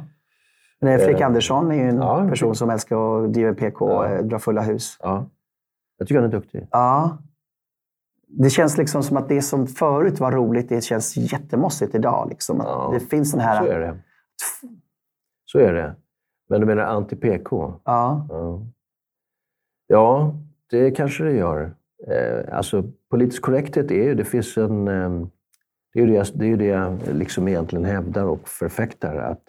Nej, 0.83 0.97
Fredrik 0.97 1.21
Andersson 1.21 1.71
är 1.71 1.75
ju 1.75 1.81
en 1.81 1.97
Eh, 1.97 2.03
ja, 2.03 2.27
person 2.29 2.55
som 2.55 2.69
älskar 2.69 3.23
att 3.25 3.33
driva 3.33 3.53
PK 3.53 3.85
och 3.85 4.05
eh, 4.05 4.23
dra 4.23 4.39
fulla 4.39 4.61
hus. 4.61 4.97
Ja. 5.01 5.25
Jag 5.97 6.07
tycker 6.07 6.21
han 6.21 6.29
är 6.29 6.33
duktig. 6.33 6.67
Ja. 6.71 7.17
Det 8.27 8.49
känns 8.49 8.77
liksom 8.77 9.03
som 9.03 9.17
att 9.17 9.29
det 9.29 9.41
som 9.41 9.67
förut 9.67 10.19
var 10.19 10.31
roligt, 10.31 10.69
det 10.69 10.83
känns 10.83 11.17
jättemossigt 11.17 11.95
idag. 11.95 12.27
Liksom. 12.29 12.57
Ja, 12.65 12.89
Det 12.93 12.99
finns 12.99 13.31
den 13.31 13.41
här... 13.41 13.65
Så 13.65 13.71
är 13.71 13.79
det. 13.79 13.97
Så 15.45 15.59
är 15.59 15.73
det. 15.73 15.95
Men 16.49 16.59
du 16.61 16.65
menar 16.67 16.83
anti-PK? 16.83 17.73
Ja. 17.83 18.27
Ja. 18.29 18.61
ja, 19.87 20.33
det 20.69 20.91
kanske 20.91 21.23
det 21.23 21.31
gör. 21.31 21.75
Eh, 22.07 22.57
alltså, 22.57 22.83
politisk 23.11 23.41
korrekthet 23.41 23.91
är 23.91 24.03
ju, 24.03 24.15
det 24.15 24.25
finns 24.25 24.57
en... 24.57 24.87
ehm, 24.87 25.29
det 25.93 25.99
är 25.99 26.03
ju 26.05 26.09
det, 26.09 26.15
jag- 26.17 26.27
det, 26.33 26.45
är 26.51 26.57
det 26.57 26.65
jag 26.65 26.97
liksom 27.11 27.47
egentligen 27.47 27.85
hävdar 27.85 28.23
och 28.25 28.47
förfäktar. 28.47 29.15
Att 29.15 29.41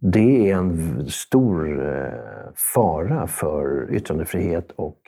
det 0.00 0.50
är 0.50 0.54
en 0.54 1.06
stor 1.10 1.86
eh, 1.86 2.12
fara 2.54 3.26
för 3.26 3.88
yttrandefrihet 3.90 4.70
och 4.76 4.98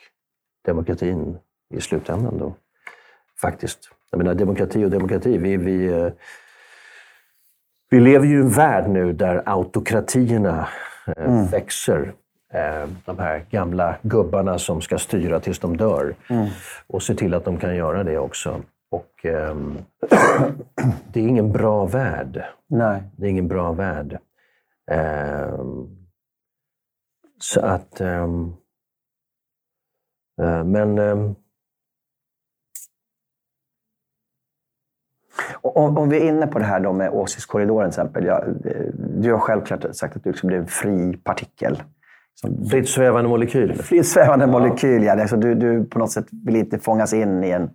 demokratin 0.66 1.38
i 1.74 1.80
slutändan. 1.80 2.38
Då. 2.38 2.54
Faktiskt. 3.40 3.90
Jag 4.10 4.18
menar, 4.18 4.34
demokrati 4.34 4.84
och 4.84 4.90
demokrati. 4.90 5.38
Vi, 5.38 5.56
vi, 5.56 5.86
eh, 5.86 6.08
vi 7.90 8.00
lever 8.00 8.26
ju 8.26 8.38
i 8.38 8.40
en 8.40 8.48
värld 8.48 8.90
nu 8.90 9.12
där 9.12 9.42
autokratierna 9.46 10.68
eh, 11.16 11.50
växer. 11.50 12.14
Eh, 12.52 12.88
de 13.04 13.18
här 13.18 13.46
gamla 13.50 13.96
gubbarna 14.02 14.58
som 14.58 14.80
ska 14.80 14.98
styra 14.98 15.40
tills 15.40 15.58
de 15.58 15.76
dör. 15.76 16.14
Och 16.86 17.02
se 17.02 17.14
till 17.14 17.34
att 17.34 17.44
de 17.44 17.56
kan 17.56 17.76
göra 17.76 18.04
det 18.04 18.18
också. 18.18 18.62
Och 18.90 19.26
ehm, 19.26 19.78
det 21.12 21.20
är 21.20 21.28
ingen 21.28 21.52
bra 21.52 21.86
värld. 21.86 22.44
Nej. 22.74 23.02
Det 23.16 23.26
är 23.26 23.30
ingen 23.30 23.48
bra 23.48 23.72
värld. 23.72 24.18
Um, 24.90 26.06
så 27.40 27.60
att... 27.60 28.00
Um, 28.00 28.56
men... 30.64 30.98
Um, 30.98 31.34
Om, 35.60 35.98
om, 35.98 36.08
vi 36.08 36.16
är 36.16 36.28
inne 36.28 36.46
på 36.46 36.58
det 36.58 36.64
här 36.64 36.80
då 36.80 36.92
med 36.92 37.10
åsiktskorridoren 37.10 37.90
till 37.90 38.00
exempel. 38.00 38.24
Jag, 38.24 38.48
eh, 38.48 38.86
du 38.94 39.32
har 39.32 39.38
självklart 39.38 39.96
sagt 39.96 40.16
att 40.16 40.24
du 40.24 40.30
liksom 40.30 40.46
blir 40.46 40.58
en 40.58 40.66
fri 40.66 41.16
partikel. 41.16 41.82
Fritt 42.70 42.88
svävande 42.88 43.28
molekyl? 43.28 43.82
Fritt 43.82 44.06
svävande 44.06 44.44
ja. 44.44 44.50
molekyl, 44.50 45.02
ja. 45.02 45.20
Alltså 45.20 45.36
du, 45.36 45.54
du 45.54 45.84
på 45.84 45.98
något 45.98 46.10
sätt 46.10 46.26
vill 46.46 46.56
inte 46.56 46.78
fångas 46.78 47.12
in 47.12 47.44
i 47.44 47.50
en, 47.50 47.70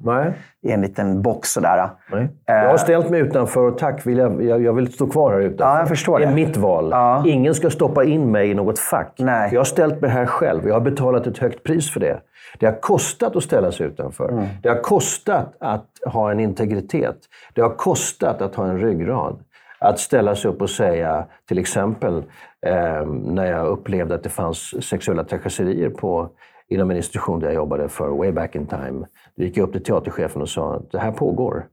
i 0.61 0.71
en 0.71 0.81
liten 0.81 1.21
box 1.21 1.49
sådär. 1.49 1.89
Nej. 2.11 2.29
Jag 2.45 2.69
har 2.69 2.77
ställt 2.77 3.09
mig 3.09 3.21
utanför 3.21 3.61
och 3.61 3.77
tack, 3.77 4.05
vill 4.05 4.17
jag, 4.17 4.43
jag, 4.43 4.61
jag 4.61 4.73
vill 4.73 4.93
stå 4.93 5.07
kvar 5.07 5.31
här 5.31 5.39
utanför. 5.39 5.65
Ja, 5.65 5.79
jag 5.79 5.87
förstår 5.87 6.19
det. 6.19 6.25
är 6.25 6.33
mitt 6.33 6.57
val. 6.57 6.87
Ja. 6.91 7.23
Ingen 7.27 7.55
ska 7.55 7.69
stoppa 7.69 8.03
in 8.03 8.31
mig 8.31 8.49
i 8.49 8.53
något 8.53 8.79
fack. 8.79 9.15
Nej. 9.17 9.49
Jag 9.51 9.59
har 9.59 9.65
ställt 9.65 10.01
mig 10.01 10.09
här 10.09 10.25
själv. 10.25 10.67
Jag 10.67 10.73
har 10.73 10.81
betalat 10.81 11.27
ett 11.27 11.37
högt 11.37 11.63
pris 11.63 11.93
för 11.93 11.99
det. 11.99 12.19
Det 12.59 12.65
har 12.65 12.81
kostat 12.81 13.35
att 13.35 13.43
ställa 13.43 13.71
sig 13.71 13.87
utanför. 13.87 14.29
Mm. 14.29 14.45
Det 14.63 14.69
har 14.69 14.81
kostat 14.81 15.55
att 15.59 15.85
ha 16.05 16.31
en 16.31 16.39
integritet. 16.39 17.17
Det 17.53 17.61
har 17.61 17.75
kostat 17.75 18.41
att 18.41 18.55
ha 18.55 18.65
en 18.65 18.79
ryggrad. 18.79 19.39
Att 19.79 19.99
ställa 19.99 20.35
sig 20.35 20.51
upp 20.51 20.61
och 20.61 20.69
säga, 20.69 21.27
till 21.47 21.57
exempel 21.57 22.23
eh, 22.65 23.05
när 23.07 23.45
jag 23.45 23.67
upplevde 23.67 24.15
att 24.15 24.23
det 24.23 24.29
fanns 24.29 24.87
sexuella 24.89 25.23
trakasserier 25.23 25.89
på, 25.89 26.29
inom 26.67 26.91
en 26.91 26.97
institution 26.97 27.39
där 27.39 27.47
jag 27.47 27.55
jobbade 27.55 27.89
för, 27.89 28.09
way 28.09 28.31
back 28.31 28.55
in 28.55 28.67
time. 28.67 29.05
Då 29.35 29.43
gick 29.43 29.57
jag 29.57 29.67
upp 29.67 29.71
till 29.71 29.83
teaterchefen 29.83 30.41
och 30.41 30.49
sa, 30.49 30.81
det 30.91 30.99
här 30.99 31.11
pågår. 31.11 31.67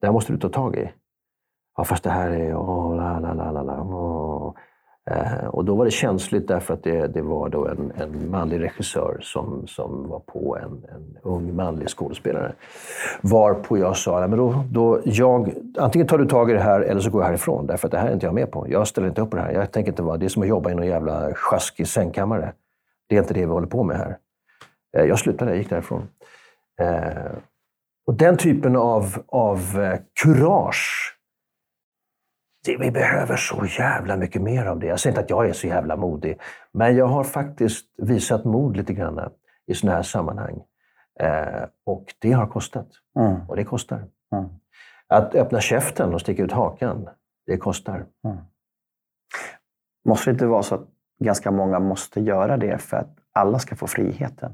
Det 0.00 0.06
här 0.06 0.12
måste 0.12 0.32
du 0.32 0.38
ta 0.38 0.48
tag 0.48 0.76
i. 0.76 0.90
Ja, 1.76 1.84
fast 1.84 2.04
det 2.04 2.10
här 2.10 2.30
är... 2.30 2.54
Oh, 2.54 2.96
la, 2.96 3.18
la, 3.18 3.32
la, 3.34 3.49
Eh, 5.10 5.46
och 5.46 5.64
då 5.64 5.74
var 5.74 5.84
det 5.84 5.90
känsligt 5.90 6.48
därför 6.48 6.74
att 6.74 6.82
det, 6.82 7.06
det 7.06 7.22
var 7.22 7.48
då 7.48 7.66
en, 7.66 7.92
en 7.96 8.30
manlig 8.30 8.60
regissör 8.60 9.18
som, 9.20 9.66
som 9.66 10.08
var 10.08 10.18
på 10.18 10.58
en, 10.62 10.84
en 10.94 11.18
ung 11.22 11.56
manlig 11.56 11.88
skådespelare. 11.88 12.52
Varpå 13.20 13.78
jag 13.78 13.96
sa, 13.96 14.26
men 14.26 14.38
då, 14.38 14.64
då 14.70 15.00
jag, 15.04 15.54
antingen 15.78 16.06
tar 16.06 16.18
du 16.18 16.26
tag 16.26 16.50
i 16.50 16.52
det 16.52 16.60
här 16.60 16.80
eller 16.80 17.00
så 17.00 17.10
går 17.10 17.22
jag 17.22 17.26
härifrån. 17.26 17.66
Därför 17.66 17.88
att 17.88 17.92
det 17.92 17.98
här 17.98 18.08
är 18.08 18.12
inte 18.12 18.26
jag 18.26 18.34
med 18.34 18.50
på. 18.50 18.66
Jag 18.68 18.88
ställer 18.88 19.08
inte 19.08 19.20
upp 19.20 19.30
på 19.30 19.36
det 19.36 19.42
här. 19.42 19.52
Jag 19.52 19.72
tänker 19.72 19.92
inte 19.92 20.02
vara, 20.02 20.16
det 20.16 20.26
är 20.26 20.28
som 20.28 20.42
att 20.42 20.48
jobba 20.48 20.70
i 20.70 20.74
någon 20.74 20.86
jävla 20.86 21.34
sjaskig 21.34 21.88
sängkammare. 21.88 22.52
Det 23.08 23.16
är 23.16 23.20
inte 23.20 23.34
det 23.34 23.46
vi 23.46 23.52
håller 23.52 23.66
på 23.66 23.82
med 23.82 23.96
här. 23.96 24.16
Eh, 24.96 25.04
jag 25.04 25.18
slutade, 25.18 25.50
jag 25.50 25.58
gick 25.58 25.70
därifrån. 25.70 26.08
Eh, 26.80 27.32
och 28.06 28.14
den 28.14 28.36
typen 28.36 28.76
av, 28.76 29.16
av 29.28 29.58
kurage 30.22 31.09
det, 32.64 32.76
vi 32.76 32.90
behöver 32.90 33.36
så 33.36 33.66
jävla 33.78 34.16
mycket 34.16 34.42
mer 34.42 34.66
av 34.66 34.78
det. 34.78 34.86
Jag 34.86 35.00
säger 35.00 35.12
inte 35.12 35.24
att 35.24 35.30
jag 35.30 35.48
är 35.48 35.52
så 35.52 35.66
jävla 35.66 35.96
modig, 35.96 36.40
men 36.72 36.96
jag 36.96 37.06
har 37.06 37.24
faktiskt 37.24 37.86
visat 37.98 38.44
mod 38.44 38.76
lite 38.76 38.92
grann 38.92 39.30
i 39.66 39.74
sådana 39.74 39.96
här 39.96 40.02
sammanhang. 40.02 40.62
Eh, 41.20 41.64
och 41.86 42.04
det 42.18 42.32
har 42.32 42.46
kostat. 42.46 42.88
Mm. 43.18 43.48
Och 43.48 43.56
det 43.56 43.64
kostar. 43.64 44.04
Mm. 44.32 44.48
Att 45.08 45.34
öppna 45.34 45.60
käften 45.60 46.14
och 46.14 46.20
sticka 46.20 46.42
ut 46.42 46.52
hakan, 46.52 47.08
det 47.46 47.56
kostar. 47.56 48.06
Mm. 48.24 48.36
Måste 50.04 50.30
det 50.30 50.32
inte 50.32 50.46
vara 50.46 50.62
så 50.62 50.74
att 50.74 50.88
ganska 51.24 51.50
många 51.50 51.78
måste 51.78 52.20
göra 52.20 52.56
det 52.56 52.78
för 52.78 52.96
att 52.96 53.16
alla 53.32 53.58
ska 53.58 53.76
få 53.76 53.86
friheten? 53.86 54.52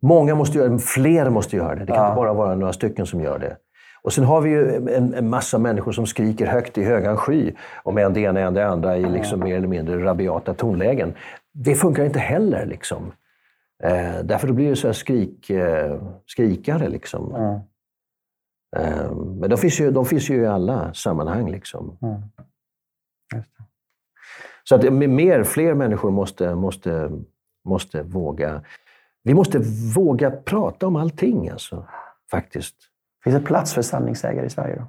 Många 0.00 0.34
måste 0.34 0.58
göra 0.58 0.68
det, 0.68 0.78
fler 0.78 1.30
måste 1.30 1.56
göra 1.56 1.74
det. 1.74 1.84
Det 1.84 1.86
kan 1.86 1.96
ja. 1.96 2.08
inte 2.08 2.16
bara 2.16 2.32
vara 2.32 2.54
några 2.54 2.72
stycken 2.72 3.06
som 3.06 3.20
gör 3.20 3.38
det. 3.38 3.56
Och 4.02 4.12
sen 4.12 4.24
har 4.24 4.40
vi 4.40 4.50
ju 4.50 4.74
en, 4.74 5.14
en 5.14 5.28
massa 5.28 5.58
människor 5.58 5.92
som 5.92 6.06
skriker 6.06 6.46
högt 6.46 6.78
i 6.78 6.84
högan 6.84 7.16
sky 7.16 7.52
om 7.82 7.98
en 7.98 8.12
det 8.12 8.20
ena 8.20 8.40
än 8.40 8.54
det 8.54 8.66
andra 8.66 8.96
i 8.96 9.10
liksom 9.10 9.40
mer 9.40 9.56
eller 9.56 9.68
mindre 9.68 10.04
rabiata 10.04 10.54
tonlägen. 10.54 11.14
Det 11.52 11.74
funkar 11.74 12.04
inte 12.04 12.18
heller. 12.18 12.66
Liksom. 12.66 13.12
Eh, 13.82 14.24
därför 14.24 14.46
då 14.48 14.54
blir 14.54 14.70
det 14.70 14.76
så 14.76 14.92
skrik, 14.94 15.50
eh, 15.50 16.00
skrikare. 16.26 16.88
Liksom. 16.88 17.34
Mm. 17.34 17.60
Eh, 18.76 19.12
men 19.14 19.50
de 19.50 19.58
finns, 19.58 19.80
ju, 19.80 19.90
de 19.90 20.06
finns 20.06 20.30
ju 20.30 20.42
i 20.42 20.46
alla 20.46 20.94
sammanhang. 20.94 21.50
Liksom. 21.50 21.98
Mm. 22.02 22.22
Så 24.64 24.74
att 24.74 24.92
mer, 24.92 25.44
fler 25.44 25.74
människor 25.74 26.10
måste, 26.10 26.54
måste, 26.54 27.10
måste 27.64 28.02
våga. 28.02 28.62
Vi 29.22 29.34
måste 29.34 29.58
våga 29.94 30.30
prata 30.30 30.86
om 30.86 30.96
allting, 30.96 31.48
alltså, 31.48 31.86
faktiskt. 32.30 32.74
Finns 33.28 33.40
det 33.40 33.46
plats 33.46 33.74
för 33.74 33.82
sanningssägare 33.82 34.46
i 34.46 34.50
Sverige 34.50 34.76
då? 34.76 34.86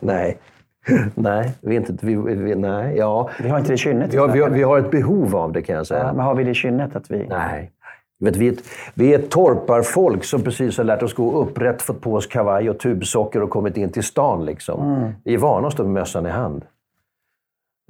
nej. 0.00 0.38
Nej, 1.14 1.52
vi, 1.60 1.76
inte, 1.76 1.96
vi, 2.00 2.14
vi, 2.34 2.54
nej, 2.54 2.96
ja. 2.96 3.30
vi 3.40 3.48
har 3.48 3.58
inte 3.58 3.72
det 3.72 3.76
kynnet. 3.76 4.14
Vi 4.14 4.16
har, 4.16 4.28
vi, 4.28 4.40
har, 4.40 4.50
vi 4.50 4.62
har 4.62 4.78
ett 4.78 4.90
behov 4.90 5.36
av 5.36 5.52
det 5.52 5.62
kan 5.62 5.76
jag 5.76 5.86
säga. 5.86 6.00
Ja, 6.00 6.12
men 6.12 6.24
har 6.24 6.34
vi 6.34 6.44
det 6.44 6.54
kynnet? 6.54 6.96
Att 6.96 7.10
vi... 7.10 7.26
Nej. 7.28 7.72
Vet, 8.20 8.36
vi, 8.36 8.48
är 8.48 8.52
ett, 8.52 8.62
vi 8.94 9.14
är 9.14 9.18
ett 9.18 9.30
torparfolk 9.30 10.24
som 10.24 10.42
precis 10.42 10.76
har 10.76 10.84
lärt 10.84 11.02
oss 11.02 11.14
gå 11.14 11.32
upprätt, 11.32 11.82
fått 11.82 12.00
på 12.00 12.14
oss 12.14 12.26
kavaj 12.26 12.70
och 12.70 12.78
tubsocker 12.78 13.42
och 13.42 13.50
kommit 13.50 13.76
in 13.76 13.90
till 13.90 14.04
stan. 14.04 14.44
Liksom. 14.44 14.96
Mm. 14.96 15.12
Vi 15.24 15.34
är 15.34 15.38
vana 15.38 15.66
att 15.66 15.72
stå 15.72 15.82
med 15.82 15.92
mössan 15.92 16.26
i 16.26 16.30
hand. 16.30 16.64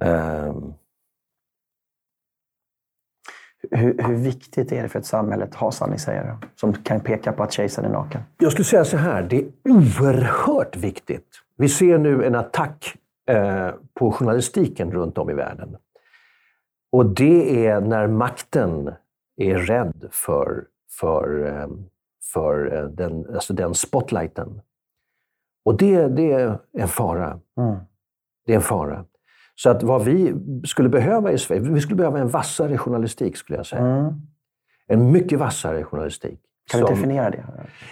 Um, 0.05 0.75
hur, 3.73 4.03
hur, 4.03 4.15
viktigt 4.15 4.73
är 4.73 4.83
det 4.83 4.89
för 4.89 4.99
ett 4.99 5.07
samhälle 5.07 5.45
att 5.45 5.55
ha 5.55 5.73
sanningssägare 5.73 6.37
som 6.55 6.73
kan 6.73 7.01
peka 7.01 7.33
på 7.33 7.43
att 7.43 7.53
kejsaren 7.53 7.91
är 7.91 7.93
naken? 7.93 8.21
Jag 8.39 8.53
skulle 8.53 8.65
säga 8.65 8.85
så 8.85 8.97
här, 8.97 9.23
det 9.23 9.37
är 9.37 9.47
oerhört 9.65 10.77
viktigt. 10.77 11.27
Vi 11.57 11.69
ser 11.69 11.99
nu 11.99 12.25
en 12.25 12.35
attack 12.35 12.97
eh, 13.29 13.71
på 13.95 14.13
journalistiken 14.13 14.93
runt 14.93 15.19
om 15.19 15.31
i 15.31 15.35
världen. 15.35 15.77
Och 16.93 17.07
det 17.07 17.67
är 17.67 17.81
när 17.81 18.07
makten 18.07 18.93
är 19.37 19.59
rädd 19.59 20.09
för, 20.11 20.65
för, 20.91 21.47
eh, 21.47 21.69
för 22.33 22.77
eh, 22.77 22.85
den, 22.85 23.35
alltså 23.35 23.55
den 23.55 23.75
spotlighten. 23.75 24.61
Och 25.65 25.77
det, 25.77 26.09
det 26.09 26.33
är 26.33 26.59
en 26.73 26.89
fara. 26.89 27.41
Mm. 27.59 27.77
Det 28.47 28.53
är 28.53 28.57
en 28.57 28.63
fara. 28.63 29.05
Så 29.63 29.71
att 29.71 29.83
vad 29.83 30.05
vi 30.05 30.35
skulle 30.65 30.89
behöva 30.89 31.33
i 31.33 31.39
Sverige, 31.39 31.61
vi 31.61 31.81
skulle 31.81 31.97
behöva 31.97 32.19
en 32.19 32.29
vassare 32.29 32.79
journalistik 32.79 33.37
skulle 33.37 33.57
jag 33.57 33.67
säga. 33.67 33.83
Mm. 33.83 34.13
En 34.87 35.13
mycket 35.13 35.39
vassare 35.39 35.85
journalistik. 35.85 36.41
Kan 36.71 36.81
du 36.81 36.87
definiera 36.87 37.31
det? 37.31 37.45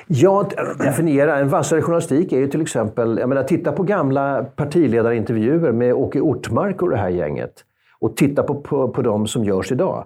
Ja, 0.07 0.49
definiera. 0.79 1.39
En 1.39 1.49
vassare 1.49 1.83
journalistik 1.83 2.33
är 2.33 2.39
ju 2.39 2.49
till 2.49 2.61
exempel, 2.61 3.19
jag 3.19 3.29
menar, 3.29 3.43
titta 3.43 3.73
på 3.73 3.83
gamla 3.83 4.45
partiledarintervjuer 4.45 5.73
med 5.73 5.95
Åke 5.95 6.21
Ortmark 6.21 6.83
och 6.83 6.91
det 6.91 6.97
här 6.97 7.09
gänget. 7.09 7.65
Och 7.99 8.17
titta 8.17 8.43
på, 8.43 8.55
på, 8.55 8.89
på 8.89 9.03
de 9.03 9.27
som 9.27 9.45
görs 9.45 9.73
idag. 9.73 10.05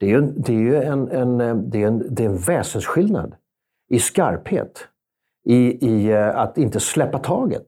Det 0.00 0.06
är 0.06 0.10
ju, 0.10 0.20
det 0.20 0.52
är 0.52 0.58
ju 0.58 0.82
en, 0.82 1.08
en, 1.08 1.38
det 1.70 1.82
är 1.82 1.86
en, 1.86 2.14
det 2.14 2.24
är 2.24 2.28
en 2.28 2.38
väsensskillnad 2.38 3.34
i 3.88 3.98
skarphet. 3.98 4.88
I, 5.44 5.86
i 5.88 6.10
eh, 6.10 6.38
att 6.38 6.58
inte 6.58 6.80
släppa 6.80 7.18
taget. 7.18 7.66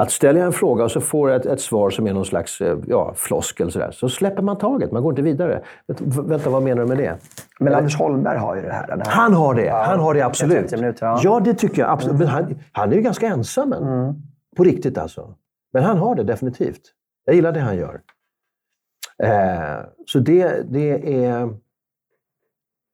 Att 0.00 0.10
ställer 0.10 0.40
jag 0.40 0.46
en 0.46 0.52
fråga 0.52 0.84
och 0.84 0.90
så 0.90 1.00
får 1.00 1.30
jag 1.30 1.40
ett, 1.40 1.46
ett 1.46 1.60
svar 1.60 1.90
som 1.90 2.06
är 2.06 2.12
någon 2.12 2.24
slags 2.24 2.60
eh, 2.60 2.78
ja, 2.86 3.14
floskel 3.16 3.72
sådär, 3.72 3.90
så 3.90 4.08
släpper 4.08 4.42
man 4.42 4.58
taget. 4.58 4.92
Man 4.92 5.02
går 5.02 5.12
inte 5.12 5.22
vidare. 5.22 5.62
Vänta, 6.26 6.50
vad 6.50 6.62
menar 6.62 6.82
du 6.82 6.88
med 6.88 6.98
det? 6.98 7.18
Men 7.58 7.74
Anders 7.74 7.96
Holmberg 7.96 8.38
har 8.38 8.56
ju 8.56 8.62
det 8.62 8.72
här. 8.72 8.88
här. 8.88 9.02
Han 9.06 9.34
har 9.34 9.54
det. 9.54 9.64
Ja, 9.64 9.82
han 9.82 10.00
har 10.00 10.14
det 10.14 10.22
absolut. 10.22 10.72
Minuter, 10.72 11.06
ja. 11.06 11.20
ja. 11.22 11.40
det 11.40 11.54
tycker 11.54 11.82
jag 11.82 11.90
absolut. 11.90 12.14
Mm. 12.14 12.26
Men 12.26 12.28
han, 12.28 12.58
han 12.72 12.92
är 12.92 12.96
ju 12.96 13.02
ganska 13.02 13.26
ensam. 13.26 13.72
Mm. 13.72 14.14
På 14.56 14.64
riktigt 14.64 14.98
alltså. 14.98 15.34
Men 15.72 15.82
han 15.82 15.98
har 15.98 16.14
det 16.14 16.24
definitivt. 16.24 16.82
Jag 17.24 17.34
gillar 17.34 17.52
det 17.52 17.60
han 17.60 17.76
gör. 17.76 18.00
Eh, 19.22 19.84
så 20.06 20.18
det, 20.18 20.62
det 20.70 21.24
är... 21.24 21.54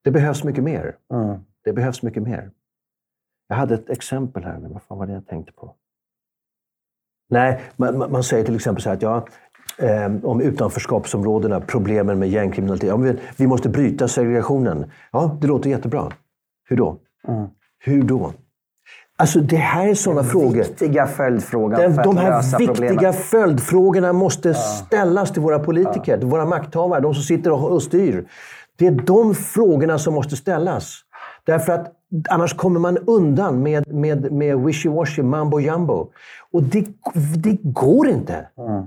Det 0.05 0.11
behövs 0.11 0.45
mycket 0.45 0.65
mer. 0.65 0.97
Mm. 1.13 1.39
Det 1.65 1.73
behövs 1.73 2.03
mycket 2.03 2.23
mer. 2.23 2.51
Jag 3.49 3.57
hade 3.57 3.75
ett 3.75 3.91
exempel 3.91 4.45
här, 4.45 4.59
men 4.59 4.73
vad 4.73 4.83
fan 4.83 4.99
var 4.99 5.07
det 5.07 5.13
jag 5.13 5.27
tänkte 5.27 5.53
på? 5.53 5.75
Nej, 7.31 7.61
man, 7.77 7.99
man 7.99 8.23
säger 8.23 8.45
till 8.45 8.55
exempel 8.55 8.83
så 8.83 8.89
här 8.89 8.97
att 8.97 9.03
ja, 9.03 9.27
eh, 9.79 10.13
om 10.23 10.41
utanförskapsområdena, 10.41 11.61
problemen 11.61 12.19
med 12.19 12.29
gängkriminalitet. 12.29 12.89
Ja, 12.89 12.97
vi, 12.97 13.17
vi 13.37 13.47
måste 13.47 13.69
bryta 13.69 14.09
segregationen. 14.09 14.91
Ja, 15.13 15.39
det 15.41 15.47
låter 15.47 15.71
jättebra. 15.71 16.13
Hur 16.69 16.77
då? 16.77 16.97
Mm. 17.29 17.47
Hur 17.85 18.03
då? 18.03 18.33
Alltså 19.19 19.41
det 19.41 19.57
här 19.57 19.89
är 19.89 19.95
sådana 19.95 20.25
frågor. 20.25 20.65
Viktiga 20.65 21.07
följdfrågor 21.07 21.77
Den, 21.77 21.95
för 21.95 22.05
De 22.05 22.17
här 22.17 22.59
viktiga 22.59 22.89
problemet. 22.89 23.17
följdfrågorna 23.17 24.13
måste 24.13 24.49
ja. 24.49 24.55
ställas 24.55 25.33
till 25.33 25.43
våra 25.43 25.59
politiker, 25.59 26.13
ja. 26.13 26.19
till 26.19 26.27
våra 26.27 26.45
makthavare, 26.45 27.01
de 27.01 27.15
som 27.15 27.23
sitter 27.23 27.53
och, 27.53 27.73
och 27.73 27.83
styr. 27.83 28.25
Det 28.79 28.87
är 28.87 28.91
de 28.91 29.35
frågorna 29.35 29.99
som 29.99 30.15
måste 30.15 30.37
ställas. 30.37 30.95
Därför 31.45 31.73
att 31.73 31.93
annars 32.29 32.55
kommer 32.55 32.81
man 32.81 32.99
undan 32.99 33.63
med, 33.63 33.95
med, 33.95 34.33
med 34.33 34.57
wishy-washy, 34.57 35.23
mambo 35.23 35.61
jumbo. 35.61 36.13
Och 36.53 36.63
det, 36.63 36.87
det 37.37 37.59
går 37.63 38.09
inte. 38.09 38.49
Mm. 38.57 38.85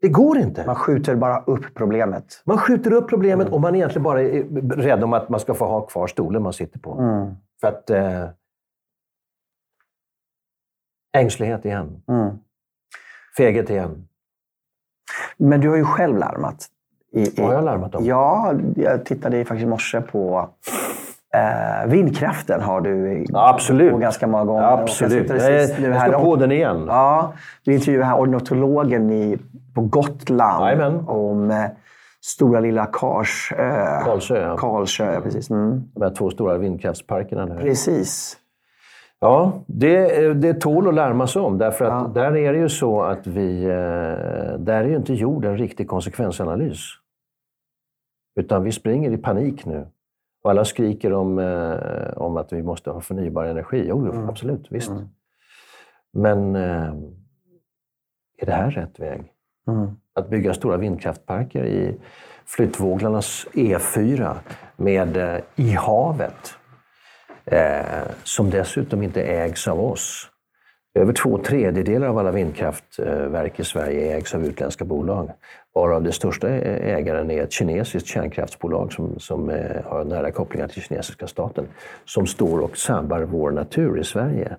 Det 0.00 0.08
går 0.08 0.38
inte. 0.38 0.66
Man 0.66 0.74
skjuter 0.74 1.16
bara 1.16 1.40
upp 1.40 1.74
problemet. 1.74 2.42
Man 2.44 2.58
skjuter 2.58 2.92
upp 2.92 3.08
problemet 3.08 3.46
mm. 3.46 3.54
och 3.54 3.60
man 3.60 3.74
är 3.74 3.78
egentligen 3.78 4.02
bara 4.02 4.22
rädd 4.82 5.04
om 5.04 5.12
att 5.12 5.28
man 5.28 5.40
ska 5.40 5.54
få 5.54 5.64
ha 5.64 5.80
kvar 5.80 6.06
stolen 6.06 6.42
man 6.42 6.52
sitter 6.52 6.78
på. 6.78 6.92
Mm. 7.00 7.34
För 7.60 7.68
att... 7.68 7.90
Eh, 7.90 8.28
ängslighet 11.16 11.64
igen. 11.64 12.02
Mm. 12.08 12.38
Feghet 13.36 13.70
igen. 13.70 14.08
Men 15.36 15.60
du 15.60 15.68
har 15.68 15.76
ju 15.76 15.84
själv 15.84 16.18
larmat. 16.18 16.66
I, 17.12 17.40
i, 17.40 17.42
har 17.42 17.52
jag 17.52 17.64
larmat 17.64 17.94
om? 17.94 18.04
Ja, 18.04 18.54
jag 18.76 19.04
tittade 19.04 19.44
faktiskt 19.44 19.66
i 19.66 19.68
morse 19.68 20.00
på 20.00 20.50
Eh, 21.34 21.86
vindkraften 21.90 22.60
har 22.60 22.80
du 22.80 23.24
Ja, 23.28 23.48
absolut. 23.54 23.92
på 23.92 23.98
ganska 23.98 24.26
många 24.26 24.44
gånger. 24.44 24.62
Absolut. 24.62 25.30
Och 25.30 25.36
Jag, 25.36 25.52
jag 25.80 25.92
här 25.94 26.08
ska 26.08 26.18
på 26.24 26.36
den 26.36 26.52
igen. 26.52 26.84
Ja, 26.88 27.32
du 27.64 27.74
intervjuade 27.74 28.06
här 28.06 28.20
ornitologen 28.20 29.10
i, 29.10 29.38
på 29.74 29.80
Gotland 29.80 30.64
Jajamän. 30.66 31.04
om 31.08 31.50
eh, 31.50 31.64
Stora 32.24 32.60
Lilla 32.60 32.86
Kars, 32.86 33.52
eh, 33.58 34.04
Karlsö, 34.04 34.40
ja. 34.42 34.56
Karlsö, 34.56 35.12
ja, 35.14 35.20
precis. 35.20 35.50
Mm. 35.50 35.82
De 35.94 36.02
här 36.02 36.10
två 36.14 36.30
stora 36.30 36.58
vindkraftsparkerna. 36.58 37.46
Där. 37.46 37.56
Precis. 37.60 38.36
Ja, 39.20 39.52
det, 39.66 40.32
det 40.34 40.54
tål 40.54 40.88
att 40.88 40.94
larmas 40.94 41.36
om. 41.36 41.58
Därför 41.58 41.84
att 41.84 42.14
där 42.14 42.36
är 42.36 42.52
det 42.52 42.58
ju 42.58 42.68
så 42.68 43.02
att 43.02 43.26
vi... 43.26 43.64
eh, 43.64 44.58
Där 44.58 44.74
är 44.84 44.84
ju 44.84 44.96
inte 44.96 45.14
gjord 45.14 45.44
en 45.44 45.58
riktig 45.58 45.88
konsekvensanalys. 45.88 46.78
Utan 48.40 48.62
vi 48.62 48.72
springer 48.72 49.10
i 49.10 49.16
panik 49.16 49.66
nu. 49.66 49.86
Och 50.46 50.50
alla 50.50 50.64
skriker 50.64 51.12
om, 51.12 51.38
eh, 51.38 52.16
om 52.16 52.36
att 52.36 52.52
vi 52.52 52.62
måste 52.62 52.90
ha 52.90 53.00
förnybar 53.00 53.44
energi. 53.44 53.84
Jo, 53.88 54.10
jo 54.12 54.28
absolut. 54.28 54.66
Visst. 54.70 54.92
Men 56.12 56.56
eh, 56.56 56.94
är 58.38 58.46
det 58.46 58.52
här 58.52 58.70
rätt 58.70 59.00
väg? 59.00 59.32
Mm. 59.68 59.90
Att 60.14 60.30
bygga 60.30 60.54
stora 60.54 60.76
vindkraftparker 60.76 61.64
i 61.64 61.96
flyttvåglarnas 62.44 63.46
E4 63.52 64.34
med 64.76 65.16
eh, 65.16 65.40
i 65.56 65.72
havet. 65.72 66.54
Eh, 67.44 68.06
som 68.22 68.50
dessutom 68.50 69.02
inte 69.02 69.22
ägs 69.22 69.68
av 69.68 69.80
oss. 69.80 70.30
Över 70.96 71.12
två 71.12 71.38
tredjedelar 71.38 72.06
av 72.06 72.18
alla 72.18 72.30
vindkraftverk 72.30 73.60
i 73.60 73.64
Sverige 73.64 74.16
ägs 74.16 74.34
av 74.34 74.44
utländska 74.44 74.84
bolag. 74.84 75.30
Varav 75.74 76.02
den 76.02 76.12
största 76.12 76.48
ägaren 76.48 77.30
är 77.30 77.42
ett 77.42 77.52
kinesiskt 77.52 78.08
kärnkraftsbolag 78.08 78.92
som, 78.92 79.18
som 79.18 79.50
eh, 79.50 79.56
har 79.84 80.04
nära 80.04 80.30
kopplingar 80.30 80.68
till 80.68 80.82
kinesiska 80.82 81.26
staten. 81.26 81.64
Som 82.04 82.26
står 82.26 82.58
och 82.60 82.76
sabbar 82.76 83.20
vår 83.22 83.50
natur 83.50 84.00
i 84.00 84.04
Sverige. 84.04 84.56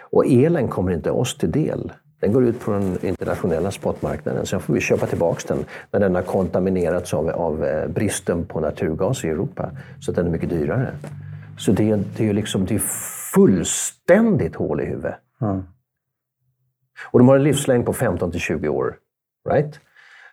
Och 0.00 0.26
elen 0.26 0.68
kommer 0.68 0.92
inte 0.92 1.10
oss 1.10 1.38
till 1.38 1.50
del. 1.50 1.92
Den 2.20 2.32
går 2.32 2.44
ut 2.44 2.60
på 2.60 2.70
den 2.70 2.98
internationella 3.06 3.70
spotmarknaden. 3.70 4.46
Sen 4.46 4.60
får 4.60 4.74
vi 4.74 4.80
köpa 4.80 5.06
tillbaka 5.06 5.54
den 5.54 5.64
när 5.90 6.00
den 6.00 6.14
har 6.14 6.22
kontaminerats 6.22 7.14
av, 7.14 7.28
av 7.28 7.64
eh, 7.64 7.88
bristen 7.88 8.44
på 8.46 8.60
naturgas 8.60 9.24
i 9.24 9.28
Europa. 9.28 9.70
Så 10.00 10.10
att 10.10 10.16
den 10.16 10.26
är 10.26 10.30
mycket 10.30 10.50
dyrare. 10.50 10.90
Så 11.58 11.72
det, 11.72 11.90
är- 11.90 12.04
det 12.16 12.28
är 12.28 12.32
liksom, 12.34 12.64
det 12.66 12.74
är 12.74 12.82
fullständigt 13.34 14.54
hål 14.56 14.80
i 14.80 14.84
huvudet. 14.84 15.14
Och 17.10 17.18
de 17.18 17.28
har 17.28 17.36
en 17.36 17.42
livslängd 17.42 17.86
på 17.86 17.92
15 17.92 18.30
till 18.30 18.40
20 18.40 18.68
år. 18.68 18.96
Right? 19.50 19.80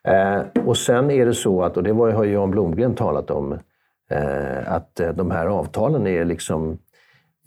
Eh, 0.04 0.64
och 0.66 0.78
sen 0.78 1.12
är 1.12 1.26
det 1.26 1.34
så 1.34 1.64
att, 1.64 1.78
och 1.78 1.84
det 1.84 1.94
var, 1.94 2.12
har 2.12 2.26
Jan 2.26 2.52
Blomgren 2.52 2.96
talat 2.96 3.32
om, 3.32 3.54
eh, 4.12 4.74
att 4.74 5.00
eh, 5.00 5.10
de 5.10 5.32
här 5.32 5.46
avtalen 5.46 6.08
är 6.08 6.26
liksom, 6.26 6.78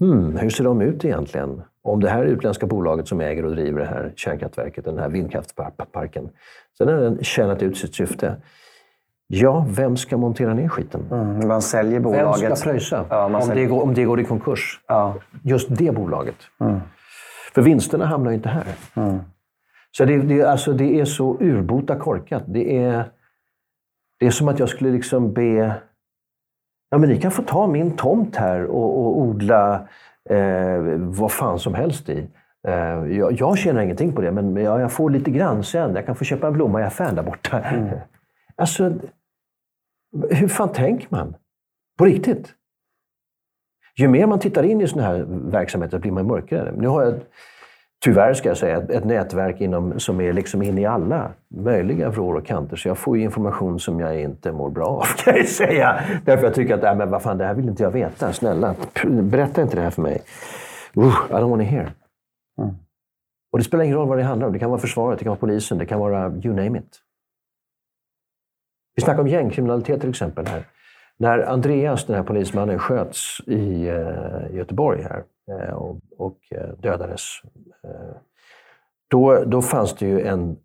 hmm, 0.00 0.36
hur 0.36 0.50
ser 0.50 0.64
de 0.64 0.80
ut 0.80 1.04
egentligen? 1.04 1.62
Om 1.82 2.00
det 2.00 2.08
här 2.08 2.24
utländska 2.24 2.66
bolaget 2.66 3.08
som 3.08 3.20
äger 3.20 3.44
och 3.44 3.50
driver 3.50 3.80
det 3.80 3.86
här 3.86 4.12
kärnkraftverket, 4.16 4.84
den 4.84 4.98
här 4.98 5.08
vindkraftparken, 5.08 6.28
sen 6.78 6.88
har 6.88 6.94
den 6.94 7.24
tjänat 7.24 7.62
ut 7.62 7.76
sitt 7.76 7.94
syfte. 7.94 8.36
Ja, 9.26 9.66
vem 9.68 9.96
ska 9.96 10.16
montera 10.16 10.54
ner 10.54 10.68
skiten? 10.68 11.06
Mm. 11.10 11.48
Man 11.48 11.62
säljer 11.62 11.92
Vem 11.92 12.02
bolaget. 12.02 12.58
ska 12.58 12.70
pröjsa 12.70 13.04
Ja, 13.10 13.24
om, 13.24 13.48
det 13.54 13.66
går, 13.66 13.82
om 13.82 13.94
det 13.94 14.04
går 14.04 14.20
i 14.20 14.24
konkurs? 14.24 14.80
Ja. 14.88 15.14
Just 15.42 15.76
det 15.76 15.94
bolaget. 15.94 16.36
För 17.55 17.62
vinsterna 17.62 18.07
hamnar 18.07 18.30
ju 18.30 18.36
inte 18.36 18.49
här. 18.49 18.66
Så 19.96 20.05
det, 20.05 20.16
det, 20.16 20.42
alltså, 20.42 20.72
det 20.72 21.01
är 21.01 21.05
så 21.05 21.36
urbota 21.40 21.96
korkat. 21.96 22.44
Det 22.46 22.76
är, 22.76 23.11
det 24.18 24.26
är 24.26 24.30
som 24.30 24.49
att 24.49 24.59
jag 24.59 24.68
skulle 24.68 24.90
liksom 24.90 25.32
be... 25.32 25.74
Ja, 26.90 26.99
men 26.99 27.09
ni 27.09 27.20
kan 27.20 27.30
få 27.30 27.42
ta 27.42 27.66
min 27.66 27.96
tomt 27.96 28.36
här 28.36 28.64
och, 28.64 28.99
och 28.99 29.20
odla 29.20 29.88
eh, 30.30 30.78
vad 30.99 31.32
fan 31.32 31.59
som 31.59 31.74
helst 31.74 32.09
i. 32.09 32.28
Eh, 32.68 32.74
jag, 33.16 33.32
jag 33.32 33.59
tjänar 33.59 33.82
ingenting 33.82 34.12
på 34.12 34.20
det, 34.20 34.32
men 34.32 34.57
jag, 34.57 34.80
jag 34.80 34.92
får 34.92 35.11
lite 35.11 35.30
grann 35.30 35.64
sen. 35.64 35.94
Jag 35.94 36.07
kan 36.07 36.16
få 36.16 36.24
köpa 36.24 36.46
en 36.46 36.53
blomma 36.53 36.80
i 36.80 36.84
affären 36.84 37.14
där 37.14 37.22
borta. 37.22 37.64
Alltså, 38.61 38.92
hur 40.30 40.49
fan 40.49 40.72
tänker 40.72 41.07
man? 41.11 41.36
På 41.99 42.05
riktigt? 42.05 42.55
Ju 43.99 44.09
mer 44.09 44.26
man 44.26 44.38
tittar 44.38 44.62
in 44.62 44.80
i 44.80 44.88
sådana 44.88 45.09
här 45.09 45.24
verksamheter 45.28 45.99
blir 45.99 46.12
man 46.12 46.26
mörkare. 46.26 46.72
Nu 46.76 46.88
har 46.88 47.03
jag, 47.03 47.14
tyvärr 48.05 48.34
ska 48.34 48.49
jag 48.49 48.57
säga, 48.57 48.76
ett, 48.76 49.05
nätverk 49.05 49.61
inom, 49.61 50.01
som 50.01 50.20
är 50.20 50.32
liksom 50.32 50.62
inne 50.62 50.80
i 50.80 50.86
alla 50.86 51.30
möjliga 51.49 52.11
vrår 52.11 52.34
och 52.34 52.46
kanter. 52.46 52.76
Så 52.76 52.88
jag 52.88 52.99
får 52.99 53.18
information 53.18 53.80
som 53.80 54.01
jag 54.01 54.20
inte 54.20 54.53
mår 54.53 54.70
bra 54.70 54.86
av, 54.86 55.05
kan 55.16 55.36
jag 55.36 55.49
säga. 55.49 56.01
Därför 56.24 56.44
jag 56.44 56.55
tycker 56.55 56.74
att, 56.74 56.84
äh, 56.84 56.94
men 56.94 57.11
vad 57.11 57.22
fan, 57.22 57.38
det 57.38 57.44
här 57.44 57.55
vill 57.55 57.68
inte 57.68 57.82
jag 57.82 57.90
veta. 57.90 58.32
Snälla, 58.32 58.74
berätta 59.05 59.62
inte 59.62 59.76
det 59.76 59.82
här 59.82 59.90
för 59.90 60.03
mig. 60.03 60.22
Uh, 60.96 61.05
I 61.30 61.32
don't 61.32 61.51
want 61.51 61.62
to 61.62 61.68
hear. 61.68 61.92
Och 63.53 63.59
det 63.59 63.64
spelar 63.64 63.84
ingen 63.84 63.96
roll 63.96 64.09
vad 64.09 64.18
det 64.18 64.24
handlar 64.24 64.46
om. 64.46 64.53
Det 64.53 64.59
kan 64.59 64.70
vara 64.70 64.80
försvaret, 64.80 65.18
det 65.18 65.24
kan 65.24 65.30
vara 65.30 65.40
polisen, 65.40 65.78
det 65.78 65.86
kan 65.86 66.01
vara 66.01 66.32
you 66.44 66.55
name 66.55 66.78
it. 66.78 67.01
Vi 68.96 69.03
snackar 69.03 69.20
om 69.20 69.28
gängkriminalitet 69.28 70.01
till 70.01 70.11
exempel 70.11 70.46
här. 70.46 70.64
När 71.18 71.38
Andreas, 71.38 72.04
den 72.04 72.16
här 72.16 72.22
polismannen, 72.22 72.78
sköts 72.78 73.40
i 73.46 73.88
eh, 73.88 74.56
Göteborg 74.56 75.02
här 75.02 75.24
eh, 75.50 75.74
och, 75.74 76.00
och 76.16 76.38
eh, 76.50 76.68
dödades. 76.78 77.22
Eh, 77.84 78.16
då, 79.10 79.44
då 79.44 79.62
fanns 79.62 79.94
det 79.94 80.06
ju 80.06 80.20
en... 80.20 80.56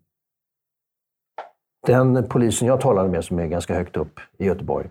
Den 1.86 2.28
polisen 2.28 2.68
jag 2.68 2.80
talade 2.80 3.08
med, 3.08 3.24
som 3.24 3.38
är 3.38 3.46
ganska 3.46 3.74
högt 3.74 3.96
upp 3.96 4.20
i 4.38 4.46
Göteborg, 4.46 4.90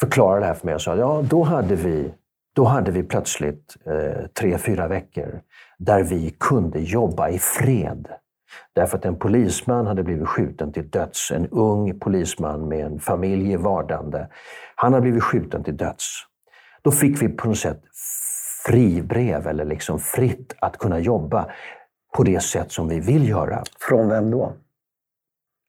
förklarade 0.00 0.40
det 0.40 0.46
här 0.46 0.54
för 0.54 0.66
mig 0.66 0.74
och 0.74 0.82
sa 0.82 0.96
ja, 0.96 1.24
då 1.30 1.42
hade 1.42 1.74
vi, 1.74 2.14
då 2.54 2.64
hade 2.64 2.90
vi 2.90 3.02
plötsligt 3.02 3.76
eh, 3.86 4.26
tre, 4.26 4.58
fyra 4.58 4.88
veckor 4.88 5.40
där 5.78 6.02
vi 6.02 6.30
kunde 6.40 6.80
jobba 6.80 7.28
i 7.28 7.38
fred. 7.38 8.08
Därför 8.72 8.98
att 8.98 9.04
en 9.04 9.18
polisman 9.18 9.86
hade 9.86 10.02
blivit 10.02 10.28
skjuten 10.28 10.72
till 10.72 10.90
döds. 10.90 11.30
En 11.30 11.48
ung 11.48 11.98
polisman 11.98 12.68
med 12.68 12.86
en 12.86 12.98
familj 12.98 13.52
i 13.52 13.56
vardande. 13.56 14.28
Han 14.74 14.92
hade 14.92 15.02
blivit 15.02 15.22
skjuten 15.22 15.64
till 15.64 15.76
döds. 15.76 16.06
Då 16.82 16.90
fick 16.90 17.22
vi 17.22 17.28
på 17.28 17.48
något 17.48 17.58
sätt 17.58 17.82
fribrev, 18.66 19.46
eller 19.46 19.64
liksom 19.64 19.98
fritt 19.98 20.54
att 20.60 20.78
kunna 20.78 20.98
jobba 20.98 21.46
på 22.16 22.22
det 22.22 22.40
sätt 22.40 22.72
som 22.72 22.88
vi 22.88 23.00
vill 23.00 23.28
göra. 23.28 23.62
Från 23.80 24.08
vem 24.08 24.30
då? 24.30 24.52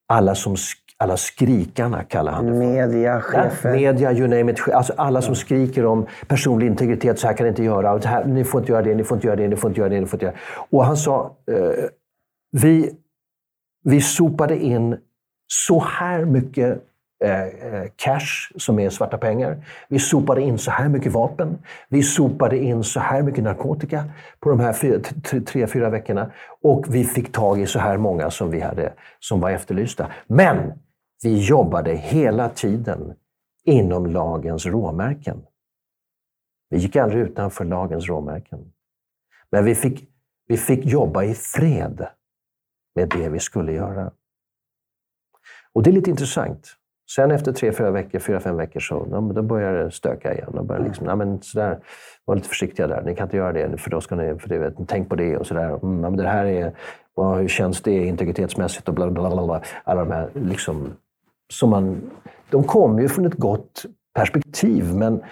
Alla, 0.08 0.36
som, 0.36 0.56
alla 0.98 1.18
skrikarna 1.18 2.04
kallar 2.04 2.32
han 2.32 2.46
det 2.46 2.52
för. 2.52 2.60
Media, 2.60 3.22
chefer? 3.22 3.72
Media, 3.72 4.12
you 4.12 4.28
name 4.28 4.52
it. 4.52 4.70
Alltså 4.74 4.94
alla 4.98 5.22
som 5.22 5.36
skriker 5.36 5.86
om 5.86 6.06
personlig 6.28 6.68
integritet, 6.68 7.20
så 7.20 7.28
här 7.28 7.34
kan 7.34 7.44
ni 7.44 7.50
inte 7.50 7.64
göra. 7.64 7.98
Här, 7.98 8.26
ni 8.26 8.44
får 8.44 8.62
inte 8.62 8.72
göra 8.72 8.82
det, 8.82 8.96
ni 8.96 9.04
får 9.04 9.16
inte 9.18 9.28
göra 9.28 9.36
det, 9.36 9.48
ni 9.48 9.56
får 9.56 9.70
inte 9.70 9.80
göra 9.80 9.90
det. 9.90 10.00
Ni 10.00 10.06
får 10.06 10.18
inte 10.18 10.26
göra. 10.26 10.36
det. 10.36 10.78
Och 10.78 10.86
han 10.86 10.98
sa, 10.98 11.38
eh, 11.52 11.56
vi, 12.62 12.92
vi 13.84 14.02
sopade 14.02 14.58
in 14.58 14.98
så 15.48 15.80
här 15.80 16.26
mycket 16.26 16.84
eh, 17.24 17.44
eh, 17.44 17.88
cash 17.96 18.52
som 18.56 18.80
är 18.80 18.90
svarta 18.90 19.18
pengar. 19.18 19.66
Vi 19.90 20.00
sopade 20.00 20.42
in 20.42 20.58
så 20.58 20.72
här 20.72 20.90
mycket 20.90 21.12
vapen. 21.12 21.58
Vi 21.90 22.04
sopade 22.04 22.58
in 22.58 22.84
så 22.84 23.00
här 23.00 23.22
mycket 23.22 23.44
narkotika 23.44 24.04
på 24.40 24.50
de 24.50 24.60
här 24.60 24.74
fyra, 24.74 25.00
tre, 25.46 25.68
fyra 25.68 25.90
veckorna. 25.90 26.32
Och 26.62 26.86
vi 26.90 27.04
fick 27.04 27.32
tag 27.32 27.62
i 27.62 27.66
så 27.66 27.80
här 27.80 27.98
många 27.98 28.32
som 28.32 28.52
vi 28.52 28.60
hade, 28.60 28.94
som 29.20 29.40
var 29.40 29.52
efterlysta. 29.52 30.12
Men 30.28 30.74
vi 31.24 31.40
jobbade 31.40 31.96
hela 31.96 32.50
tiden 32.50 33.14
inom 33.66 34.06
lagens 34.06 34.66
råmärken. 34.66 35.42
Vi 36.70 36.78
gick 36.78 36.96
aldrig 36.96 37.22
utanför 37.22 37.66
lagens 37.66 38.08
råmärken. 38.08 38.60
Men 39.52 39.66
vi 39.66 39.76
fick, 39.76 40.10
vi 40.48 40.58
fick 40.58 40.86
jobba 40.86 41.24
i 41.24 41.34
fred 41.34 42.08
med 42.96 43.10
det 43.10 43.30
vi 43.30 43.40
skulle 43.40 43.72
göra. 43.72 44.12
Och 45.74 45.84
det 45.84 45.90
är 45.90 45.92
lite 45.92 46.10
intressant. 46.10 46.76
Sen 47.16 47.32
efter 47.32 47.52
tre, 47.52 47.72
fyra 47.72 47.92
veckor, 47.92 48.20
fyra, 48.20 48.40
fem 48.40 48.58
veckor 48.58 48.80
så 48.80 49.08
ja, 49.12 49.20
då 49.20 49.42
börjar 49.42 49.74
det 49.74 49.92
stöka 49.92 50.34
igen. 50.34 50.50
Då 50.54 50.64
börjar 50.64 50.84
liksom, 50.84 51.08
ja, 51.08 51.16
men 51.16 51.42
sådär, 51.42 51.80
var 52.26 52.36
lite 52.36 52.50
försiktiga 52.50 52.88
där. 52.88 53.02
Ni 53.02 53.16
kan 53.16 53.28
inte 53.28 53.38
göra 53.38 53.54
det, 53.54 53.78
för 53.78 53.90
då 53.90 54.02
ska 54.02 54.16
ni, 54.16 54.40
för 54.40 54.50
det, 54.50 54.58
vet, 54.58 54.74
tänk 54.88 55.10
på 55.10 55.16
det 55.16 55.38
och 55.38 55.48
sådär. 55.48 55.70
Mm, 55.84 56.04
ja, 56.04 56.10
men 56.10 56.18
det 56.18 56.28
här 56.28 56.46
är, 56.46 56.72
ja, 57.16 57.36
hur 57.36 57.48
känns 57.48 57.82
det 57.82 57.92
integritetsmässigt 57.92 58.88
och 58.88 58.94
bla 58.94 59.12
bla 59.12 59.30
bla. 59.30 59.46
bla. 59.46 59.62
Alla 59.84 60.06
de 60.06 60.12
här 60.12 60.30
liksom, 60.34 60.94
som 61.54 61.70
man, 61.70 62.12
de 62.50 62.64
kommer 62.64 63.02
ju 63.02 63.08
från 63.08 63.26
ett 63.26 63.34
gott 63.38 63.86
perspektiv, 64.14 64.96
men 64.96 65.24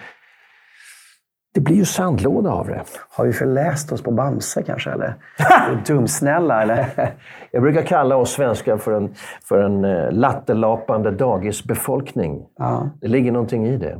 det 1.54 1.60
blir 1.60 1.76
ju 1.76 1.84
sandlåda 1.84 2.50
av 2.50 2.66
det. 2.66 2.82
Har 3.10 3.26
vi 3.26 3.32
förläst 3.32 3.92
oss 3.92 4.02
på 4.02 4.10
Bamse 4.10 4.62
kanske? 4.62 4.90
Eller? 4.90 5.14
Dumsnälla 5.86 6.62
eller? 6.62 6.86
Jag 7.50 7.62
brukar 7.62 7.82
kalla 7.82 8.16
oss 8.16 8.30
svenskar 8.30 8.76
för 8.76 8.92
en, 8.92 9.14
för 9.42 9.58
en 9.58 9.84
eh, 9.84 10.12
lattelapande 10.12 11.10
dagisbefolkning. 11.10 12.46
Ja. 12.58 12.90
Det 13.00 13.08
ligger 13.08 13.32
någonting 13.32 13.66
i 13.66 13.76
det, 13.76 13.98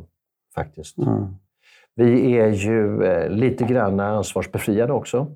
faktiskt. 0.54 0.96
Vi 1.96 2.38
är 2.38 2.48
ju 2.48 3.04
eh, 3.04 3.28
lite 3.28 3.64
grann 3.64 4.00
ansvarsbefriade 4.00 4.92
också. 4.92 5.26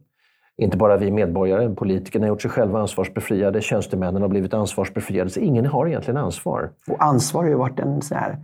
Inte 0.57 0.77
bara 0.77 0.97
vi 0.97 1.11
medborgare. 1.11 1.75
Politikerna 1.75 2.25
har 2.25 2.29
gjort 2.29 2.43
sig 2.43 2.51
själva 2.51 2.81
ansvarsbefriade. 2.81 3.61
Tjänstemännen 3.61 4.23
har 4.23 4.29
blivit 4.29 4.55
ansvarsbefriade. 4.55 5.31
Så 5.31 5.41
ingen 5.41 5.67
har 5.67 5.87
egentligen 5.87 6.17
ansvar. 6.17 6.71
Och 6.89 7.05
ansvar 7.05 7.43
har 7.43 7.51
ju 7.51 7.57
varit 7.57 7.81
en 7.81 8.03
sån 8.03 8.19
här 8.19 8.39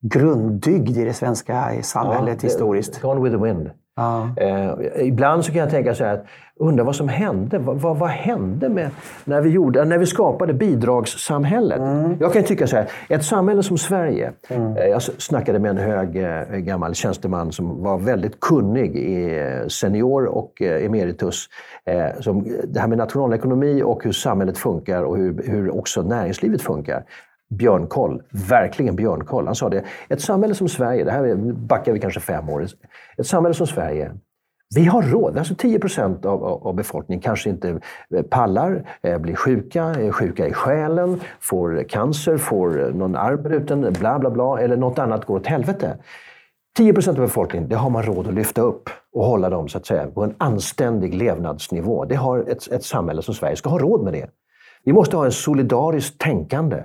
grunddygd 0.00 0.96
i 0.96 1.04
det 1.04 1.12
svenska 1.12 1.82
samhället 1.82 2.42
ja, 2.42 2.46
historiskt. 2.48 3.00
Gone 3.00 3.20
with 3.20 3.36
the 3.36 3.44
wind. 3.44 3.70
Ja. 3.96 4.28
Eh, 4.36 5.06
ibland 5.06 5.44
så 5.44 5.52
kan 5.52 5.60
jag 5.60 5.70
tänka 5.70 5.94
så 5.94 6.04
här, 6.04 6.20
undra 6.60 6.84
vad 6.84 6.96
som 6.96 7.08
hände. 7.08 7.58
Vad, 7.58 7.80
vad, 7.80 7.98
vad, 7.98 8.08
hände 8.08 8.68
med 8.68 8.90
när 9.24 9.40
vi, 9.40 9.50
gjorde, 9.50 9.84
när 9.84 9.98
vi 9.98 10.06
skapade 10.06 10.54
bidragssamhället? 10.54 11.78
Mm. 11.78 12.16
Jag 12.20 12.32
kan 12.32 12.42
tycka 12.42 12.66
så 12.66 12.76
här, 12.76 12.90
ett 13.08 13.24
samhälle 13.24 13.62
som 13.62 13.78
Sverige. 13.78 14.32
Mm. 14.48 14.76
Eh, 14.76 14.84
jag 14.84 15.02
snackade 15.02 15.58
med 15.58 15.70
en 15.70 15.76
hög 15.76 16.16
eh, 16.16 16.58
gammal 16.58 16.94
tjänsteman 16.94 17.52
som 17.52 17.82
var 17.82 17.98
väldigt 17.98 18.40
kunnig, 18.40 18.96
i 18.96 19.38
eh, 19.38 19.66
senior 19.66 20.26
och 20.26 20.62
eh, 20.62 20.84
emeritus. 20.84 21.46
Eh, 21.84 22.20
som, 22.20 22.46
det 22.64 22.80
här 22.80 22.88
med 22.88 22.98
nationalekonomi 22.98 23.82
och 23.82 24.04
hur 24.04 24.12
samhället 24.12 24.58
funkar 24.58 25.02
och 25.02 25.16
hur, 25.16 25.42
hur 25.46 25.76
också 25.76 26.02
näringslivet 26.02 26.62
funkar 26.62 27.04
björnkoll. 27.50 28.22
Verkligen 28.30 28.96
björnkoll. 28.96 29.46
Han 29.46 29.54
sa 29.54 29.68
det. 29.68 29.84
Ett 30.08 30.20
samhälle 30.20 30.54
som 30.54 30.68
Sverige, 30.68 31.04
det 31.04 31.10
här 31.10 31.52
backar 31.52 31.92
vi 31.92 32.00
kanske 32.00 32.20
fem 32.20 32.48
år. 32.48 32.66
Ett 33.18 33.26
samhälle 33.26 33.54
som 33.54 33.66
Sverige, 33.66 34.12
vi 34.74 34.84
har 34.84 35.02
råd. 35.02 35.38
Alltså 35.38 35.54
10 35.54 35.78
procent 35.78 36.24
av, 36.24 36.44
av, 36.44 36.74
befolkningen 36.74 37.22
kanske 37.22 37.50
inte 37.50 37.80
eh, 38.14 38.22
pallar, 38.22 38.88
eh, 39.02 39.18
blir 39.18 39.34
sjuka, 39.34 39.84
är 39.84 40.12
sjuka 40.12 40.48
i 40.48 40.52
själen, 40.52 41.20
får 41.40 41.88
cancer, 41.88 42.36
får 42.36 42.92
någon 42.92 43.16
arm 43.16 43.42
bruten, 43.42 43.92
bla 44.00 44.18
bla 44.18 44.30
bla, 44.30 44.60
eller 44.60 44.76
något 44.76 44.98
annat 44.98 45.24
går 45.24 45.36
åt 45.36 45.46
helvete. 45.46 45.96
10 46.76 46.92
procent 46.92 47.18
av 47.18 47.24
befolkningen, 47.24 47.68
det 47.68 47.76
har 47.76 47.90
man 47.90 48.02
råd 48.02 48.28
att 48.28 48.34
lyfta 48.34 48.60
upp 48.60 48.90
och 49.12 49.24
hålla 49.24 49.50
dem 49.50 49.68
så 49.68 49.78
att 49.78 49.86
säga, 49.86 50.06
på 50.06 50.24
en 50.24 50.34
anständig 50.38 51.14
levnadsnivå. 51.14 52.04
Det 52.04 52.14
har 52.14 52.38
ett, 52.38 52.72
ett 52.72 52.84
samhälle 52.84 53.22
som 53.22 53.34
Sverige 53.34 53.56
ska 53.56 53.70
ha 53.70 53.78
råd 53.78 54.04
med 54.04 54.12
det. 54.12 54.30
Vi 54.84 54.92
måste 54.92 55.16
ha 55.16 55.24
en 55.24 55.32
solidariskt 55.32 56.20
tänkande 56.20 56.82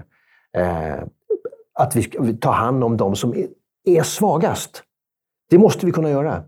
eh, 0.56 1.04
att 1.74 1.96
vi 1.96 2.04
ska 2.04 2.34
ta 2.42 2.52
hand 2.52 2.84
om 2.84 2.98
de 2.98 3.16
som 3.16 3.34
är, 3.84 4.04
svagast. 4.04 4.84
Det 5.50 5.58
måste 5.58 5.86
vi 5.86 5.92
kunna 5.92 6.10
göra. 6.10 6.44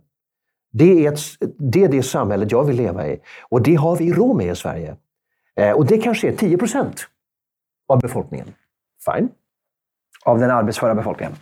Det 0.71 1.05
är, 1.05 1.13
ett, 1.13 1.19
det 1.57 1.83
är 1.83 1.87
det 1.87 2.03
samhället 2.03 2.51
jag 2.51 2.63
vill 2.63 2.75
leva 2.75 3.07
i. 3.07 3.19
Och 3.49 3.61
det 3.61 3.75
har 3.75 3.95
vi 3.95 4.13
råd 4.13 4.37
med 4.37 4.51
i 4.51 4.55
Sverige. 4.55 4.95
Eh, 5.55 5.71
och 5.71 5.85
det 5.85 5.97
kanske 5.97 6.27
är 6.27 6.35
10 6.35 6.57
procent 6.57 7.07
av 7.87 7.99
befolkningen. 7.99 8.53
Fine. 9.05 9.29
Av 10.25 10.39
den 10.39 10.51
arbetsföra 10.51 10.95
befolkningen? 10.95 11.35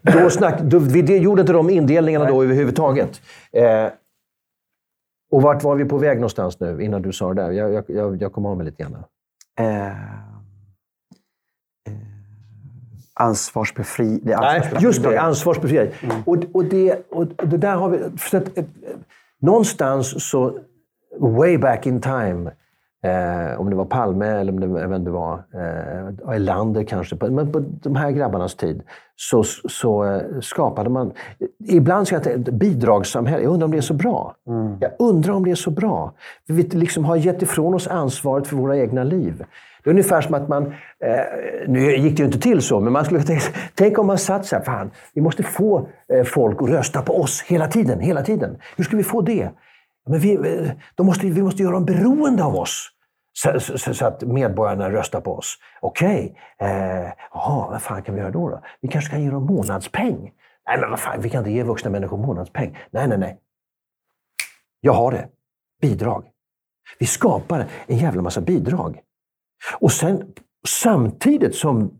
Då, 0.00 0.30
snack, 0.30 0.60
då 0.60 0.78
vi 0.78 1.16
gjorde 1.16 1.40
inte 1.40 1.52
de 1.52 1.70
indelningarna 1.70 2.24
Nej. 2.24 2.34
då 2.34 2.42
överhuvudtaget. 2.42 3.22
Eh, 3.52 3.88
och 5.30 5.42
vart 5.42 5.62
var 5.62 5.76
vi 5.76 5.84
på 5.84 5.98
väg 5.98 6.16
någonstans 6.16 6.60
nu 6.60 6.82
innan 6.82 7.02
du 7.02 7.12
sa 7.12 7.34
det 7.34 7.42
där? 7.42 7.50
Jag, 7.50 7.84
jag, 7.88 8.22
jag 8.22 8.32
kom 8.32 8.46
av 8.46 8.56
mig 8.56 8.66
lite 8.66 8.82
grann. 8.82 9.04
Eh, 9.58 9.92
ansvarsbefri... 13.22 14.20
Det 14.22 14.36
Nej, 14.36 14.70
just 14.80 15.02
det. 15.02 15.20
Ansvarsbefriad. 15.20 15.88
Mm. 16.02 16.16
Och, 16.26 16.36
och, 16.52 16.64
det, 16.64 17.06
och 17.10 17.26
det 17.26 17.56
där 17.56 17.76
har 17.76 17.88
vi... 17.88 17.98
För 18.18 18.38
att, 18.38 18.58
eh, 18.58 18.64
någonstans 19.40 20.30
så, 20.30 20.58
way 21.20 21.58
back 21.58 21.86
in 21.86 22.00
time, 22.00 22.50
eh, 23.04 23.60
om 23.60 23.70
det 23.70 23.76
var 23.76 23.84
Palme 23.84 24.26
eller 24.26 24.52
om 24.52 24.60
det, 24.60 24.86
om 24.86 25.04
det 25.04 25.10
var 25.10 25.34
eh, 25.34 26.34
Erlander 26.34 26.84
kanske, 26.84 27.16
på, 27.16 27.30
men 27.30 27.52
på 27.52 27.60
de 27.82 27.96
här 27.96 28.10
grabbarnas 28.10 28.54
tid, 28.54 28.82
så, 29.16 29.44
så 29.68 30.04
eh, 30.04 30.40
skapade 30.40 30.90
man... 30.90 31.12
Ibland 31.68 32.06
ska 32.06 32.16
jag 32.16 32.22
tänka, 32.22 32.52
bidragssamhälle, 32.52 33.42
jag 33.42 33.52
undrar 33.52 33.64
om 33.64 33.70
det 33.70 33.78
är 33.78 33.80
så 33.80 33.94
bra. 33.94 34.34
Mm. 34.46 34.76
Jag 34.80 34.90
undrar 34.98 35.32
om 35.32 35.44
det 35.44 35.50
är 35.50 35.54
så 35.54 35.70
bra. 35.70 36.12
Vi 36.46 36.62
liksom 36.62 37.04
har 37.04 37.16
gett 37.16 37.42
ifrån 37.42 37.74
oss 37.74 37.88
ansvaret 37.88 38.46
för 38.46 38.56
våra 38.56 38.76
egna 38.76 39.04
liv. 39.04 39.44
Det 39.84 39.90
är 39.90 39.92
ungefär 39.92 40.20
som 40.20 40.34
att 40.34 40.48
man, 40.48 40.66
eh, 41.00 41.20
nu 41.68 41.96
gick 41.96 42.16
det 42.16 42.22
ju 42.22 42.26
inte 42.26 42.38
till 42.38 42.62
så, 42.62 42.80
men 42.80 42.92
man 42.92 43.04
skulle 43.04 43.22
tänka, 43.22 43.44
tänk 43.74 43.98
om 43.98 44.06
man 44.06 44.18
satt 44.18 44.46
så 44.46 44.56
här, 44.56 44.62
fan, 44.64 44.90
vi 45.14 45.20
måste 45.20 45.42
få 45.42 45.88
eh, 46.12 46.24
folk 46.24 46.62
att 46.62 46.68
rösta 46.68 47.02
på 47.02 47.20
oss 47.20 47.42
hela 47.42 47.68
tiden, 47.68 48.00
hela 48.00 48.22
tiden. 48.22 48.58
Hur 48.76 48.84
ska 48.84 48.96
vi 48.96 49.04
få 49.04 49.20
det? 49.20 49.50
Men 50.08 50.20
vi, 50.20 50.34
eh, 50.34 50.70
de 50.94 51.06
måste, 51.06 51.26
vi 51.26 51.42
måste 51.42 51.62
göra 51.62 51.72
dem 51.72 51.84
beroende 51.84 52.44
av 52.44 52.56
oss. 52.56 52.88
Så, 53.34 53.60
så, 53.60 53.94
så, 53.94 54.06
att 54.06 54.22
medborgarna 54.22 54.90
röstar 54.90 55.20
på 55.20 55.34
oss. 55.34 55.58
Okej, 55.80 56.36
okay. 56.58 56.70
eh, 56.70 57.12
vad 57.32 57.82
fan 57.82 58.02
kan 58.02 58.14
vi 58.14 58.20
göra 58.20 58.30
då, 58.30 58.48
då? 58.48 58.62
Vi 58.80 58.88
kanske 58.88 59.10
kan 59.10 59.22
ge 59.22 59.30
dem 59.30 59.46
månadspeng? 59.46 60.32
Nej, 60.66 60.80
men 60.80 60.90
vad 60.90 61.00
fan, 61.00 61.20
vi 61.20 61.30
kan 61.30 61.38
inte 61.38 61.50
ge 61.50 61.62
vuxna 61.62 61.90
människor 61.90 62.16
månadspeng. 62.16 62.78
Nej, 62.90 63.08
nej, 63.08 63.18
nej. 63.18 63.38
Jag 64.80 64.92
har 64.92 65.12
det. 65.12 65.28
Bidrag. 65.80 66.24
Vi 66.98 67.06
skapar 67.06 67.66
en 67.86 67.96
jävla 67.96 68.22
massa 68.22 68.40
bidrag. 68.40 69.00
Och 69.80 69.92
sen 69.92 70.22
samtidigt 70.68 71.54
som 71.54 71.90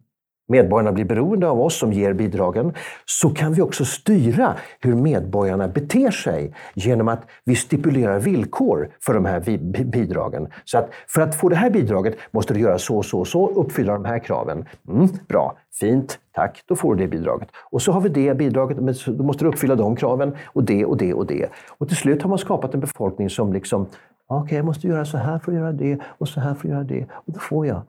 medborgarna 0.48 0.92
blir 0.92 1.04
beroende 1.04 1.48
av 1.48 1.60
oss 1.60 1.78
som 1.78 1.92
ger 1.92 2.12
bidragen, 2.12 2.72
så 3.04 3.30
kan 3.30 3.52
vi 3.52 3.62
också 3.62 3.84
styra 3.84 4.54
hur 4.80 4.94
medborgarna 4.94 5.68
beter 5.68 6.10
sig 6.10 6.54
genom 6.74 7.08
att 7.08 7.22
vi 7.44 7.56
stipulerar 7.56 8.18
villkor 8.18 8.90
för 9.00 9.14
de 9.14 9.24
här 9.24 9.40
bidragen. 9.84 10.48
Så 10.64 10.78
att 10.78 10.90
för 11.08 11.20
att 11.20 11.34
få 11.34 11.48
det 11.48 11.56
här 11.56 11.70
bidraget 11.70 12.16
måste 12.30 12.54
du 12.54 12.60
göra 12.60 12.78
så, 12.78 13.02
så, 13.02 13.24
så, 13.24 13.48
uppfylla 13.48 13.92
de 13.92 14.04
här 14.04 14.18
kraven. 14.18 14.64
Mm, 14.88 15.08
bra, 15.28 15.56
fint, 15.80 16.18
tack, 16.34 16.62
då 16.66 16.76
får 16.76 16.94
du 16.94 17.02
det 17.02 17.08
bidraget. 17.08 17.48
Och 17.70 17.82
så 17.82 17.92
har 17.92 18.00
vi 18.00 18.08
det 18.08 18.34
bidraget, 18.34 18.78
men 18.78 18.94
då 19.06 19.24
måste 19.24 19.44
du 19.44 19.48
uppfylla 19.48 19.74
de 19.74 19.96
kraven 19.96 20.36
och 20.44 20.64
det 20.64 20.84
och 20.84 20.96
det 20.96 21.14
och 21.14 21.26
det. 21.26 21.48
Och 21.68 21.88
till 21.88 21.96
slut 21.96 22.22
har 22.22 22.28
man 22.28 22.38
skapat 22.38 22.74
en 22.74 22.80
befolkning 22.80 23.30
som 23.30 23.52
liksom 23.52 23.86
Okej, 24.32 24.44
okay, 24.44 24.56
jag 24.56 24.64
måste 24.64 24.86
göra 24.86 25.04
så 25.04 25.18
här 25.18 25.38
för 25.38 25.52
att 25.52 25.58
göra 25.58 25.72
det 25.72 26.00
och 26.18 26.28
så 26.28 26.40
här 26.40 26.54
för 26.54 26.68
att 26.68 26.74
göra 26.74 26.84
det. 26.84 27.08
Och 27.12 27.32
då 27.32 27.40
får 27.40 27.66
jag. 27.66 27.82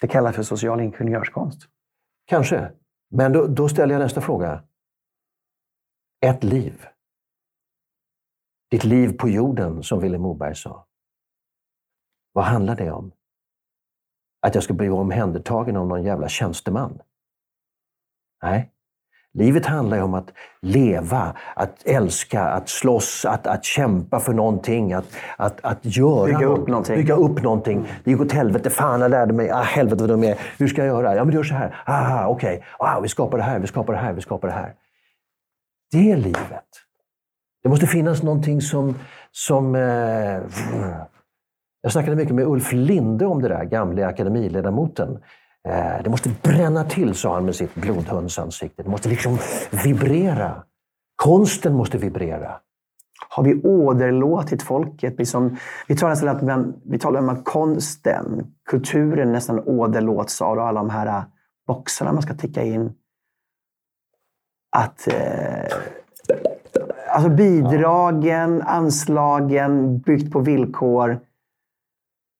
Det 0.00 0.08
kallas 0.08 0.36
för 0.36 0.42
social 0.42 0.80
ingenjörskonst. 0.80 1.68
Kanske. 2.24 2.72
Men 3.10 3.32
då, 3.32 3.46
då 3.46 3.68
ställer 3.68 3.94
jag 3.94 4.00
nästa 4.00 4.20
fråga. 4.20 4.64
Ett 6.20 6.44
liv. 6.44 6.86
Ditt 8.70 8.84
liv 8.84 9.16
på 9.18 9.28
jorden, 9.28 9.82
som 9.82 10.00
Vilhelm 10.00 10.22
Moberg 10.22 10.54
sa. 10.54 10.86
Vad 12.32 12.44
handlar 12.44 12.76
det 12.76 12.90
om? 12.90 13.12
Att 14.40 14.54
jag 14.54 14.64
ska 14.64 14.74
bli 14.74 14.88
omhändertagen 14.88 15.76
av 15.76 15.86
någon 15.86 16.04
jävla 16.04 16.28
tjänsteman? 16.28 17.02
Nej. 18.42 18.73
Livet 19.34 19.66
handlar 19.66 19.96
ju 19.96 20.02
om 20.02 20.14
att 20.14 20.32
leva, 20.62 21.34
att 21.56 21.82
älska, 21.84 22.42
att 22.42 22.68
slåss, 22.68 23.24
att, 23.24 23.46
att 23.46 23.64
kämpa 23.64 24.20
för 24.20 24.32
någonting, 24.32 24.92
att, 24.92 25.06
att, 25.36 25.60
att 25.62 25.78
göra 25.82 26.26
bygga 26.26 26.46
upp 26.46 26.68
någonting. 26.68 26.96
Bygga 26.96 27.14
upp 27.14 27.42
någonting. 27.42 27.88
Det 28.04 28.10
gick 28.10 28.20
åt 28.20 28.32
helvete. 28.32 28.70
Fan, 28.70 29.00
jag 29.00 29.10
lärde 29.10 29.32
mig. 29.32 29.50
Ah, 29.50 29.62
helvete 29.62 30.02
vad 30.02 30.10
dum 30.10 30.22
jag 30.22 30.32
är. 30.32 30.38
Hur 30.58 30.68
ska 30.68 30.84
jag 30.84 30.86
göra? 30.86 31.16
Ja, 31.16 31.24
men 31.24 31.30
du 31.30 31.36
gör 31.36 31.44
så 31.44 31.54
här. 31.54 31.82
Ah, 31.84 32.26
okej. 32.26 32.56
Okay. 32.56 32.68
Ah, 32.78 33.00
vi 33.00 33.08
skapar 33.08 33.38
det 33.38 33.44
här, 33.44 33.58
vi 33.58 33.66
skapar 33.66 33.92
det 33.92 33.98
här, 33.98 34.12
vi 34.12 34.20
skapar 34.20 34.48
det 34.48 34.54
här. 34.54 34.74
Det 35.92 36.12
är 36.12 36.16
livet. 36.16 36.68
Det 37.62 37.68
måste 37.68 37.86
finnas 37.86 38.22
någonting 38.22 38.60
som... 38.60 38.94
som 39.32 39.74
eh, 39.74 40.40
jag 41.82 41.92
snackade 41.92 42.16
mycket 42.16 42.34
med 42.34 42.46
Ulf 42.46 42.72
Linde 42.72 43.26
om 43.26 43.42
det 43.42 43.48
där, 43.48 43.64
gamle 43.64 44.06
akademiledamoten. 44.06 45.18
Eh, 45.68 46.02
det 46.02 46.10
måste 46.10 46.30
bränna 46.42 46.84
till, 46.84 47.14
sa 47.14 47.34
han 47.34 47.44
med 47.44 47.54
sitt 47.54 47.74
blodhundsansikte. 47.74 48.82
Det 48.82 48.90
måste 48.90 49.08
liksom 49.08 49.38
vibrera. 49.84 50.64
Konsten 51.16 51.74
måste 51.74 51.98
vibrera. 51.98 52.60
Har 53.28 53.42
vi 53.44 53.62
åderlåtit 53.62 54.62
folket? 54.62 55.18
Liksom, 55.18 55.56
vi 55.88 55.96
talar 55.96 56.10
nästan 56.10 56.28
att 56.28 56.42
man, 56.42 56.80
vi 56.84 56.98
talar 56.98 57.20
om 57.20 57.28
att 57.28 57.44
konsten, 57.44 58.54
kulturen 58.70 59.32
nästan 59.32 59.60
åderlåts 59.60 60.42
av 60.42 60.58
alla 60.58 60.80
de 60.80 60.90
här 60.90 61.06
eh, 61.06 61.24
boxarna 61.66 62.12
man 62.12 62.22
ska 62.22 62.34
ticka 62.34 62.62
in. 62.62 62.92
Att 64.76 65.08
eh, 65.08 65.78
alltså 67.08 67.30
bidragen, 67.30 68.62
anslagen, 68.62 69.98
byggt 69.98 70.32
på 70.32 70.40
villkor 70.40 71.20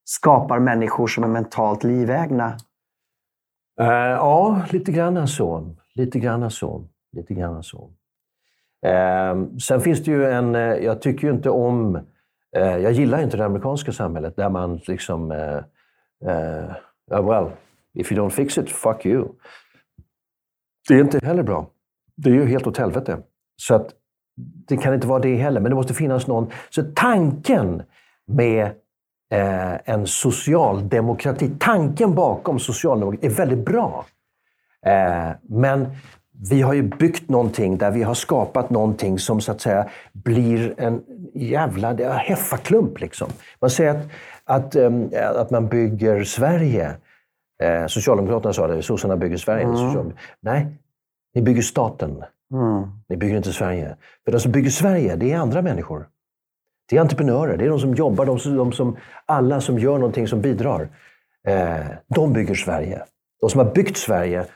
skapar 0.05 0.59
människor 0.59 1.07
som 1.07 1.25
är 1.25 1.29
mentalt 1.29 1.85
livägna. 1.85 2.57
Uh, 3.81 3.87
ja, 3.89 4.63
lite 4.71 4.93
grann 4.93 5.29
så. 5.29 5.75
Lite 5.95 6.19
grann 6.19 6.51
så. 6.51 6.89
Lite 7.13 7.35
grann 7.35 7.63
så. 7.63 7.91
Uh, 8.87 9.57
sen 9.59 9.81
finns 9.81 10.05
det 10.05 10.11
ju 10.11 10.25
en... 10.25 10.55
Uh, 10.55 10.63
jag 10.63 11.03
tycker 11.03 11.27
ju 11.27 11.35
inte 11.35 11.51
om... 11.51 12.01
Eh, 12.57 12.77
jag 12.77 12.93
gillar 12.93 13.23
inte 13.23 13.37
det 13.37 13.45
amerikanska 13.45 13.93
samhället 13.93 14.37
där 14.37 14.51
man 14.51 14.81
liksom... 14.87 15.31
Uh, 15.31 15.63
well, 17.09 17.51
if 17.95 18.13
you 18.13 18.21
don't 18.21 18.31
fix 18.31 18.59
it, 18.59 18.71
fuck 18.71 19.07
you. 19.07 19.29
Det 20.89 20.95
är 20.95 21.01
inte 21.01 21.27
heller 21.27 21.43
bra. 21.43 21.71
Det 22.17 22.31
är 22.31 22.35
ju 22.35 22.47
helt 22.47 22.67
åt 22.67 22.79
helvete. 22.79 23.19
Så 23.57 23.75
att 23.75 23.95
det 24.69 24.77
kan 24.77 24.95
inte 24.95 25.07
vara 25.07 25.19
det 25.19 25.37
heller, 25.37 25.61
men 25.61 25.71
det 25.71 25.77
måste 25.77 25.95
finnas 25.95 26.27
någon... 26.27 26.51
Så 26.71 26.83
tanken 26.95 27.83
med 28.27 28.71
eh, 29.35 29.75
en 29.85 30.07
socialdemokrati. 30.07 31.51
Tanken 31.59 32.15
bakom 32.15 32.59
socialdemokrati 32.59 33.27
är 33.27 33.31
väldigt 33.31 33.65
bra. 33.65 34.05
Eh, 34.87 35.31
men 35.43 35.87
vi 36.51 36.63
har 36.63 36.75
ju 36.75 36.83
byggt 36.83 37.29
någonting 37.29 37.79
där 37.79 37.91
vi 37.91 38.03
har 38.03 38.15
skapat 38.15 38.71
någonting 38.71 39.19
som 39.19 39.41
så 39.41 39.53
att 39.53 39.61
säga 39.61 39.89
blir 40.13 40.75
en 40.79 41.03
jävla 41.35 42.13
heffaklump. 42.13 43.01
Liksom. 43.01 43.31
Man 43.61 43.71
säger 43.71 43.91
att, 43.91 44.07
att, 44.45 44.77
um, 44.77 45.11
att 45.37 45.51
man 45.51 45.69
bygger 45.69 46.25
Sverige. 46.25 46.97
Eh, 47.63 47.87
Socialdemokraterna 47.87 48.53
sa 48.53 48.67
det, 48.67 48.83
sossarna 48.83 49.17
bygger 49.17 49.37
Sverige. 49.37 49.65
Mm. 49.65 50.13
Nej, 50.41 50.67
ni 51.35 51.43
bygger 51.43 51.63
staten. 51.63 52.11
Mm. 52.53 52.83
Ni 53.09 53.17
bygger 53.17 53.37
inte 53.37 53.53
Sverige. 53.53 53.97
För 54.25 54.33
de 54.33 54.41
som 54.41 54.53
bygger 54.53 54.71
Sverige, 54.71 55.17
det 55.17 55.33
är 55.33 55.39
andra 55.39 55.63
människor. 55.63 56.07
Det 56.89 56.97
är 56.97 57.01
entreprenörer, 57.01 57.57
det 57.57 57.65
är 57.65 57.69
de 57.69 57.81
som 57.81 57.95
jobbar, 57.95 58.27
de 58.27 58.39
som, 58.39 58.57
de 58.57 58.73
som, 58.73 58.97
alla 59.27 59.61
som 59.61 59.79
gör 59.79 59.99
någonting 59.99 60.29
som 60.29 60.41
bidrar. 60.41 60.89
Eh, 61.47 61.87
de 62.09 62.33
bygger 62.33 62.55
Sverige. 62.55 63.03
De 63.41 63.51
som 63.51 63.59
har 63.59 63.75
byggt 63.75 63.97
Sverige, 63.97 64.47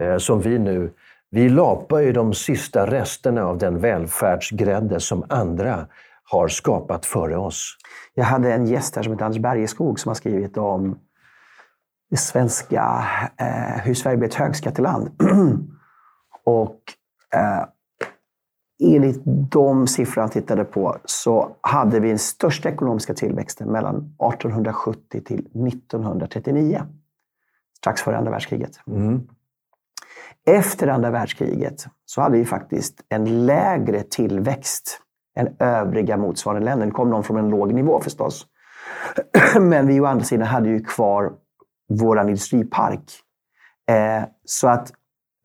eh, 0.00 0.16
som 0.18 0.40
vi 0.40 0.58
nu, 0.58 0.90
vi 1.30 1.48
lapar 1.48 1.98
ju 1.98 2.12
de 2.12 2.34
sista 2.34 2.86
resterna 2.86 3.44
av 3.44 3.58
den 3.58 3.78
välfärdsgrädde 3.78 5.00
som 5.00 5.24
andra 5.28 5.86
har 6.24 6.48
skapat 6.48 7.06
före 7.06 7.36
oss. 7.36 7.76
Jag 8.14 8.24
hade 8.24 8.52
en 8.52 8.66
gäst 8.66 8.96
här 8.96 9.02
som 9.02 9.12
heter 9.12 9.24
Anders 9.24 9.42
Bergeskog 9.42 10.00
som 10.00 10.10
har 10.10 10.14
skrivit 10.14 10.56
om 10.56 10.98
det 12.10 12.16
svenska, 12.16 13.04
eh, 13.40 13.82
hur 13.84 13.94
Sverige 13.94 14.16
blev 14.16 14.30
ett 14.30 14.36
högskatteland. 14.36 15.10
och 16.44 16.80
eh, 17.34 17.64
enligt 18.80 19.22
de 19.50 19.86
siffror 19.86 20.22
han 20.22 20.30
tittade 20.30 20.64
på 20.64 20.96
så 21.04 21.56
hade 21.60 22.00
vi 22.00 22.08
den 22.08 22.18
största 22.18 22.68
ekonomiska 22.68 23.14
tillväxten 23.14 23.68
mellan 23.68 23.96
1870 23.96 25.20
till 25.24 25.38
1939. 25.38 26.82
Strax 27.76 28.02
före 28.02 28.16
andra 28.16 28.30
världskriget. 28.30 28.80
Mm. 28.86 29.20
Efter 30.46 30.88
andra 30.88 31.10
världskriget 31.10 31.86
så 32.04 32.20
hade 32.20 32.38
vi 32.38 32.44
faktiskt 32.44 33.00
en 33.08 33.46
lägre 33.46 34.02
tillväxt 34.02 35.00
än 35.36 35.56
övriga 35.58 36.16
motsvarande 36.16 36.64
länder. 36.64 36.86
Det 36.86 36.92
kom 36.92 37.10
någon 37.10 37.24
från 37.24 37.36
en 37.36 37.48
låg 37.48 37.74
nivå 37.74 38.00
förstås. 38.00 38.46
Men 39.60 39.86
vi 39.86 40.00
å 40.00 40.04
andra 40.04 40.24
sidan 40.24 40.46
hade 40.46 40.68
ju 40.68 40.84
kvar 40.84 41.32
vår 41.88 42.20
industripark. 42.20 43.20
Eh, 43.88 44.24
så 44.44 44.68
att 44.68 44.92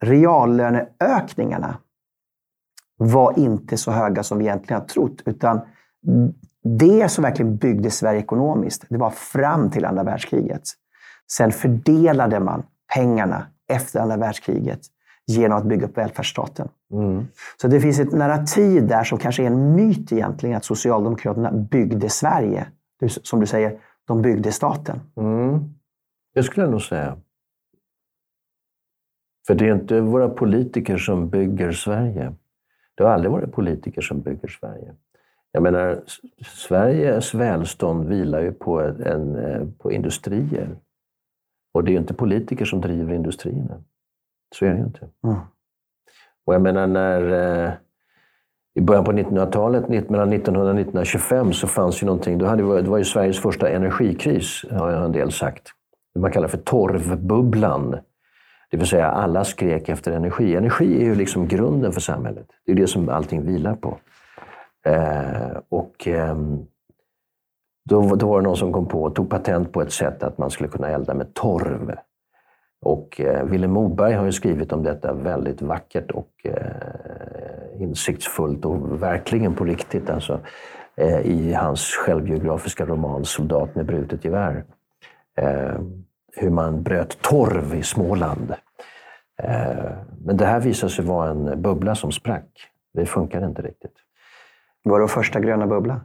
reallöneökningarna 0.04 1.78
var 3.02 3.38
inte 3.38 3.76
så 3.76 3.90
höga 3.90 4.22
som 4.22 4.38
vi 4.38 4.44
egentligen 4.44 4.80
har 4.80 4.88
trott. 4.88 5.22
Utan 5.24 5.60
det 6.64 7.08
som 7.08 7.22
verkligen 7.22 7.56
byggde 7.56 7.90
Sverige 7.90 8.20
ekonomiskt, 8.20 8.84
det 8.88 8.96
var 8.96 9.10
fram 9.10 9.70
till 9.70 9.84
andra 9.84 10.02
världskriget. 10.02 10.62
Sen 11.32 11.52
fördelade 11.52 12.40
man 12.40 12.62
pengarna 12.94 13.46
efter 13.68 14.00
andra 14.00 14.16
världskriget 14.16 14.80
genom 15.26 15.58
att 15.58 15.64
bygga 15.64 15.86
upp 15.86 15.98
välfärdsstaten. 15.98 16.68
Mm. 16.92 17.26
Så 17.60 17.68
det 17.68 17.80
finns 17.80 17.98
ett 17.98 18.12
narrativ 18.12 18.86
där 18.86 19.04
som 19.04 19.18
kanske 19.18 19.42
är 19.42 19.46
en 19.46 19.74
myt 19.74 20.12
egentligen, 20.12 20.56
att 20.56 20.64
Socialdemokraterna 20.64 21.52
byggde 21.52 22.08
Sverige. 22.08 22.66
Som 23.06 23.40
du 23.40 23.46
säger, 23.46 23.78
de 24.06 24.22
byggde 24.22 24.52
staten. 24.52 25.00
Mm. 25.16 25.74
Det 26.34 26.42
skulle 26.42 26.66
jag 26.66 26.70
nog 26.70 26.82
säga. 26.82 27.16
För 29.46 29.54
det 29.54 29.68
är 29.68 29.74
inte 29.74 30.00
våra 30.00 30.28
politiker 30.28 30.96
som 30.96 31.28
bygger 31.28 31.72
Sverige. 31.72 32.34
Det 33.00 33.06
har 33.06 33.12
aldrig 33.12 33.32
varit 33.32 33.52
politiker 33.52 34.00
som 34.02 34.20
bygger 34.20 34.48
Sverige. 34.48 34.94
Jag 35.52 35.62
menar, 35.62 36.02
Sveriges 36.46 37.34
välstånd 37.34 38.08
vilar 38.08 38.40
ju 38.40 38.52
på, 38.52 38.80
en, 38.80 39.74
på 39.78 39.92
industrier. 39.92 40.76
Och 41.74 41.84
det 41.84 41.90
är 41.90 41.92
ju 41.92 41.98
inte 41.98 42.14
politiker 42.14 42.64
som 42.64 42.80
driver 42.80 43.14
industrierna. 43.14 43.82
Så 44.54 44.64
är 44.64 44.70
det 44.70 44.76
ju 44.76 44.84
inte. 44.84 45.08
Mm. 45.24 45.36
Och 46.44 46.54
jag 46.54 46.62
menar, 46.62 46.86
när 46.86 47.22
eh, 47.64 47.72
i 48.74 48.80
början 48.80 49.04
på 49.04 49.12
1900-talet, 49.12 49.88
mellan 49.88 50.32
1900 50.32 50.70
och 50.70 50.80
1925, 50.80 51.52
så 51.52 51.66
fanns 51.66 52.02
ju 52.02 52.06
någonting. 52.06 52.38
Då 52.38 52.46
hade 52.46 52.62
det, 52.62 52.82
det 52.82 52.90
var 52.90 52.98
ju 52.98 53.04
Sveriges 53.04 53.40
första 53.40 53.68
energikris, 53.68 54.64
har 54.70 54.92
en 54.92 55.12
del 55.12 55.32
sagt. 55.32 55.68
Det 56.14 56.20
man 56.20 56.32
kallar 56.32 56.48
för 56.48 56.58
torvbubblan. 56.58 57.98
Det 58.70 58.76
vill 58.76 58.86
säga, 58.86 59.06
alla 59.06 59.44
skrek 59.44 59.88
efter 59.88 60.12
energi. 60.12 60.56
Energi 60.56 61.00
är 61.00 61.04
ju 61.04 61.14
liksom 61.14 61.48
grunden 61.48 61.92
för 61.92 62.00
samhället. 62.00 62.46
Det 62.66 62.72
är 62.72 62.76
det 62.76 62.86
som 62.86 63.08
allting 63.08 63.46
vilar 63.46 63.74
på. 63.74 63.98
Eh, 64.86 65.58
och 65.68 66.08
eh, 66.08 66.36
då, 67.84 68.14
då, 68.14 68.28
var 68.28 68.40
det 68.40 68.48
någon 68.48 68.56
som 68.56 68.72
kom 68.72 68.88
på 68.88 69.02
och 69.02 69.14
tog 69.14 69.30
patent 69.30 69.72
på 69.72 69.82
ett 69.82 69.92
sätt 69.92 70.22
att 70.22 70.38
man 70.38 70.50
skulle 70.50 70.68
kunna 70.68 70.88
elda 70.88 71.14
med 71.14 71.34
torv. 71.34 71.94
Och 72.82 73.20
eh, 73.20 73.44
Willem 73.44 73.70
Moberg 73.70 74.14
har 74.14 74.24
ju 74.24 74.32
skrivit 74.32 74.72
om 74.72 74.82
detta 74.82 75.12
väldigt 75.12 75.62
vackert 75.62 76.10
och 76.10 76.30
eh, 76.44 77.82
insiktsfullt 77.82 78.64
och 78.64 79.02
verkligen 79.02 79.54
på 79.54 79.64
riktigt 79.64 80.10
alltså, 80.10 80.40
eh, 80.96 81.20
i 81.20 81.52
hans 81.52 81.80
självbiografiska 81.80 82.86
roman 82.86 83.24
Soldat 83.24 83.74
med 83.74 83.86
brutet 83.86 84.24
gevär. 84.24 84.64
Eh, 85.36 85.80
hur 86.36 86.50
man 86.50 86.82
bröt 86.82 87.22
torv 87.22 87.74
i 87.74 87.82
Småland. 87.82 88.54
Eh, 89.42 89.92
men 90.24 90.36
det 90.36 90.46
här 90.46 90.60
visade 90.60 90.92
sig 90.92 91.04
vara 91.04 91.30
en 91.30 91.62
bubbla 91.62 91.94
som 91.94 92.12
sprack. 92.12 92.48
Det 92.94 93.06
funkade 93.06 93.46
inte 93.46 93.62
riktigt. 93.62 93.94
Var 94.84 95.00
det 95.00 95.08
första 95.08 95.40
gröna 95.40 95.66
bubbla? 95.66 96.00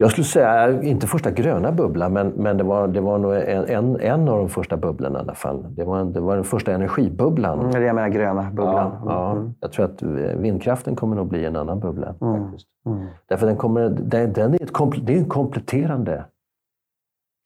Jag 0.00 0.10
skulle 0.10 0.24
säga, 0.24 0.82
inte 0.82 1.06
första 1.06 1.30
gröna 1.30 1.72
bubblan, 1.72 2.12
men, 2.12 2.28
men 2.28 2.56
det, 2.56 2.64
var, 2.64 2.88
det 2.88 3.00
var 3.00 3.18
nog 3.18 3.34
en, 3.34 4.00
en, 4.00 4.28
av 4.28 4.38
de 4.38 4.48
första 4.48 4.76
bubblorna 4.76 5.18
i 5.18 5.22
alla 5.22 5.34
fall. 5.34 5.74
Det 5.74 5.84
var, 5.84 6.04
det 6.04 6.20
var 6.20 6.34
den 6.34 6.44
första 6.44 6.72
energibubblan. 6.72 7.60
Mm, 7.60 7.70
det 7.70 7.80
jag 7.80 7.94
menar 7.94 8.08
gröna 8.08 8.42
bubblan. 8.42 8.92
Ja, 8.92 9.02
ja. 9.06 9.32
Mm. 9.32 9.54
Jag 9.60 9.72
tror 9.72 9.84
att 9.84 10.02
vindkraften 10.42 10.96
kommer 10.96 11.16
nog 11.16 11.28
bli 11.28 11.44
en 11.44 11.56
annan 11.56 11.80
bubbla. 11.80 12.14
Mm. 12.20 12.44
Faktiskt. 12.44 12.68
Mm. 12.86 13.06
Därför 13.28 13.46
den, 13.46 13.56
kommer, 13.56 13.88
den, 13.88 14.32
den 14.32 14.54
är, 14.54 14.62
ett, 14.62 15.06
det 15.06 15.14
är 15.14 15.18
en 15.18 15.28
kompletterande 15.28 16.24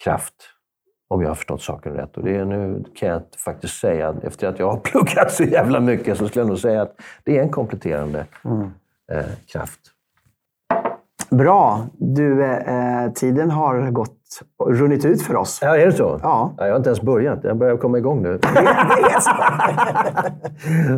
kraft 0.04 0.34
om 1.12 1.22
jag 1.22 1.28
har 1.28 1.34
förstått 1.34 1.62
saken 1.62 1.92
rätt. 1.92 2.16
Och 2.16 2.24
det 2.24 2.36
är, 2.36 2.44
nu 2.44 2.84
kan 2.94 3.08
jag 3.08 3.22
faktiskt 3.44 3.80
säga, 3.80 4.14
efter 4.22 4.46
att 4.46 4.58
jag 4.58 4.70
har 4.70 4.76
pluggat 4.84 5.32
så 5.32 5.44
jävla 5.44 5.80
mycket, 5.80 6.18
så 6.18 6.28
skulle 6.28 6.40
jag 6.40 6.48
nog 6.48 6.58
säga 6.58 6.82
att 6.82 6.94
det 7.24 7.38
är 7.38 7.42
en 7.42 7.50
kompletterande 7.50 8.26
mm. 8.44 8.70
eh, 9.12 9.24
kraft. 9.46 9.80
Bra. 11.30 11.86
Du, 11.92 12.44
eh, 12.44 13.12
tiden 13.14 13.50
har 13.50 13.90
gått, 13.90 14.18
runnit 14.66 15.04
ut 15.04 15.22
för 15.22 15.36
oss. 15.36 15.58
Ja, 15.62 15.76
är 15.76 15.86
det 15.86 15.92
så? 15.92 16.20
Ja. 16.22 16.54
ja 16.56 16.64
jag 16.64 16.72
har 16.72 16.76
inte 16.76 16.90
ens 16.90 17.02
börjat. 17.02 17.44
Jag 17.44 17.56
börjar 17.56 17.76
komma 17.76 17.98
igång 17.98 18.22
nu. 18.22 18.28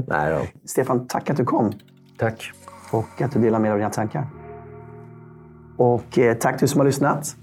Nej 0.07 0.33
då. 0.33 0.41
Stefan, 0.65 1.07
tack 1.07 1.31
att 1.31 1.37
du 1.37 1.45
kom. 1.45 1.73
Tack. 2.19 2.53
Och 2.91 3.23
att 3.23 3.33
du 3.33 3.41
delar 3.41 3.59
med 3.59 3.69
dig 3.69 3.73
av 3.73 3.79
dina 3.79 3.91
tankar. 3.91 4.27
Och 5.77 6.19
eh, 6.19 6.35
tack 6.35 6.61
du 6.61 6.69
som 6.69 6.81
har 6.81 6.87
lyssnat. 6.87 7.37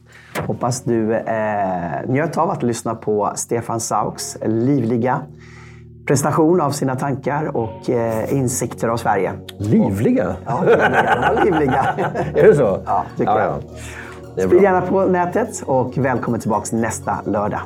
Hoppas 0.47 0.83
du 0.83 1.15
eh, 1.15 2.07
njöt 2.07 2.37
av 2.37 2.49
att 2.49 2.63
lyssna 2.63 2.95
på 2.95 3.31
Stefan 3.35 3.79
Sauks 3.79 4.37
livliga 4.45 5.21
presentation 6.07 6.61
av 6.61 6.71
sina 6.71 6.95
tankar 6.95 7.57
och 7.57 7.89
eh, 7.89 8.33
insikter 8.33 8.87
av 8.87 8.97
Sverige. 8.97 9.31
Livliga? 9.57 10.35
Ja, 10.45 10.63
livliga. 10.63 11.43
livliga. 11.43 11.85
är 12.35 12.47
det 12.47 12.55
så? 12.55 12.79
Ja, 12.85 13.05
tycker 13.17 13.31
ja, 13.31 13.61
jag. 14.35 14.45
Sprid 14.45 14.61
gärna 14.61 14.81
på 14.81 15.05
nätet 15.05 15.63
och 15.65 15.97
välkommen 15.97 16.39
tillbaka 16.39 16.75
nästa 16.75 17.21
lördag. 17.25 17.61